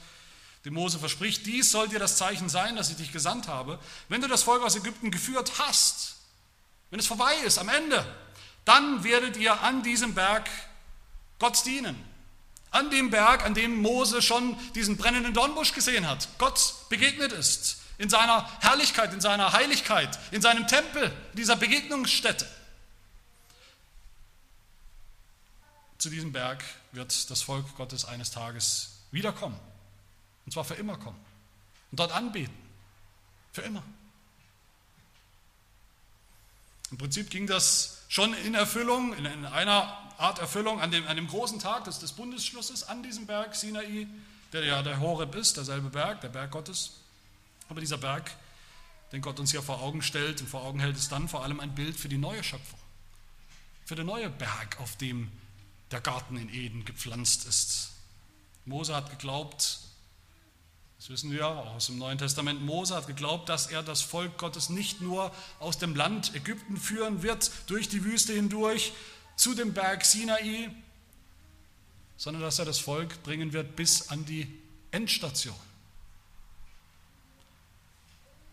dem 0.65 0.75
Mose 0.75 0.99
verspricht, 0.99 1.47
dies 1.47 1.71
soll 1.71 1.89
dir 1.89 1.97
das 1.97 2.17
Zeichen 2.17 2.47
sein, 2.47 2.75
dass 2.75 2.91
ich 2.91 2.97
dich 2.97 3.11
gesandt 3.11 3.47
habe. 3.47 3.79
Wenn 4.07 4.21
du 4.21 4.27
das 4.27 4.43
Volk 4.43 4.61
aus 4.61 4.75
Ägypten 4.75 5.09
geführt 5.09 5.53
hast, 5.57 6.17
wenn 6.91 6.99
es 6.99 7.07
vorbei 7.07 7.33
ist, 7.43 7.57
am 7.57 7.69
Ende, 7.69 8.05
dann 8.65 9.03
werdet 9.03 9.35
ihr 9.35 9.59
an 9.63 9.81
diesem 9.81 10.13
Berg 10.13 10.47
Gott 11.39 11.65
dienen. 11.65 11.95
An 12.71 12.91
dem 12.91 13.09
Berg, 13.09 13.43
an 13.43 13.53
dem 13.53 13.81
Mose 13.81 14.21
schon 14.21 14.55
diesen 14.73 14.97
brennenden 14.97 15.33
Dornbusch 15.33 15.73
gesehen 15.73 16.07
hat, 16.07 16.27
Gott 16.37 16.75
begegnet 16.89 17.31
ist 17.31 17.77
in 17.97 18.09
seiner 18.09 18.47
Herrlichkeit, 18.61 19.13
in 19.13 19.21
seiner 19.21 19.51
Heiligkeit, 19.53 20.17
in 20.31 20.41
seinem 20.41 20.67
Tempel, 20.67 21.11
dieser 21.33 21.55
Begegnungsstätte. 21.55 22.47
Zu 25.97 26.09
diesem 26.09 26.31
Berg 26.31 26.63
wird 26.93 27.29
das 27.29 27.41
Volk 27.41 27.75
Gottes 27.75 28.05
eines 28.05 28.31
Tages 28.31 28.91
wiederkommen. 29.11 29.59
Und 30.45 30.53
zwar 30.53 30.63
für 30.63 30.75
immer 30.75 30.97
kommen. 30.97 31.19
Und 31.91 31.99
dort 31.99 32.13
anbeten. 32.13 32.55
Für 33.51 33.61
immer. 33.61 33.83
Im 36.91 36.97
Prinzip 36.97 37.29
ging 37.29 37.47
das 37.47 37.98
schon 38.09 38.33
in 38.33 38.55
Erfüllung, 38.55 39.13
in 39.13 39.45
einer 39.45 39.97
Art 40.17 40.39
Erfüllung 40.39 40.81
an 40.81 40.91
dem, 40.91 41.07
an 41.07 41.15
dem 41.15 41.27
großen 41.27 41.59
Tag 41.59 41.85
des, 41.85 41.99
des 41.99 42.11
Bundesschlusses 42.11 42.83
an 42.83 43.03
diesem 43.03 43.25
Berg 43.25 43.55
Sinai, 43.55 44.07
der 44.51 44.65
ja 44.65 44.81
der 44.81 44.99
Horeb 44.99 45.33
ist, 45.35 45.55
derselbe 45.55 45.89
Berg, 45.89 46.19
der 46.19 46.27
Berg 46.27 46.51
Gottes. 46.51 46.99
Aber 47.69 47.79
dieser 47.79 47.97
Berg, 47.97 48.29
den 49.13 49.21
Gott 49.21 49.39
uns 49.39 49.51
hier 49.51 49.61
vor 49.61 49.81
Augen 49.81 50.01
stellt 50.01 50.41
und 50.41 50.47
vor 50.47 50.63
Augen 50.63 50.79
hält, 50.79 50.97
ist 50.97 51.11
dann 51.11 51.29
vor 51.29 51.43
allem 51.43 51.59
ein 51.61 51.73
Bild 51.73 51.95
für 51.95 52.09
die 52.09 52.17
neue 52.17 52.43
Schöpfung. 52.43 52.79
Für 53.85 53.95
den 53.95 54.07
neuen 54.07 54.35
Berg, 54.37 54.79
auf 54.79 54.97
dem 54.97 55.31
der 55.91 56.01
Garten 56.01 56.35
in 56.35 56.53
Eden 56.53 56.85
gepflanzt 56.85 57.47
ist. 57.47 57.91
Mose 58.65 58.95
hat 58.95 59.09
geglaubt, 59.09 59.78
das 60.99 61.09
wissen 61.09 61.31
wir 61.31 61.47
auch 61.47 61.75
aus 61.75 61.85
dem 61.85 61.97
Neuen 61.97 62.17
Testament, 62.17 62.61
Mose 62.61 62.93
hat 62.93 63.07
geglaubt, 63.07 63.47
dass 63.47 63.67
er 63.67 63.81
das 63.81 64.01
Volk 64.01 64.37
Gottes 64.37 64.69
nicht 64.69 64.99
nur 64.99 65.33
aus 65.59 65.77
dem 65.77 65.95
Land 65.95 66.35
Ägypten 66.35 66.75
führen 66.75 67.23
wird, 67.23 67.51
durch 67.67 67.87
die 67.87 68.03
Wüste 68.03 68.33
hindurch, 68.33 68.91
zu 69.37 69.55
dem 69.55 69.73
Berg 69.73 70.03
Sinai, 70.03 70.69
sondern 72.17 72.43
dass 72.43 72.59
er 72.59 72.65
das 72.65 72.79
Volk 72.79 73.23
bringen 73.23 73.53
wird 73.53 73.77
bis 73.77 74.09
an 74.09 74.25
die 74.25 74.53
Endstation. 74.91 75.55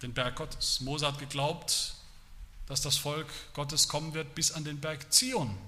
Den 0.01 0.15
Berg 0.15 0.37
Gottes. 0.37 0.81
Mose 0.83 1.05
hat 1.05 1.19
geglaubt, 1.19 1.97
dass 2.67 2.81
das 2.81 2.97
Volk 2.97 3.27
Gottes 3.55 3.89
kommen 3.89 4.15
wird 4.15 4.37
bis 4.37 4.53
an 4.53 4.63
den 4.63 4.81
Berg 4.81 5.13
Zion, 5.13 5.59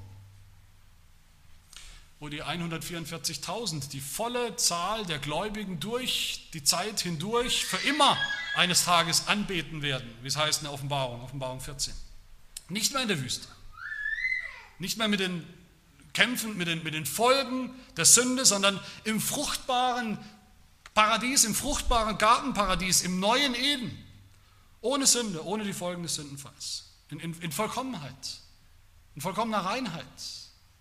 wo 2.21 2.29
die 2.29 2.43
144.000, 2.43 3.91
die 3.91 4.01
volle 4.01 4.57
Zahl 4.57 5.07
der 5.07 5.19
Gläubigen 5.19 5.79
durch 5.79 6.51
die 6.53 6.65
Zeit 6.65 7.01
hindurch 7.01 7.65
für 7.65 7.77
immer 7.89 8.17
eines 8.57 8.85
Tages 8.85 9.29
anbeten 9.29 9.83
werden, 9.83 10.13
wie 10.23 10.29
es 10.29 10.37
heißt 10.37 10.61
in 10.61 10.65
der 10.65 10.73
Offenbarung, 10.73 11.23
Offenbarung 11.23 11.61
14. 11.61 11.95
Nicht 12.69 12.93
mehr 12.93 13.03
in 13.03 13.09
der 13.09 13.23
Wüste, 13.23 13.47
nicht 14.79 14.99
mehr 14.99 15.09
mit 15.09 15.21
den 15.21 15.47
Kämpfen, 16.13 16.57
mit 16.57 16.67
den, 16.67 16.83
mit 16.83 16.95
den 16.95 17.07
Folgen 17.07 17.71
der 17.97 18.05
Sünde, 18.05 18.45
sondern 18.45 18.81
im 19.05 19.21
fruchtbaren 19.21 20.19
Paradies, 20.95 21.45
im 21.45 21.55
fruchtbaren 21.55 22.19
Gartenparadies, 22.19 23.03
im 23.03 23.21
neuen 23.21 23.55
Eden 23.55 23.97
ohne 24.81 25.07
Sünde, 25.07 25.45
ohne 25.45 25.65
die 25.65 25.73
Folgen 25.73 26.03
des 26.03 26.17
Sündenfalls. 26.17 26.85
In, 27.11 27.21
in, 27.21 27.41
in 27.41 27.53
Vollkommenheit, 27.53 28.41
in 29.15 29.23
vollkommener 29.23 29.61
Reinheit, 29.61 30.05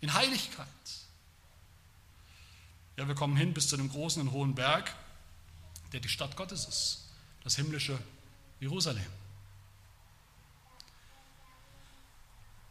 in 0.01 0.13
Heiligkeit. 0.13 0.67
Ja, 2.97 3.07
wir 3.07 3.13
kommen 3.13 3.37
hin 3.37 3.53
bis 3.53 3.69
zu 3.69 3.77
dem 3.77 3.89
großen 3.89 4.21
und 4.23 4.31
hohen 4.31 4.55
Berg, 4.55 4.93
der 5.93 5.99
die 5.99 6.09
Stadt 6.09 6.35
Gottes 6.35 6.65
ist, 6.65 7.05
das 7.43 7.55
himmlische 7.55 7.97
Jerusalem. 8.59 9.05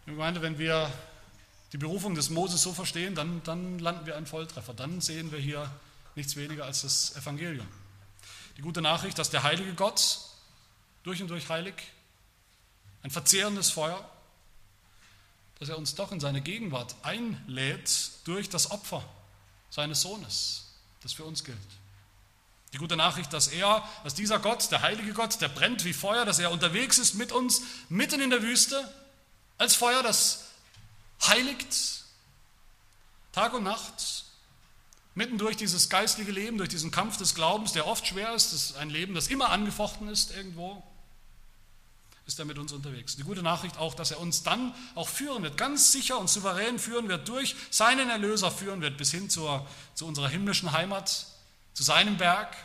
Ich 0.05 0.15
meine, 0.15 0.43
wenn 0.43 0.59
wir 0.59 0.93
die 1.73 1.79
Berufung 1.79 2.17
des 2.17 2.31
Moses 2.31 2.61
so 2.61 2.73
verstehen, 2.73 3.15
dann, 3.15 3.43
dann 3.45 3.79
landen 3.79 4.07
wir 4.07 4.17
einen 4.17 4.27
Volltreffer. 4.27 4.75
Dann 4.75 5.01
sehen 5.01 5.31
wir 5.31 5.39
hier 5.39 5.71
nichts 6.17 6.35
weniger 6.35 6.65
als 6.65 6.83
das 6.83 7.15
Evangelium. 7.17 7.67
Die 8.57 8.63
gute 8.63 8.83
Nachricht, 8.83 9.19
dass 9.19 9.31
der 9.31 9.45
heilige 9.45 9.75
Gott 9.75 10.21
durch 11.05 11.23
und 11.23 11.29
durch 11.29 11.49
heilig, 11.49 11.75
ein 13.03 13.11
verzehrendes 13.11 13.71
Feuer, 13.71 14.09
dass 15.61 15.69
er 15.69 15.79
uns 15.79 15.95
doch 15.95 16.11
in 16.11 16.19
seine 16.19 16.41
Gegenwart 16.41 16.97
einlädt 17.05 18.11
durch 18.25 18.49
das 18.49 18.73
Opfer 18.73 19.05
seines 19.71 20.01
Sohnes, 20.01 20.65
das 21.03 21.13
für 21.13 21.25
uns 21.25 21.45
gilt. 21.45 21.59
Die 22.73 22.79
gute 22.79 22.97
Nachricht, 22.97 23.33
dass 23.33 23.49
er, 23.49 23.87
dass 24.05 24.15
dieser 24.15 24.39
Gott, 24.39 24.71
der 24.71 24.83
heilige 24.83 25.13
Gott, 25.13 25.41
der 25.41 25.49
brennt 25.49 25.85
wie 25.85 25.93
Feuer, 25.93 26.25
dass 26.25 26.39
er 26.39 26.51
unterwegs 26.51 26.99
ist 26.99 27.15
mit 27.15 27.33
uns 27.33 27.63
mitten 27.89 28.21
in 28.21 28.31
der 28.31 28.43
Wüste, 28.43 28.93
als 29.59 29.75
Feuer, 29.75 30.03
das 30.03 30.45
heiligt, 31.27 32.05
Tag 33.33 33.55
und 33.55 33.63
Nacht, 33.65 34.25
mitten 35.15 35.39
durch 35.39 35.57
dieses 35.57 35.89
geistliche 35.89 36.31
Leben, 36.31 36.59
durch 36.59 36.69
diesen 36.69 36.91
Kampf 36.91 37.17
des 37.17 37.35
Glaubens, 37.35 37.73
der 37.73 37.87
oft 37.87 38.07
schwer 38.07 38.35
ist, 38.35 38.53
das 38.53 38.71
ist 38.71 38.77
ein 38.77 38.91
Leben, 38.91 39.15
das 39.15 39.29
immer 39.29 39.51
angefochten 39.51 40.09
ist 40.09 40.31
irgendwo, 40.37 40.83
ist 42.27 42.41
er 42.41 42.45
mit 42.45 42.59
uns 42.59 42.73
unterwegs. 42.73 43.17
Die 43.17 43.23
gute 43.23 43.43
Nachricht 43.43 43.79
auch, 43.79 43.95
dass 43.95 44.11
er 44.11 44.21
uns 44.21 44.43
dann 44.43 44.75
auch 44.97 45.09
führen 45.09 45.45
wird, 45.45 45.57
ganz 45.57 45.93
sicher 45.93 46.19
und 46.19 46.29
souverän 46.29 46.79
führen 46.79 47.09
wird, 47.09 47.29
durch 47.29 47.55
seinen 47.71 48.11
Erlöser 48.11 48.51
führen 48.51 48.81
wird, 48.81 48.99
bis 48.99 49.13
hin 49.13 49.31
zur, 49.31 49.67
zu 49.95 50.07
unserer 50.07 50.29
himmlischen 50.29 50.73
Heimat, 50.73 51.27
zu 51.73 51.83
seinem 51.85 52.17
Berg, 52.17 52.57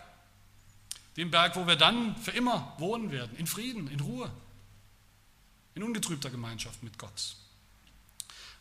dem 1.16 1.30
Berg, 1.30 1.56
wo 1.56 1.68
wir 1.68 1.76
dann 1.76 2.16
für 2.18 2.32
immer 2.32 2.74
wohnen 2.80 3.12
werden, 3.12 3.36
in 3.38 3.46
Frieden, 3.46 3.88
in 3.88 4.00
Ruhe, 4.00 4.32
in 5.76 5.84
ungetrübter 5.84 6.32
Gemeinschaft 6.32 6.82
mit 6.82 6.98
Gott. 6.98 7.36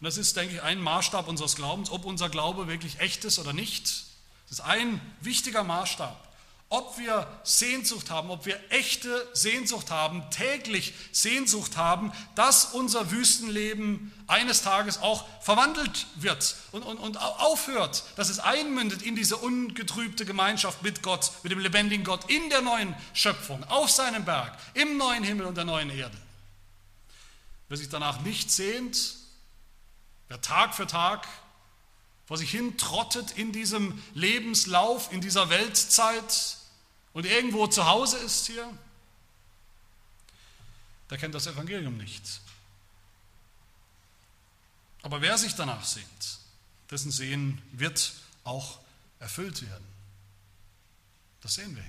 Und 0.00 0.04
das 0.04 0.18
ist, 0.18 0.36
denke 0.36 0.56
ich, 0.56 0.62
ein 0.62 0.80
Maßstab 0.80 1.28
unseres 1.28 1.56
Glaubens, 1.56 1.90
ob 1.90 2.04
unser 2.04 2.28
Glaube 2.28 2.68
wirklich 2.68 3.00
echt 3.00 3.24
ist 3.24 3.38
oder 3.38 3.52
nicht. 3.52 4.04
Das 4.48 4.58
ist 4.58 4.60
ein 4.60 5.00
wichtiger 5.20 5.62
Maßstab, 5.64 6.29
ob 6.72 6.96
wir 6.98 7.26
Sehnsucht 7.42 8.10
haben, 8.10 8.30
ob 8.30 8.46
wir 8.46 8.58
echte 8.70 9.28
Sehnsucht 9.32 9.90
haben, 9.90 10.22
täglich 10.30 10.94
Sehnsucht 11.10 11.76
haben, 11.76 12.12
dass 12.36 12.66
unser 12.66 13.10
Wüstenleben 13.10 14.12
eines 14.28 14.62
Tages 14.62 14.98
auch 14.98 15.26
verwandelt 15.40 16.06
wird 16.14 16.54
und, 16.70 16.84
und, 16.84 16.98
und 16.98 17.16
aufhört, 17.16 18.04
dass 18.14 18.28
es 18.30 18.38
einmündet 18.38 19.02
in 19.02 19.16
diese 19.16 19.36
ungetrübte 19.36 20.24
Gemeinschaft 20.24 20.80
mit 20.84 21.02
Gott, 21.02 21.32
mit 21.42 21.50
dem 21.50 21.58
lebendigen 21.58 22.04
Gott, 22.04 22.30
in 22.30 22.48
der 22.50 22.62
neuen 22.62 22.94
Schöpfung, 23.14 23.64
auf 23.64 23.90
seinem 23.90 24.24
Berg, 24.24 24.56
im 24.74 24.96
neuen 24.96 25.24
Himmel 25.24 25.46
und 25.46 25.56
der 25.56 25.64
neuen 25.64 25.90
Erde. 25.90 26.16
Wer 27.68 27.78
sich 27.78 27.88
danach 27.88 28.20
nicht 28.20 28.48
sehnt, 28.48 29.16
wer 30.28 30.40
Tag 30.40 30.76
für 30.76 30.86
Tag 30.86 31.26
vor 32.26 32.38
sich 32.38 32.52
hin 32.52 32.78
trottet 32.78 33.32
in 33.32 33.50
diesem 33.50 34.00
Lebenslauf, 34.14 35.12
in 35.12 35.20
dieser 35.20 35.50
Weltzeit, 35.50 36.59
und 37.12 37.26
irgendwo 37.26 37.66
zu 37.66 37.86
Hause 37.86 38.18
ist 38.18 38.46
hier, 38.46 38.72
der 41.10 41.18
kennt 41.18 41.34
das 41.34 41.46
Evangelium 41.46 41.96
nicht. 41.96 42.40
Aber 45.02 45.20
wer 45.20 45.36
sich 45.38 45.54
danach 45.54 45.84
sehnt, 45.84 46.38
dessen 46.90 47.10
Sehen 47.10 47.60
wird 47.72 48.12
auch 48.44 48.78
erfüllt 49.18 49.62
werden. 49.62 49.86
Das 51.40 51.54
sehen 51.54 51.74
wir. 51.74 51.84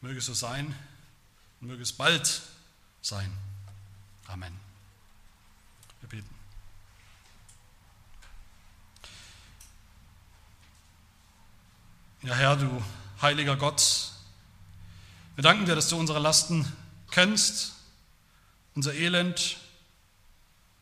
Möge 0.00 0.18
es 0.18 0.26
so 0.26 0.34
sein 0.34 0.74
und 1.60 1.68
möge 1.68 1.82
es 1.82 1.92
bald 1.92 2.42
sein. 3.00 3.32
Amen. 4.26 4.58
Wir 6.00 6.08
beten. 6.08 6.34
Ja, 12.22 12.34
Herr, 12.34 12.56
du 12.56 12.82
heiliger 13.24 13.56
Gott. 13.56 14.10
Wir 15.34 15.42
danken 15.42 15.64
dir, 15.64 15.74
dass 15.74 15.88
du 15.88 15.96
unsere 15.96 16.18
Lasten 16.18 16.70
kennst, 17.10 17.72
unser 18.74 18.92
Elend, 18.92 19.56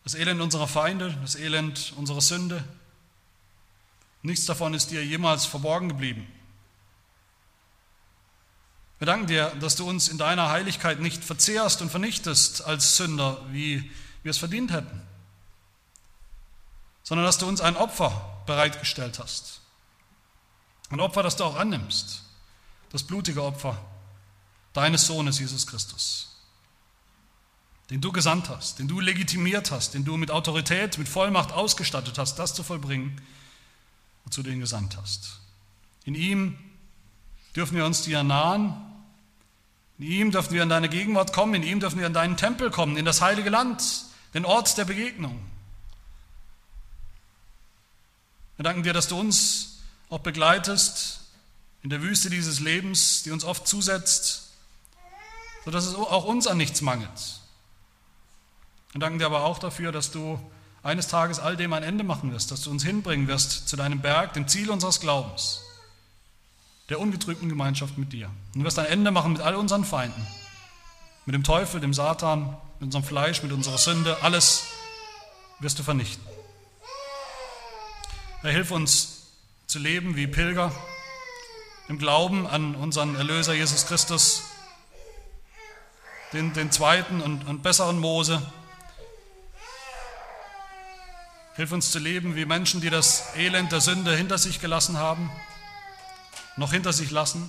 das 0.03 0.15
Elend 0.15 0.41
unserer 0.41 0.67
Feinde, 0.67 1.17
das 1.23 1.37
Elend 1.37 1.93
unserer 1.97 2.21
Sünde. 2.21 2.65
Nichts 4.23 4.45
davon 4.45 4.75
ist 4.75 4.91
dir 4.91 5.05
jemals 5.07 5.47
verborgen 5.47 5.89
geblieben. 5.89 6.27
Wir 8.99 9.07
danken 9.07 9.29
dir, 9.29 9.51
dass 9.61 9.77
du 9.77 9.89
uns 9.89 10.09
in 10.09 10.19
deiner 10.19 10.51
Heiligkeit 10.51 10.99
nicht 10.99 11.23
verzehrst 11.23 11.81
und 11.81 11.91
vernichtest 11.91 12.65
als 12.65 12.97
Sünder, 12.97 13.41
wie 13.53 13.89
wir 14.25 14.31
es 14.31 14.39
verdient 14.39 14.73
hätten, 14.73 15.01
sondern 17.05 17.25
dass 17.25 17.39
du 17.39 17.47
uns 17.47 17.61
ein 17.61 17.77
Opfer 17.77 18.43
bereitgestellt 18.47 19.21
hast. 19.21 19.61
Ein 20.91 20.99
Opfer, 20.99 21.23
das 21.23 21.37
du 21.37 21.45
auch 21.45 21.55
annimmst 21.55 22.22
das 22.93 23.03
blutige 23.03 23.43
Opfer 23.43 23.77
deines 24.75 25.07
Sohnes 25.07 25.39
Jesus 25.39 25.67
Christus, 25.67 26.37
den 27.91 28.01
du 28.01 28.13
gesandt 28.13 28.49
hast, 28.49 28.79
den 28.79 28.87
du 28.87 29.01
legitimiert 29.01 29.71
hast, 29.71 29.95
den 29.95 30.05
du 30.05 30.17
mit 30.17 30.31
Autorität, 30.31 30.99
mit 30.99 31.09
Vollmacht 31.09 31.53
ausgestattet 31.53 32.19
hast, 32.19 32.39
das 32.39 32.55
zu 32.55 32.63
vollbringen, 32.63 33.21
wozu 34.25 34.43
du 34.43 34.51
ihn 34.51 34.61
gesandt 34.61 34.97
hast. 34.97 35.41
In 36.05 36.15
ihm 36.15 36.59
dürfen 37.57 37.77
wir 37.77 37.87
uns 37.87 38.03
dir 38.03 38.23
nahen, 38.23 38.75
in 39.99 40.07
ihm 40.07 40.31
dürfen 40.31 40.53
wir 40.53 40.63
in 40.63 40.69
deine 40.69 40.89
Gegenwart 40.89 41.33
kommen, 41.33 41.55
in 41.55 41.63
ihm 41.63 41.81
dürfen 41.81 41.99
wir 41.99 42.07
in 42.07 42.15
deinen 42.15 42.37
Tempel 42.37 42.71
kommen, 42.71 42.97
in 42.97 43.05
das 43.05 43.21
heilige 43.21 43.51
Land, 43.51 43.83
den 44.35 44.45
Ort 44.45 44.77
der 44.77 44.85
Begegnung. 44.85 45.39
Wir 48.57 48.65
danken 48.65 48.83
dir, 48.83 48.93
dass 48.93 49.09
du 49.09 49.19
uns 49.19 49.79
auch 50.09 50.21
begleitest 50.21 51.22
in 51.83 51.91
der 51.91 52.03
Wüste 52.03 52.31
dieses 52.31 52.61
Lebens, 52.61 53.23
die 53.23 53.31
uns 53.31 53.45
oft 53.45 53.67
zusetzt, 53.67 54.51
sodass 55.65 55.85
es 55.85 55.95
auch 55.95 56.25
uns 56.25 56.47
an 56.47 56.57
nichts 56.57 56.81
mangelt. 56.81 57.41
Wir 58.93 59.01
danken 59.01 59.19
dir 59.19 59.27
aber 59.27 59.45
auch 59.45 59.59
dafür, 59.59 59.91
dass 59.91 60.11
du 60.11 60.39
eines 60.83 61.09
Tages 61.09 61.39
all 61.39 61.57
dem 61.57 61.73
ein 61.73 61.83
Ende 61.83 62.05
machen 62.05 62.33
wirst, 62.33 62.51
dass 62.51 62.63
du 62.63 62.71
uns 62.71 62.85
hinbringen 62.85 63.29
wirst 63.29 63.69
zu 63.69 63.77
deinem 63.77 64.01
Berg, 64.01 64.35
dem 64.35 64.49
Ziel 64.49 64.71
unseres 64.71 65.01
Glaubens, 65.01 65.61
der 66.89 67.01
ungetrübten 67.01 67.49
Gemeinschaft 67.49 67.99
mit 67.99 68.13
dir. 68.13 68.31
Und 68.55 68.61
du 68.61 68.65
wirst 68.65 68.79
ein 68.79 68.87
Ende 68.87 69.11
machen 69.11 69.33
mit 69.33 69.43
all 69.43 69.55
unseren 69.55 69.85
Feinden, 69.85 70.27
mit 71.27 71.35
dem 71.35 71.45
Teufel, 71.45 71.81
dem 71.81 71.95
Satan, 71.95 72.57
mit 72.81 72.89
unserem 72.89 73.05
Fleisch, 73.05 73.43
mit 73.43 73.53
unserer 73.53 73.79
Sünde, 73.79 74.23
alles 74.23 74.65
wirst 75.61 75.79
du 75.79 75.83
vernichten. 75.83 76.25
Herr, 78.43 78.51
hilf 78.51 78.73
uns 78.73 79.23
zu 79.69 79.79
leben 79.79 80.17
wie 80.17 80.27
Pilger, 80.27 80.73
im 81.93 81.99
Glauben 81.99 82.47
an 82.47 82.75
unseren 82.75 83.17
Erlöser 83.17 83.53
Jesus 83.53 83.85
Christus, 83.85 84.45
den, 86.33 86.55
den 86.55 86.73
zweiten 86.73 87.21
und, 87.21 87.47
und 87.47 87.63
besseren 87.63 87.99
Mose. 87.99 88.41
Hilf 91.55 91.71
uns 91.71 91.91
zu 91.91 91.99
leben 91.99 92.35
wie 92.35 92.47
Menschen, 92.47 92.81
die 92.81 92.89
das 92.89 93.37
Elend 93.37 93.73
der 93.73 93.83
Sünde 93.83 94.17
hinter 94.17 94.39
sich 94.39 94.59
gelassen 94.59 94.97
haben, 94.97 95.31
noch 96.57 96.73
hinter 96.73 96.95
sich 96.95 97.11
lassen 97.11 97.43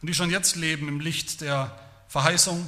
und 0.00 0.06
die 0.06 0.14
schon 0.14 0.30
jetzt 0.30 0.54
leben 0.54 0.86
im 0.86 1.00
Licht 1.00 1.40
der 1.40 1.76
Verheißung, 2.06 2.64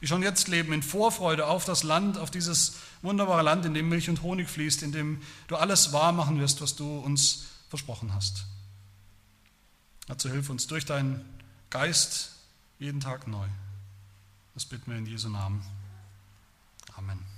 die 0.00 0.06
schon 0.06 0.22
jetzt 0.22 0.48
leben 0.48 0.72
in 0.72 0.82
Vorfreude 0.82 1.46
auf 1.46 1.66
das 1.66 1.82
Land, 1.82 2.16
auf 2.16 2.30
dieses 2.30 2.76
wunderbare 3.02 3.42
Land, 3.42 3.66
in 3.66 3.74
dem 3.74 3.90
Milch 3.90 4.08
und 4.08 4.22
Honig 4.22 4.48
fließt, 4.48 4.84
in 4.84 4.92
dem 4.92 5.20
du 5.48 5.56
alles 5.56 5.92
wahr 5.92 6.12
machen 6.12 6.40
wirst, 6.40 6.62
was 6.62 6.76
du 6.76 6.98
uns 7.00 7.44
versprochen 7.68 8.14
hast. 8.14 8.46
Dazu 10.06 10.30
hilf 10.30 10.50
uns 10.50 10.66
durch 10.66 10.84
deinen 10.84 11.24
Geist 11.70 12.32
jeden 12.78 13.00
Tag 13.00 13.26
neu. 13.28 13.46
Das 14.54 14.66
bitten 14.66 14.90
wir 14.90 14.98
in 14.98 15.06
Jesu 15.06 15.28
Namen. 15.28 15.64
Amen. 16.96 17.31